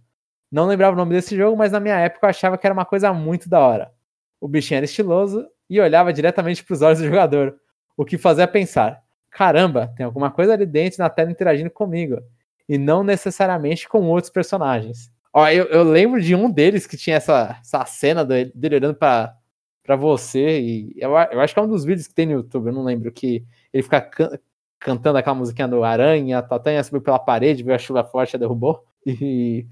[0.50, 2.86] Não lembrava o nome desse jogo, mas na minha época eu achava que era uma
[2.86, 3.92] coisa muito da hora.
[4.40, 7.56] O bichinho era estiloso e olhava diretamente para os olhos do jogador,
[7.96, 9.02] o que fazia pensar:
[9.32, 12.20] caramba, tem alguma coisa ali dentro na tela interagindo comigo,
[12.68, 15.12] e não necessariamente com outros personagens.
[15.34, 19.36] Ó, eu, eu lembro de um deles que tinha essa, essa cena dele, olhando para
[19.84, 22.68] para você, e eu, eu acho que é um dos vídeos que tem no YouTube,
[22.68, 24.38] eu não lembro, que ele fica can,
[24.78, 28.84] cantando aquela musiquinha do Aranha, Tatanha subiu pela parede, viu a chuva forte e derrubou,
[29.06, 29.66] e,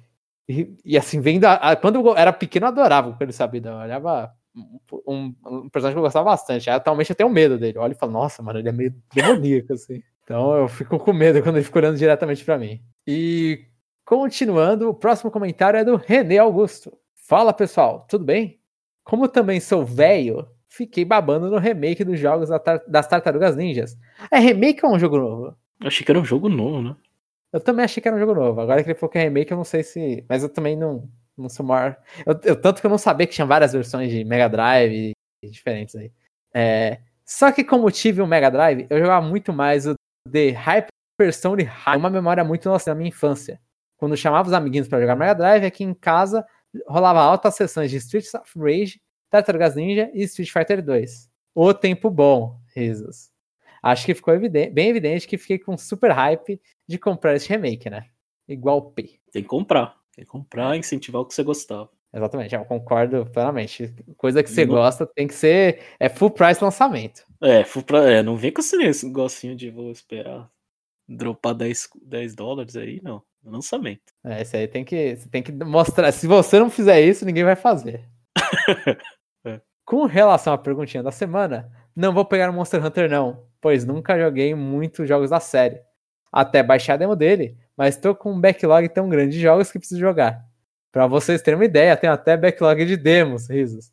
[0.48, 3.62] e, e assim, vendo, a, a, quando eu era pequeno eu adorava o ele sabia,
[3.66, 4.34] eu olhava
[5.08, 6.70] um, um, personagem que eu gostava bastante.
[6.70, 7.78] Atualmente eu tenho medo dele.
[7.78, 10.02] Olha e falo, nossa, mano, ele é meio demoníaco, assim.
[10.24, 12.82] Então eu fico com medo quando ele fica olhando diretamente para mim.
[13.06, 13.66] E
[14.06, 16.98] continuando, o próximo comentário é do René Augusto.
[17.16, 18.60] Fala pessoal, tudo bem?
[19.04, 22.50] Como também sou velho, fiquei babando no remake dos jogos
[22.88, 23.98] das Tartarugas Ninjas.
[24.32, 25.56] É remake ou é um jogo novo?
[25.82, 26.96] Eu achei que era um jogo novo, né?
[27.52, 28.60] Eu também achei que era um jogo novo.
[28.60, 30.26] Agora que ele falou que é remake, eu não sei se.
[30.28, 31.98] Mas eu também não, não sou maior.
[32.26, 35.12] Eu, eu, tanto que eu não sabia que tinha várias versões de Mega Drive
[35.44, 36.12] diferentes aí.
[36.54, 39.94] É, Só que como tive o Mega Drive, eu jogava muito mais o
[40.32, 41.98] The Hyperstone High.
[41.98, 43.60] Uma memória muito nossa da minha infância.
[43.98, 46.46] Quando chamava os amiguinhos para jogar Mega Drive, aqui em casa
[46.88, 49.00] rolava altas sessões de Street of Rage,
[49.30, 51.30] Tartarugas Ninja e Street Fighter 2.
[51.54, 53.30] O tempo bom, risos.
[53.82, 57.90] Acho que ficou evidente, bem evidente que fiquei com super hype de comprar esse remake,
[57.90, 58.08] né?
[58.48, 59.20] Igual P.
[59.32, 59.96] Tem que comprar.
[60.16, 61.90] Tem que comprar, incentivar o que você gostava.
[62.14, 63.94] Exatamente, eu concordo plenamente.
[64.16, 64.76] Coisa que você não...
[64.76, 67.26] gosta tem que ser é full price lançamento.
[67.42, 70.50] É, full price, é, não vem com esse negocinho de vou esperar
[71.08, 73.22] dropar 10, 10 dólares aí, não.
[73.44, 74.14] Lançamento.
[74.24, 76.12] É, isso aí tem que, tem que mostrar.
[76.12, 78.04] Se você não fizer isso, ninguém vai fazer.
[79.46, 79.62] é.
[79.86, 84.18] Com relação à perguntinha da semana, não vou pegar o Monster Hunter, não, pois nunca
[84.18, 85.80] joguei muitos jogos da série.
[86.36, 89.80] Até baixar a demo dele, mas tô com um backlog tão grande de jogos que
[89.80, 90.46] preciso jogar.
[90.92, 93.90] Para vocês terem uma ideia, tem até backlog de demos, risos.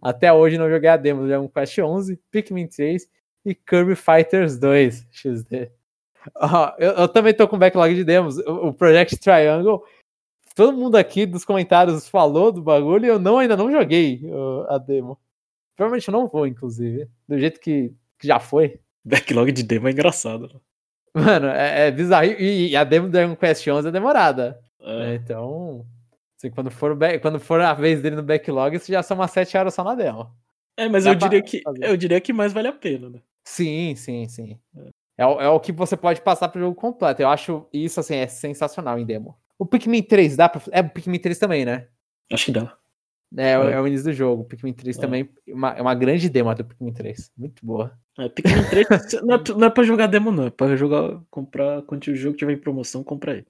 [0.00, 3.08] Até hoje não joguei a demo do Dragon Quest 11, Pikmin 3
[3.44, 5.72] e Kirby Fighters 2 XD.
[6.36, 8.38] Oh, eu, eu, também tô com backlog de demos.
[8.38, 9.82] O, o, Project Triangle,
[10.54, 14.66] todo mundo aqui dos comentários falou do bagulho e eu não, ainda não joguei uh,
[14.68, 15.18] a demo.
[15.74, 17.08] Provavelmente eu não vou, inclusive.
[17.26, 18.78] Do jeito que, que já foi.
[19.04, 20.60] Backlog de demo é engraçado.
[21.14, 21.22] Né?
[21.22, 22.26] Mano, é, é bizarro.
[22.26, 24.60] E, e, a demo do Dragon Quest 11 é demorada.
[24.80, 25.12] É.
[25.12, 25.86] É, então,
[26.36, 29.56] assim, quando, for quando for a vez dele no backlog, isso já são umas 7
[29.56, 30.30] horas só na demo.
[30.76, 33.20] É, mas eu diria, que, eu diria que mais vale a pena, né?
[33.44, 34.58] Sim, sim, sim.
[34.76, 34.88] É.
[35.18, 37.20] É, é o que você pode passar pro jogo completo.
[37.20, 39.36] Eu acho isso, assim, é sensacional em demo.
[39.58, 40.62] O Pikmin 3 dá pra...
[40.72, 41.88] É o Pikmin 3 também, né?
[42.32, 42.74] Acho que dá.
[43.36, 43.52] É, é.
[43.52, 44.44] é o início do jogo.
[44.44, 45.00] Pikmin 3 é.
[45.00, 47.32] também é uma, é uma grande demo do Pikmin 3.
[47.36, 47.92] Muito boa.
[48.18, 48.86] É, Pikmin 3
[49.22, 50.46] não, é, não é pra jogar demo, não.
[50.46, 53.46] É pra jogar, comprar, quando o jogo tiver em promoção, comprar ele.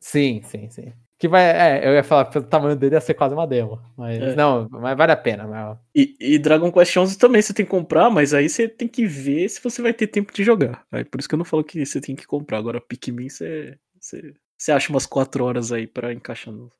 [0.00, 0.92] Sim, sim, sim.
[1.18, 3.80] Que vai, é, eu ia falar, pelo tamanho dele ia ser quase uma demo.
[3.96, 4.36] Mas é.
[4.36, 5.46] não, mas vale a pena.
[5.46, 5.78] Mas...
[5.94, 9.06] E, e, Dragon Quest 11 também você tem que comprar, mas aí você tem que
[9.06, 10.84] ver se você vai ter tempo de jogar.
[10.92, 12.58] Aí por isso que eu não falo que você tem que comprar.
[12.58, 16.70] Agora, Pikmin você, você, você acha umas 4 horas aí pra encaixar no.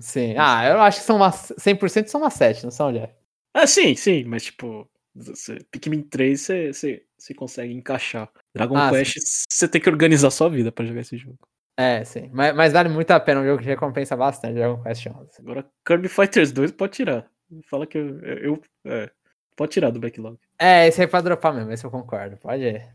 [0.00, 3.12] Sim, ah, eu acho que são umas 100% são umas 7, não são, Jeff?
[3.54, 8.30] Ah, sim, sim, mas tipo, você, Pikmin 3 você, você, você consegue encaixar.
[8.54, 9.44] Dragon ah, Quest sim.
[9.48, 11.38] você tem que organizar sua vida para jogar esse jogo.
[11.76, 12.30] É, sim.
[12.32, 15.30] Mas, mas, vale muito a pena, um jogo que recompensa bastante Dragon Quest 11.
[15.40, 17.30] Agora, Kirby Fighters 2 pode tirar.
[17.68, 18.20] Fala que eu.
[18.20, 19.10] eu é,
[19.56, 20.38] pode tirar do backlog.
[20.58, 22.36] É, esse aí pode dropar mesmo, esse eu concordo.
[22.36, 22.94] Pode ir.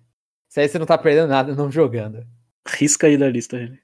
[0.50, 2.26] Esse aí você não tá perdendo nada não jogando.
[2.68, 3.84] Risca aí da lista, gente.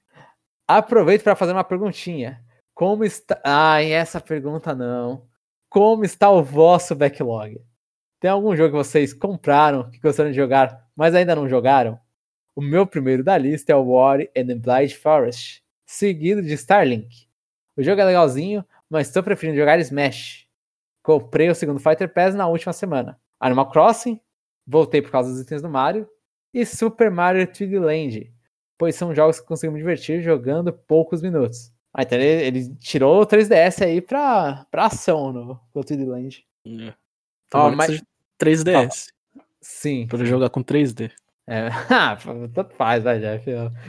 [0.66, 2.42] Aproveito para fazer uma perguntinha.
[2.74, 3.40] Como está.
[3.44, 5.26] Ah, essa pergunta não.
[5.68, 7.60] Como está o vosso backlog?
[8.20, 11.98] Tem algum jogo que vocês compraram, que gostariam de jogar, mas ainda não jogaram?
[12.54, 17.26] O meu primeiro da lista é o War and the Blind Forest, seguido de Starlink.
[17.76, 20.46] O jogo é legalzinho, mas estou preferindo jogar Smash.
[21.02, 23.18] Comprei o segundo Fighter Pass na última semana.
[23.40, 24.20] Animal Crossing,
[24.66, 26.06] voltei por causa dos itens do Mario,
[26.54, 28.32] e Super Mario 3D Land,
[28.78, 31.72] pois são jogos que consigo me divertir jogando poucos minutos.
[31.94, 36.46] Ah, então ele, ele tirou o 3DS aí pra, pra ação no, no 3D Land.
[36.66, 36.94] É.
[37.54, 38.02] Oh, mas...
[38.40, 39.08] 3DS.
[39.60, 40.06] sim.
[40.06, 41.10] Pra jogar com 3D.
[41.46, 42.16] É, ah,
[42.54, 43.44] tanto faz, vai, Jeff.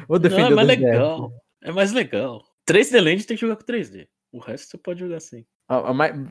[0.08, 1.30] vou defender Não, é mais legal.
[1.30, 1.42] Jeff.
[1.64, 2.44] É mais legal.
[2.68, 4.08] 3D Land tem que jogar com 3D.
[4.32, 5.46] O resto você pode jogar assim.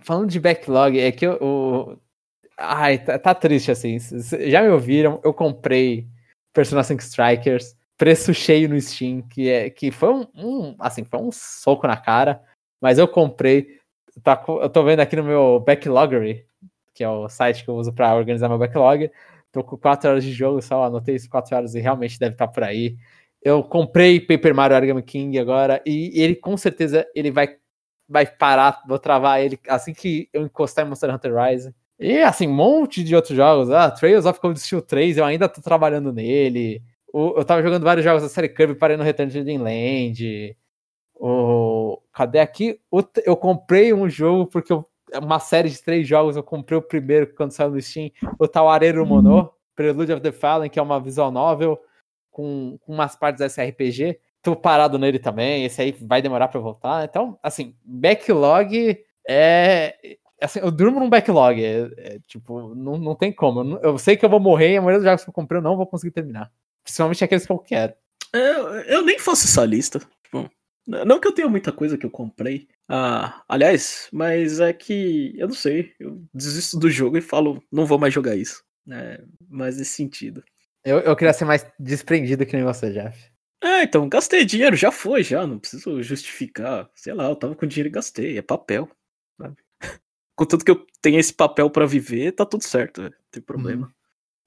[0.03, 1.99] falando de backlog, é que o.
[2.59, 3.99] Ai, tá, tá, triste assim.
[4.49, 5.21] Já me ouviram?
[5.25, 6.07] Eu comprei
[6.53, 11.21] Persona 5 Strikers, preço cheio no Steam, que, é, que foi um, um, Assim, foi
[11.21, 12.43] um soco na cara.
[12.81, 13.79] Mas eu comprei.
[14.25, 16.45] Tá, eu tô vendo aqui no meu Backloggery,
[16.93, 19.09] que é o site que eu uso para organizar meu backlog.
[19.53, 22.49] Tô com 4 horas de jogo, só anotei isso 4 horas e realmente deve estar
[22.49, 22.97] tá por aí.
[23.41, 27.57] Eu comprei Paper Mario Origami King agora e ele com certeza ele vai
[28.09, 31.73] vai parar, vou travar ele assim que eu encostar em Monster Hunter Rise.
[32.01, 33.71] E assim, um monte de outros jogos.
[33.71, 36.83] Ah, Trails of Cold Steel 3, eu ainda tô trabalhando nele.
[37.13, 40.57] O, eu tava jogando vários jogos da série Kirby, parei no Return to Land.
[41.15, 42.81] O, cadê aqui?
[42.91, 46.37] O, eu comprei um jogo porque eu uma série de três jogos.
[46.37, 49.49] Eu comprei o primeiro quando saiu no Steam, o Tawareru Mono, uhum.
[49.75, 51.79] Prelude of the Fallen, que é uma visual novel
[52.31, 54.19] com, com umas partes desse RPG.
[54.43, 57.05] Tô parado nele também, esse aí vai demorar para voltar.
[57.05, 58.99] Então, assim, backlog
[59.29, 60.19] é.
[60.41, 61.63] Assim, eu durmo num backlog.
[61.65, 63.63] É, é, tipo, não, não tem como.
[63.77, 65.59] Eu, eu, sei que eu vou morrer e a maioria dos jogos que eu comprei
[65.59, 66.51] eu não vou conseguir terminar.
[66.83, 67.95] Principalmente aqueles que eu quero.
[68.33, 70.01] Eu, eu nem faço essa lista.
[70.25, 70.51] Tipo,
[70.87, 72.69] não que eu tenha muita coisa que eu comprei.
[72.89, 75.93] Ah, aliás, mas é que eu não sei.
[75.99, 78.65] Eu desisto do jogo e falo, não vou mais jogar isso.
[78.91, 80.43] É, mas nesse sentido.
[80.85, 83.31] Eu, eu queria ser mais desprendido que nem você, Jeff.
[83.63, 85.47] É, então, gastei dinheiro, já foi, já.
[85.47, 86.91] Não preciso justificar.
[86.95, 88.37] Sei lá, eu tava com dinheiro e gastei.
[88.37, 88.91] É papel.
[89.41, 89.57] Sabe?
[90.35, 93.87] Contanto que eu tenho esse papel para viver, tá tudo certo, não tem problema.
[93.87, 93.93] Uhum.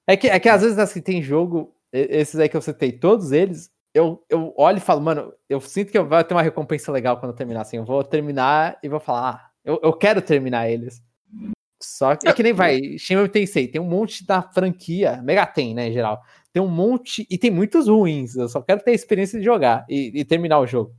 [0.06, 3.32] É que, é que às vezes assim, tem jogo, esses aí que eu citei, todos
[3.32, 6.92] eles, eu, eu olho e falo, mano, eu sinto que eu vou ter uma recompensa
[6.92, 7.62] legal quando eu terminar.
[7.62, 11.02] Assim, eu vou terminar e vou falar, ah, eu, eu quero terminar eles.
[11.82, 15.88] Só que é que nem vai, Shin Tensei, tem um monte da franquia, Megaten, né,
[15.88, 16.22] em geral.
[16.52, 18.34] Tem um monte, e tem muitos ruins.
[18.34, 20.94] Eu só quero ter a experiência de jogar e, e terminar o jogo.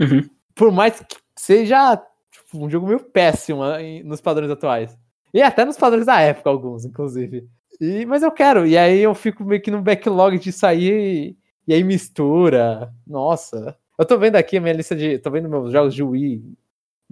[0.00, 0.28] Uhum.
[0.54, 1.96] Por mais que seja
[2.30, 3.62] tipo, um jogo meio péssimo
[4.04, 4.96] nos padrões atuais.
[5.34, 7.48] E até nos padrões da época, alguns, inclusive.
[7.80, 11.36] E, mas eu quero, e aí eu fico meio que no backlog de sair
[11.66, 12.92] e, aí mistura.
[13.06, 13.76] Nossa.
[13.98, 15.18] Eu tô vendo aqui a minha lista de.
[15.18, 16.42] tô vendo meus jogos de Wii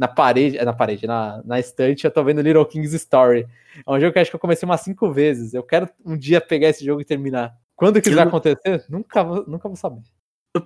[0.01, 3.47] na parede, é, na parede, na, na estante, eu tô vendo Little King's Story.
[3.87, 5.53] É um jogo que acho que eu comecei umas cinco vezes.
[5.53, 7.55] Eu quero um dia pegar esse jogo e terminar.
[7.77, 8.85] Quando que isso vai acontecer?
[8.89, 10.01] Nunca vou, nunca vou saber.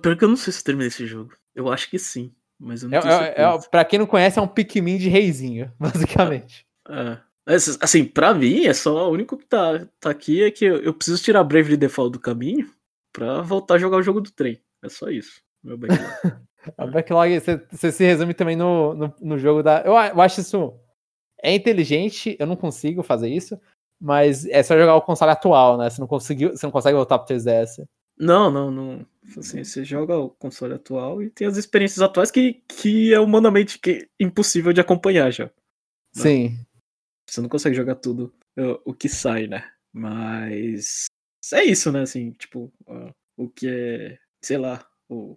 [0.01, 1.33] Pior que eu não sei se eu terminei esse jogo.
[1.53, 4.39] Eu acho que sim, mas eu não é, tenho é, é, Pra quem não conhece,
[4.39, 6.65] é um Pikmin de reizinho, basicamente.
[6.89, 7.17] É.
[7.45, 10.93] Assim, pra mim, é só o único que tá, tá aqui é que eu, eu
[10.93, 12.67] preciso tirar Bravely Default do caminho
[13.13, 14.59] pra voltar a jogar o jogo do trem.
[14.83, 15.41] É só isso.
[15.63, 16.37] Meu backlog.
[16.77, 17.39] A backlog,
[17.71, 19.81] você se resume também no, no, no, jogo da.
[19.81, 20.73] Eu, eu acho isso.
[21.43, 23.59] É inteligente, eu não consigo fazer isso,
[24.01, 25.89] mas é só jogar o console atual, né?
[25.89, 27.85] Você não, conseguiu, você não consegue voltar pro 3DS.
[28.17, 29.05] Não, não, não.
[29.37, 33.77] Assim, você joga o console atual e tem as experiências atuais que, que é humanamente
[33.77, 35.45] que, impossível de acompanhar já.
[35.45, 35.51] Né?
[36.13, 36.59] Sim.
[37.29, 39.71] Você não consegue jogar tudo o, o que sai, né?
[39.91, 41.05] Mas
[41.53, 42.01] é isso, né?
[42.01, 42.71] Assim, tipo,
[43.37, 45.35] o que é, sei lá, o,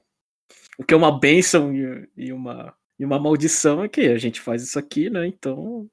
[0.78, 4.40] o que é uma benção e, e, uma, e uma maldição é que a gente
[4.40, 5.26] faz isso aqui, né?
[5.26, 5.88] Então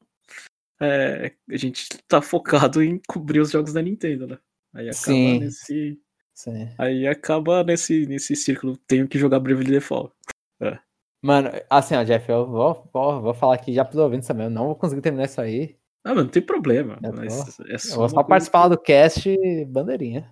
[0.81, 4.39] é, a gente tá focado em cobrir os jogos da Nintendo, né?
[4.73, 5.39] Aí acaba Sim.
[5.39, 6.01] nesse.
[6.33, 6.69] Sim.
[6.77, 8.77] Aí acaba nesse, nesse círculo.
[8.77, 10.13] Tenho que jogar Bravely Default.
[10.59, 10.77] É.
[11.23, 14.45] Mano, assim, ó, Jeff, eu vou, vou, vou falar aqui já pros ouvintes também.
[14.45, 15.77] Eu não vou conseguir terminar isso aí.
[16.05, 16.99] Ah, mas não tem problema.
[17.03, 19.35] Eu, mas é só eu só participar do cast
[19.67, 20.31] bandeirinha.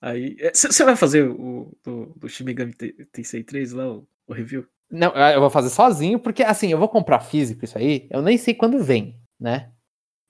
[0.00, 2.72] Aí, você é, vai fazer o do, do Shimigami
[3.12, 4.66] Tensei 3 lá, o, o, review?
[4.90, 8.36] Não, eu vou fazer sozinho, porque assim, eu vou comprar físico isso aí, eu nem
[8.36, 9.70] sei quando vem, né?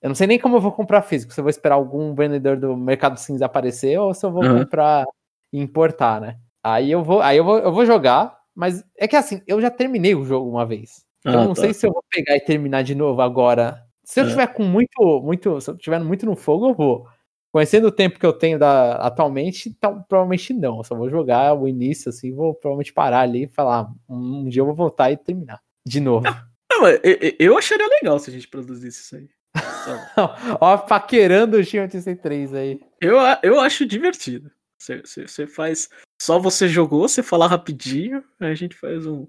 [0.03, 2.59] Eu não sei nem como eu vou comprar físico, se eu vou esperar algum vendedor
[2.59, 4.59] do Mercado Cinza aparecer ou se eu vou uhum.
[4.59, 5.07] comprar
[5.53, 6.39] e importar, né?
[6.63, 9.71] Aí eu vou, aí eu vou, eu vou jogar, mas é que assim, eu já
[9.71, 11.05] terminei o jogo uma vez.
[11.25, 11.63] Ah, eu não tá.
[11.63, 13.83] sei se eu vou pegar e terminar de novo agora.
[14.05, 14.29] Se eu é.
[14.29, 17.09] tiver com muito, muito, se eu tiver muito no fogo, eu vou.
[17.53, 19.77] Conhecendo o tempo que eu tenho da, atualmente,
[20.09, 20.79] provavelmente não.
[20.79, 24.63] Eu só vou jogar o início, assim, vou provavelmente parar ali e falar, um dia
[24.63, 25.61] eu vou voltar e terminar.
[25.87, 26.25] De novo.
[26.71, 29.29] Não, eu, eu acharia legal se a gente produzisse isso aí.
[30.61, 32.81] Ó, paquerando o Shin 83 aí.
[33.01, 34.51] Eu, eu acho divertido.
[34.79, 35.89] Você, faz.
[36.21, 39.29] Só você jogou, você falar rapidinho, aí a gente faz um,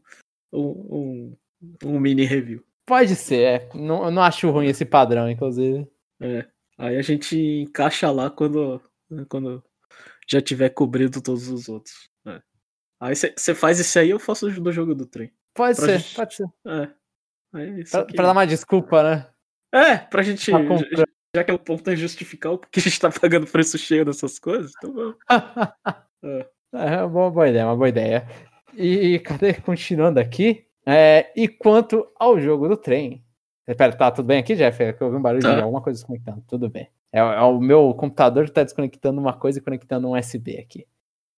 [0.52, 1.38] um, um,
[1.86, 2.64] um mini review.
[2.86, 3.70] Pode ser, é.
[3.74, 5.88] Não, eu não acho ruim esse padrão, inclusive.
[6.22, 6.46] É.
[6.78, 8.82] Aí a gente encaixa lá quando,
[9.30, 9.64] quando
[10.30, 12.10] já tiver cobrido todos os outros.
[12.28, 12.42] É.
[13.00, 15.32] Aí você faz esse aí, eu faço do jogo do trem.
[15.54, 16.16] Pode pra ser, gente...
[16.16, 16.48] pode ser.
[16.66, 16.88] É.
[17.92, 19.30] pra, pra, dar uma desculpa, né?
[19.72, 20.52] É, pra gente.
[20.52, 20.60] Tá
[20.92, 21.06] já,
[21.36, 24.04] já, que é o ponto é justificar o que a gente tá pagando preço cheio
[24.06, 25.16] dessas coisas, então vamos.
[26.24, 26.50] é.
[26.74, 28.28] é uma boa, ideia, uma boa ideia.
[28.76, 29.54] E cadê?
[29.54, 30.66] Continuando aqui.
[30.86, 33.24] É, e quanto ao jogo do trem,
[33.66, 34.84] Espera, tá tudo bem aqui, Jeff?
[34.84, 35.56] É que eu ouvi um barulho tá.
[35.56, 36.44] de alguma coisa desconectando.
[36.48, 36.90] Tudo bem.
[37.12, 40.86] É, é, o meu computador que tá desconectando uma coisa e conectando um USB aqui.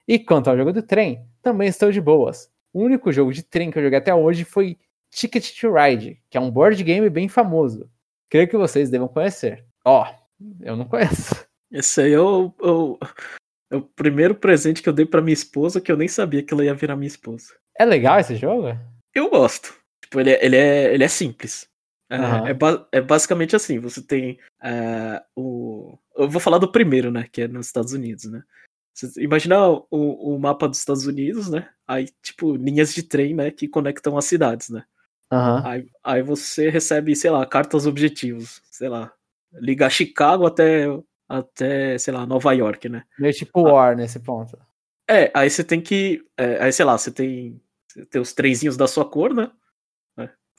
[0.08, 2.50] E quanto ao jogo do trem, também estou de boas.
[2.74, 4.78] O único jogo de trem que eu joguei até hoje foi
[5.12, 7.90] Ticket to Ride, que é um board game bem famoso.
[8.30, 9.64] Creio que vocês devam conhecer.
[9.84, 11.46] Ó, oh, eu não conheço.
[11.72, 12.98] Esse aí é o, o,
[13.70, 16.54] é o primeiro presente que eu dei para minha esposa, que eu nem sabia que
[16.54, 17.54] ela ia virar minha esposa.
[17.78, 18.78] É legal esse jogo?
[19.16, 19.74] Eu gosto.
[20.04, 21.68] Tipo, ele é, ele é, ele é simples.
[22.10, 22.48] É, uhum.
[22.48, 25.98] é, ba é, basicamente assim, você tem uh, o.
[26.16, 27.28] Eu vou falar do primeiro, né?
[27.32, 28.44] Que é nos Estados Unidos, né?
[28.94, 31.68] Você imagina o, o mapa dos Estados Unidos, né?
[31.88, 33.50] Aí, tipo, linhas de trem, né?
[33.52, 34.84] Que conectam as cidades, né?
[35.34, 35.68] Uhum.
[35.68, 39.12] Aí, aí você recebe, sei lá, cartas objetivos, sei lá,
[39.54, 40.86] ligar Chicago até,
[41.28, 43.04] até sei lá, Nova York, né?
[43.18, 44.58] Meio tipo War nesse ponto.
[45.10, 46.24] É, aí você tem que.
[46.38, 47.60] É, aí, sei lá, você tem,
[48.10, 49.52] tem os trenzinhos da sua cor, né?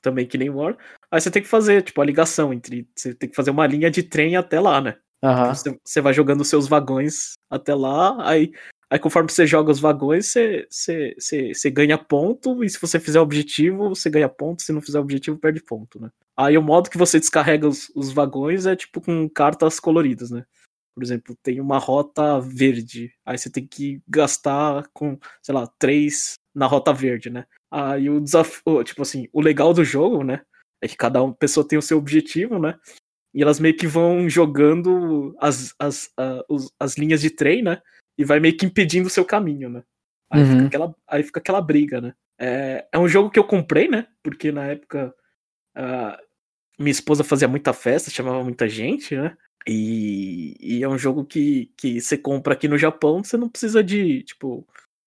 [0.07, 0.77] também que nem War.
[1.11, 2.89] Aí você tem que fazer, tipo, a ligação entre.
[2.95, 4.97] Você tem que fazer uma linha de trem até lá, né?
[5.23, 5.47] Uhum.
[5.49, 8.53] Você, você, vai jogando os seus vagões até lá, aí,
[8.91, 13.01] aí conforme você joga os vagões, você, você, você, você ganha ponto, e se você
[13.01, 16.11] fizer objetivo, você ganha ponto, se não fizer objetivo, perde ponto, né?
[16.37, 20.45] Aí o modo que você descarrega os, os vagões é tipo com cartas coloridas, né?
[20.95, 26.35] Por exemplo, tem uma rota verde, aí você tem que gastar com, sei lá, três
[26.57, 27.47] na rota verde, né?
[27.70, 30.43] Aí o desafio, tipo assim, o legal do jogo, né?
[30.83, 32.78] É que cada pessoa tem o seu objetivo, né?
[33.37, 37.83] e elas meio que vão jogando as, as, uh, os, as linhas de trem, né?
[38.16, 39.83] E vai meio que impedindo o seu caminho, né?
[40.31, 40.51] Aí, Uhum.
[40.53, 42.15] fica aquela, aí fica aquela briga, né?
[42.41, 44.07] É, é um jogo que eu comprei, né?
[44.23, 45.15] Porque na época
[45.74, 46.19] ah,
[46.78, 49.37] minha esposa fazia muita festa, chamava muita gente, né?
[49.69, 53.85] E, e é um jogo que, que você compra aqui no Japão, você não precisa
[53.85, 54.66] de, tipo,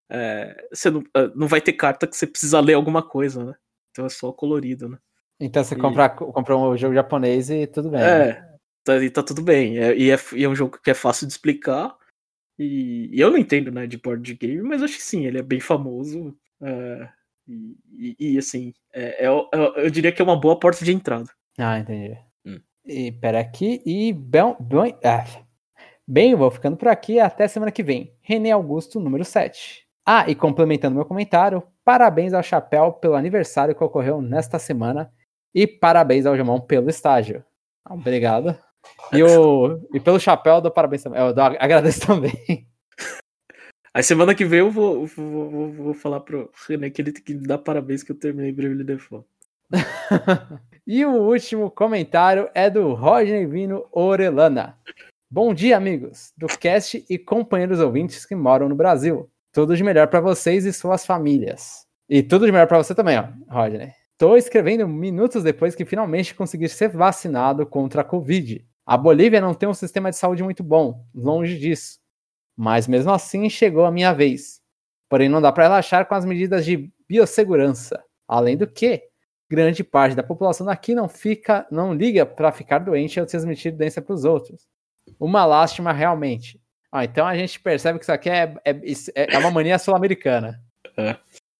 [0.09, 3.53] é, você não, ah, não vai ter carta que você precisa ler alguma coisa, né?
[3.91, 4.97] Então é só colorido, né?
[5.39, 7.99] Então você E- compra, compra um jogo japonês e tudo bem.
[8.01, 8.29] né?
[8.29, 8.45] É,
[8.83, 9.77] tá, e tá tudo bem.
[9.77, 11.95] É, e, é, e é um jogo que é fácil de explicar.
[12.57, 15.43] E, e eu não entendo, né, de board game, mas acho que sim, ele é
[15.43, 16.35] bem famoso.
[16.61, 17.09] é,
[17.97, 21.29] e, e- assim, é, é- é- eu diria que é uma boa porta de entrada.
[21.57, 22.17] Ah, entendi.
[22.45, 22.59] Hum.
[22.85, 25.23] E pera aqui, e bem, bem, ah,
[26.07, 28.13] bem, eu vou ficando por aqui até semana que vem.
[28.21, 29.87] René Augusto, número 7.
[30.11, 35.13] Ah, e complementando meu comentário, parabéns ao Chapéu pelo aniversário que ocorreu nesta semana
[35.53, 37.45] e parabéns ao Jamão pelo estágio.
[37.87, 38.57] Obrigado.
[39.13, 41.21] E, o, e pelo Chapéu, dou parabéns também.
[41.21, 42.33] Eu dou- agradeço também.
[43.93, 47.23] Aí semana que vem eu vou, vou, vou, vou falar pro René que ele tem
[47.23, 49.27] que me dar parabéns que eu terminei Bravely Default.
[50.87, 54.75] E o último comentário é do Rodney Vino Orelana.
[55.29, 59.29] Bom dia, amigos do cast e companheiros ouvintes que moram no Brasil.
[59.51, 61.87] Tudo de melhor para vocês e suas famílias.
[62.07, 63.91] E tudo de melhor para você também, ó, Rodney.
[64.17, 68.65] Tô escrevendo minutos depois que finalmente consegui ser vacinado contra a Covid.
[68.85, 71.99] A Bolívia não tem um sistema de saúde muito bom, longe disso.
[72.55, 74.59] Mas mesmo assim chegou a minha vez.
[75.07, 78.03] Porém, não dá para relaxar com as medidas de biossegurança.
[78.27, 79.01] Além do que,
[79.49, 84.01] grande parte da população daqui não fica, não liga para ficar doente ou transmitir doença
[84.01, 84.67] para os outros.
[85.19, 86.58] Uma lástima realmente.
[86.91, 88.75] Ah, então a gente percebe que isso aqui é, é,
[89.15, 90.59] é uma mania sul-americana.
[90.97, 91.15] É.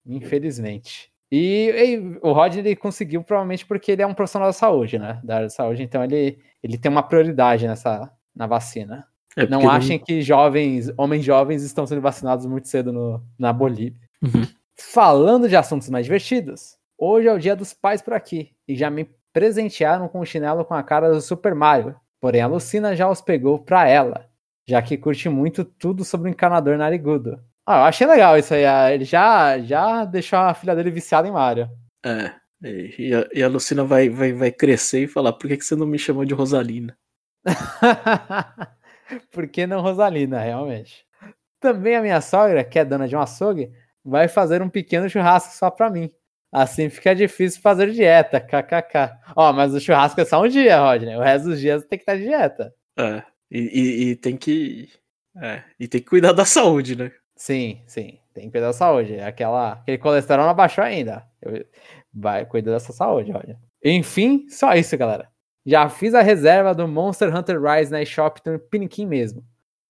[0.05, 1.11] Infelizmente.
[1.31, 5.19] E, e o Rod ele conseguiu provavelmente porque ele é um profissional da saúde, né?
[5.23, 9.05] Da área de saúde, então ele, ele tem uma prioridade nessa na vacina.
[9.35, 13.99] É, Não achem que jovens, homens jovens estão sendo vacinados muito cedo no, na Bolívia.
[14.23, 14.47] Uhum.
[14.75, 18.89] Falando de assuntos mais divertidos, hoje é o dia dos pais por aqui e já
[18.89, 21.95] me presentearam com um chinelo com a cara do Super Mario.
[22.19, 24.25] Porém, a Lucina já os pegou pra ela,
[24.69, 27.39] já que curte muito tudo sobre o encanador narigudo.
[27.65, 28.65] Ah, eu achei legal isso aí.
[28.65, 31.69] ah, Ele já, já deixou a filha dele viciada em Mario.
[32.05, 32.33] É.
[32.61, 35.75] E a, e a Lucina vai, vai, vai crescer e falar: por que, que você
[35.75, 36.97] não me chamou de Rosalina?
[39.31, 41.03] Por que não Rosalina, realmente?
[41.59, 43.71] Também a minha sogra, que é dona de um açougue,
[44.05, 46.11] vai fazer um pequeno churrasco só pra mim.
[46.51, 49.13] Assim fica difícil fazer dieta, kkk.
[49.35, 51.15] Ó, mas o churrasco é só um dia, Rodney.
[51.15, 52.71] O resto dos dias tem que estar de dieta.
[52.97, 53.23] É.
[53.51, 54.89] E, e, e tem que.
[55.37, 55.63] É.
[55.79, 57.11] E tem que cuidar da saúde, né?
[57.35, 58.19] Sim, sim.
[58.33, 59.19] Tem que cuidar da saúde.
[59.19, 61.25] Aquela, aquele colesterol não abaixou ainda.
[61.41, 61.65] Eu-
[62.13, 63.57] vai cuidar dessa saúde, olha.
[63.83, 65.29] Enfim, só isso, galera.
[65.65, 69.45] Já fiz a reserva do Monster Hunter Rise na eShop no Piniquim mesmo.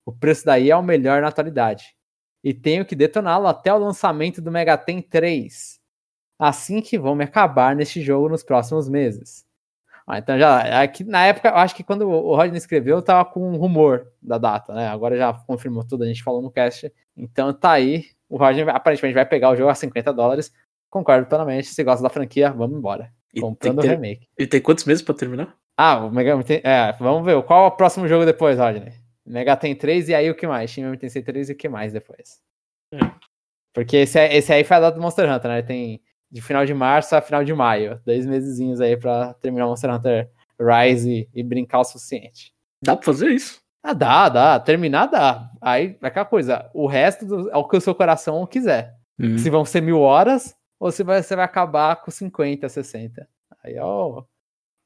[0.05, 1.95] O preço daí é o melhor na atualidade.
[2.43, 5.79] E tenho que detoná-lo até o lançamento do Megaten 3.
[6.37, 9.45] Assim que vou me acabar neste jogo nos próximos meses.
[10.11, 13.47] Ah, então já, aqui, na época, eu acho que quando o Rodney escreveu, tava com
[13.47, 14.87] um rumor da data, né?
[14.87, 16.91] Agora já confirmou tudo, a gente falou no cast.
[17.15, 18.05] Então tá aí.
[18.27, 20.51] O Rodney aparentemente vai pegar o jogo a 50 dólares.
[20.89, 21.67] Concordo plenamente.
[21.67, 23.11] Se gosta da franquia, vamos embora.
[23.31, 24.27] E Comprando o remake.
[24.37, 25.55] e tem quantos meses pra terminar?
[25.77, 27.41] Ah, o Mega Man tem- é, vamos ver.
[27.43, 28.91] Qual é o próximo jogo depois, Rodney?
[29.23, 30.71] Mega tem 3 e aí o que mais?
[30.71, 32.39] Shin Megami Tensei 3 e o que mais depois?
[32.95, 32.97] É.
[33.75, 35.61] Porque esse, é- esse aí foi a data do Monster Hunter, né?
[35.61, 37.99] Tem de final de março a final de maio.
[38.05, 40.29] Dois mesezinhos aí pra terminar o Monster Hunter
[40.59, 42.53] Rise e, e brincar o suficiente.
[42.83, 43.59] Dá pra fazer isso?
[43.83, 44.59] Ah, dá, dá.
[44.59, 45.49] Terminar dá.
[45.61, 46.69] Aí, é aquela coisa.
[46.73, 48.95] O resto do- é o que o seu coração quiser.
[49.19, 49.37] Hum.
[49.37, 53.27] Se vão ser mil horas ou se vai, você vai acabar com 50, 60.
[53.63, 54.23] Aí, ó.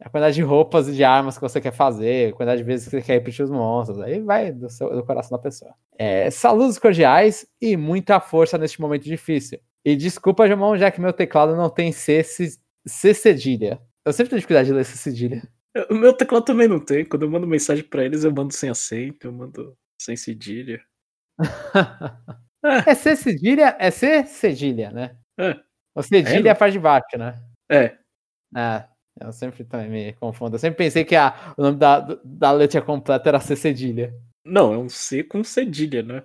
[0.02, 2.86] A quantidade de roupas e de armas que você quer fazer, a quantidade de vezes
[2.86, 4.00] que você quer repetir os monstros.
[4.02, 5.74] Aí vai do, seu- do coração da pessoa.
[5.98, 9.60] É, saludos cordiais e muita força neste momento difícil.
[9.86, 12.58] E desculpa, Jamão, já que meu teclado não tem C, C,
[12.88, 13.82] C cedilha.
[14.06, 15.42] Eu sempre tenho dificuldade de ler C cedilha.
[15.90, 17.04] O meu teclado também não tem.
[17.04, 20.82] Quando eu mando mensagem pra eles, eu mando sem acento, eu mando sem cedilha.
[22.88, 25.18] É C cedilha, é C cedilha, né?
[25.40, 25.60] É.
[25.96, 27.42] O cedilha É, é a parte de baixo, né?
[27.70, 27.98] É.
[28.56, 28.86] É,
[29.22, 30.56] eu sempre também me confundo.
[30.56, 34.14] Eu sempre pensei que a, o nome da, da letra completa era C cedilha.
[34.46, 36.24] Não, é um C com cedilha, né?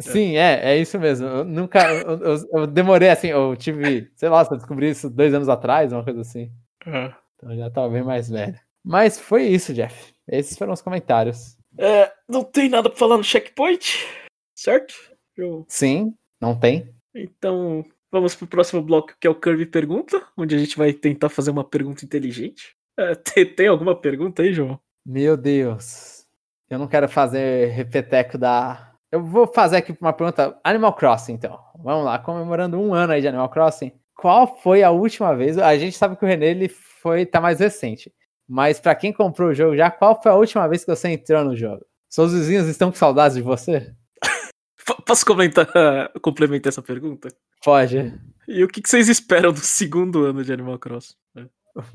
[0.00, 1.26] Sim, é, é isso mesmo.
[1.26, 1.80] Eu nunca.
[1.92, 5.92] Eu, eu- eu demorei assim, eu tive, sei lá, só descobri isso dois anos atrás,
[5.92, 6.50] uma coisa assim.
[6.86, 7.16] Ah.
[7.36, 8.58] Então eu já tava bem mais velho.
[8.84, 10.12] Mas foi isso, Jeff.
[10.28, 11.56] Esses foram os comentários.
[11.78, 14.06] É, não tem nada pra falar no checkpoint,
[14.54, 14.94] certo?
[15.36, 16.92] Eu- Sim, não tem?
[17.14, 21.28] Então, vamos pro próximo bloco, que é o Curve Pergunta, onde a gente vai tentar
[21.28, 22.74] fazer uma pergunta inteligente.
[22.98, 24.78] É, tem, tem alguma pergunta aí, João?
[25.04, 26.26] Meu Deus.
[26.68, 28.89] Eu não quero fazer repeteco da.
[29.12, 30.58] Eu vou fazer aqui uma pergunta.
[30.62, 31.58] Animal Crossing, então.
[31.82, 33.92] Vamos lá, comemorando um ano aí de Animal Crossing.
[34.14, 35.58] Qual foi a última vez?
[35.58, 38.12] A gente sabe que o René ele foi tá mais recente.
[38.48, 41.44] Mas para quem comprou o jogo já, qual foi a última vez que você entrou
[41.44, 41.84] no jogo?
[42.08, 43.94] Seus vizinhos estão com saudades de você?
[45.06, 45.66] Posso comentar,
[46.20, 47.28] complementar essa pergunta?
[47.64, 48.12] Pode.
[48.46, 51.14] E o que vocês esperam do segundo ano de Animal Crossing?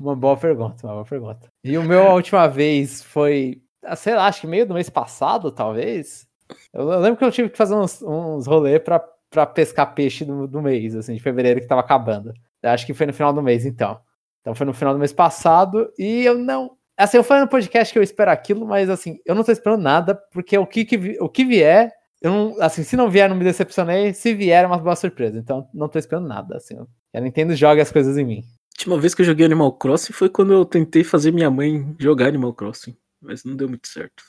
[0.00, 1.48] Uma boa pergunta, uma boa pergunta.
[1.62, 3.62] E o meu a última vez foi,
[3.96, 6.26] sei lá, acho que meio do mês passado, talvez.
[6.72, 10.46] Eu, lembro que eu tive que fazer uns, uns rolês pra, pra pescar peixe do,
[10.46, 12.32] do mês, assim, de fevereiro que tava acabando.
[12.62, 13.98] Eu acho que foi no final do mês, então.
[14.40, 16.72] Então foi no final do mês passado e eu não.
[16.96, 19.82] Assim, eu falei no podcast que eu espero aquilo, mas assim, eu não tô esperando
[19.82, 21.92] nada, porque o que, que o que vier,
[22.22, 25.38] eu não, assim, se não vier, não me decepcionei, se vier é uma boa surpresa.
[25.38, 26.76] Então não tô esperando nada, assim.
[27.14, 28.44] A Nintendo joga as coisas em mim
[28.76, 32.28] última vez que eu joguei Animal Crossing foi quando eu tentei fazer minha mãe jogar
[32.28, 32.96] Animal Crossing.
[33.20, 34.22] Mas não deu muito certo.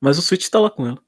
[0.00, 0.98] Mas o Switch tá lá com ela.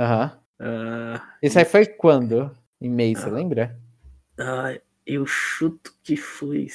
[0.00, 0.40] Aham.
[0.58, 0.66] Uhum.
[0.66, 2.50] Uh, Isso aí foi quando?
[2.80, 3.78] Em mês, uh, você lembra?
[4.38, 6.68] Uh, eu chuto que foi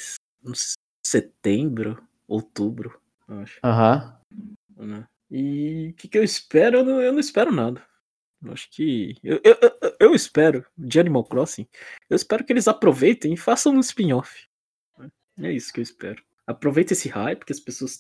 [1.04, 3.60] setembro, outubro, acho.
[3.64, 4.20] Aham.
[4.78, 5.04] Uhum.
[5.32, 6.78] E o que, que eu espero?
[6.78, 7.84] Eu não, eu não espero nada.
[8.44, 9.16] Eu acho que.
[9.24, 9.58] Eu, eu,
[10.00, 11.68] eu, espero, de Animal Crossing,
[12.08, 14.48] eu espero que eles aproveitem e façam um spin-off.
[15.42, 16.24] É isso que eu espero.
[16.46, 18.00] Aproveita esse hype que as pessoas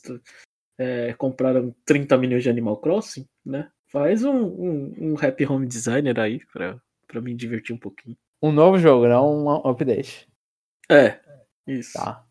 [0.78, 3.72] é, compraram 30 milhões de Animal Crossing, né?
[3.96, 6.78] Faz um, um, um Happy Home Designer aí pra,
[7.08, 8.18] pra me divertir um pouquinho.
[8.42, 10.28] Um novo jogo, não um update.
[10.92, 11.18] É,
[11.66, 11.94] isso.
[11.94, 12.26] Tá.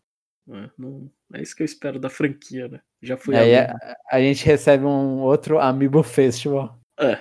[0.47, 2.81] É, não, é isso que eu espero da franquia, né?
[3.01, 3.35] Já foi.
[3.35, 3.75] Aí a,
[4.11, 6.79] a, gente recebe um outro Amiibo Festival.
[6.99, 7.19] É.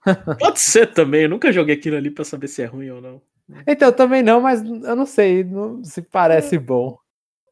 [0.40, 3.20] Pode ser também, eu nunca joguei aquilo ali pra saber se é ruim ou não.
[3.66, 6.58] Então, também não, mas eu não sei não, se parece é.
[6.58, 6.96] bom.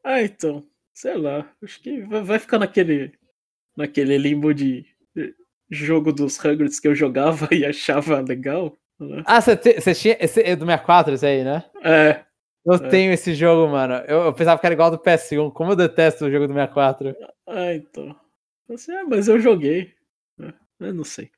[0.03, 0.67] Ah, então.
[0.95, 1.47] Sei lá.
[1.63, 3.13] Acho que vai ficar naquele.
[3.77, 4.87] Naquele limbo de
[5.73, 8.77] jogo dos Hagrids que eu jogava e achava legal.
[9.01, 9.23] Né?
[9.27, 10.16] Ah, você tinha.
[10.20, 11.65] Esse é do 64, esse aí, né?
[11.82, 12.24] É.
[12.65, 12.89] Eu é.
[12.89, 13.94] tenho esse jogo, mano.
[14.07, 15.53] Eu, eu, pensava que era igual do PS1.
[15.53, 17.16] Como eu detesto o jogo do 64.
[17.49, 18.15] Ah, então.
[18.70, 19.93] é, mas eu joguei.
[20.40, 21.31] É, eu não sei.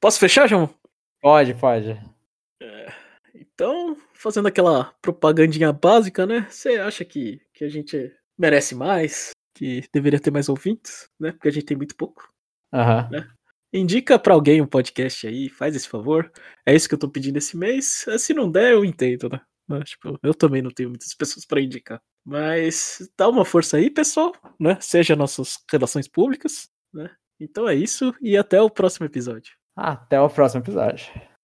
[0.00, 0.68] Posso fechar, João?
[1.20, 1.90] Pode, pode.
[2.60, 2.92] É.
[3.34, 6.46] Então, fazendo aquela propagandinha básica, né?
[6.50, 9.30] Você acha que, que a gente merece mais?
[9.54, 11.30] Que deveria ter mais ouvintes, né?
[11.30, 12.31] Porque a gente tem muito pouco.
[12.72, 13.10] Uhum.
[13.10, 13.28] Né?
[13.72, 16.30] Indica para alguém um podcast aí, faz esse favor.
[16.66, 18.04] É isso que eu tô pedindo esse mês.
[18.18, 19.40] Se não der, eu entendo, né?
[19.66, 22.00] Mas, tipo, eu também não tenho muitas pessoas para indicar.
[22.24, 24.78] Mas dá uma força aí, pessoal, né?
[24.80, 27.10] Seja nossas relações públicas, né?
[27.40, 29.54] Então é isso e até o próximo episódio.
[29.74, 31.10] Até o próximo episódio.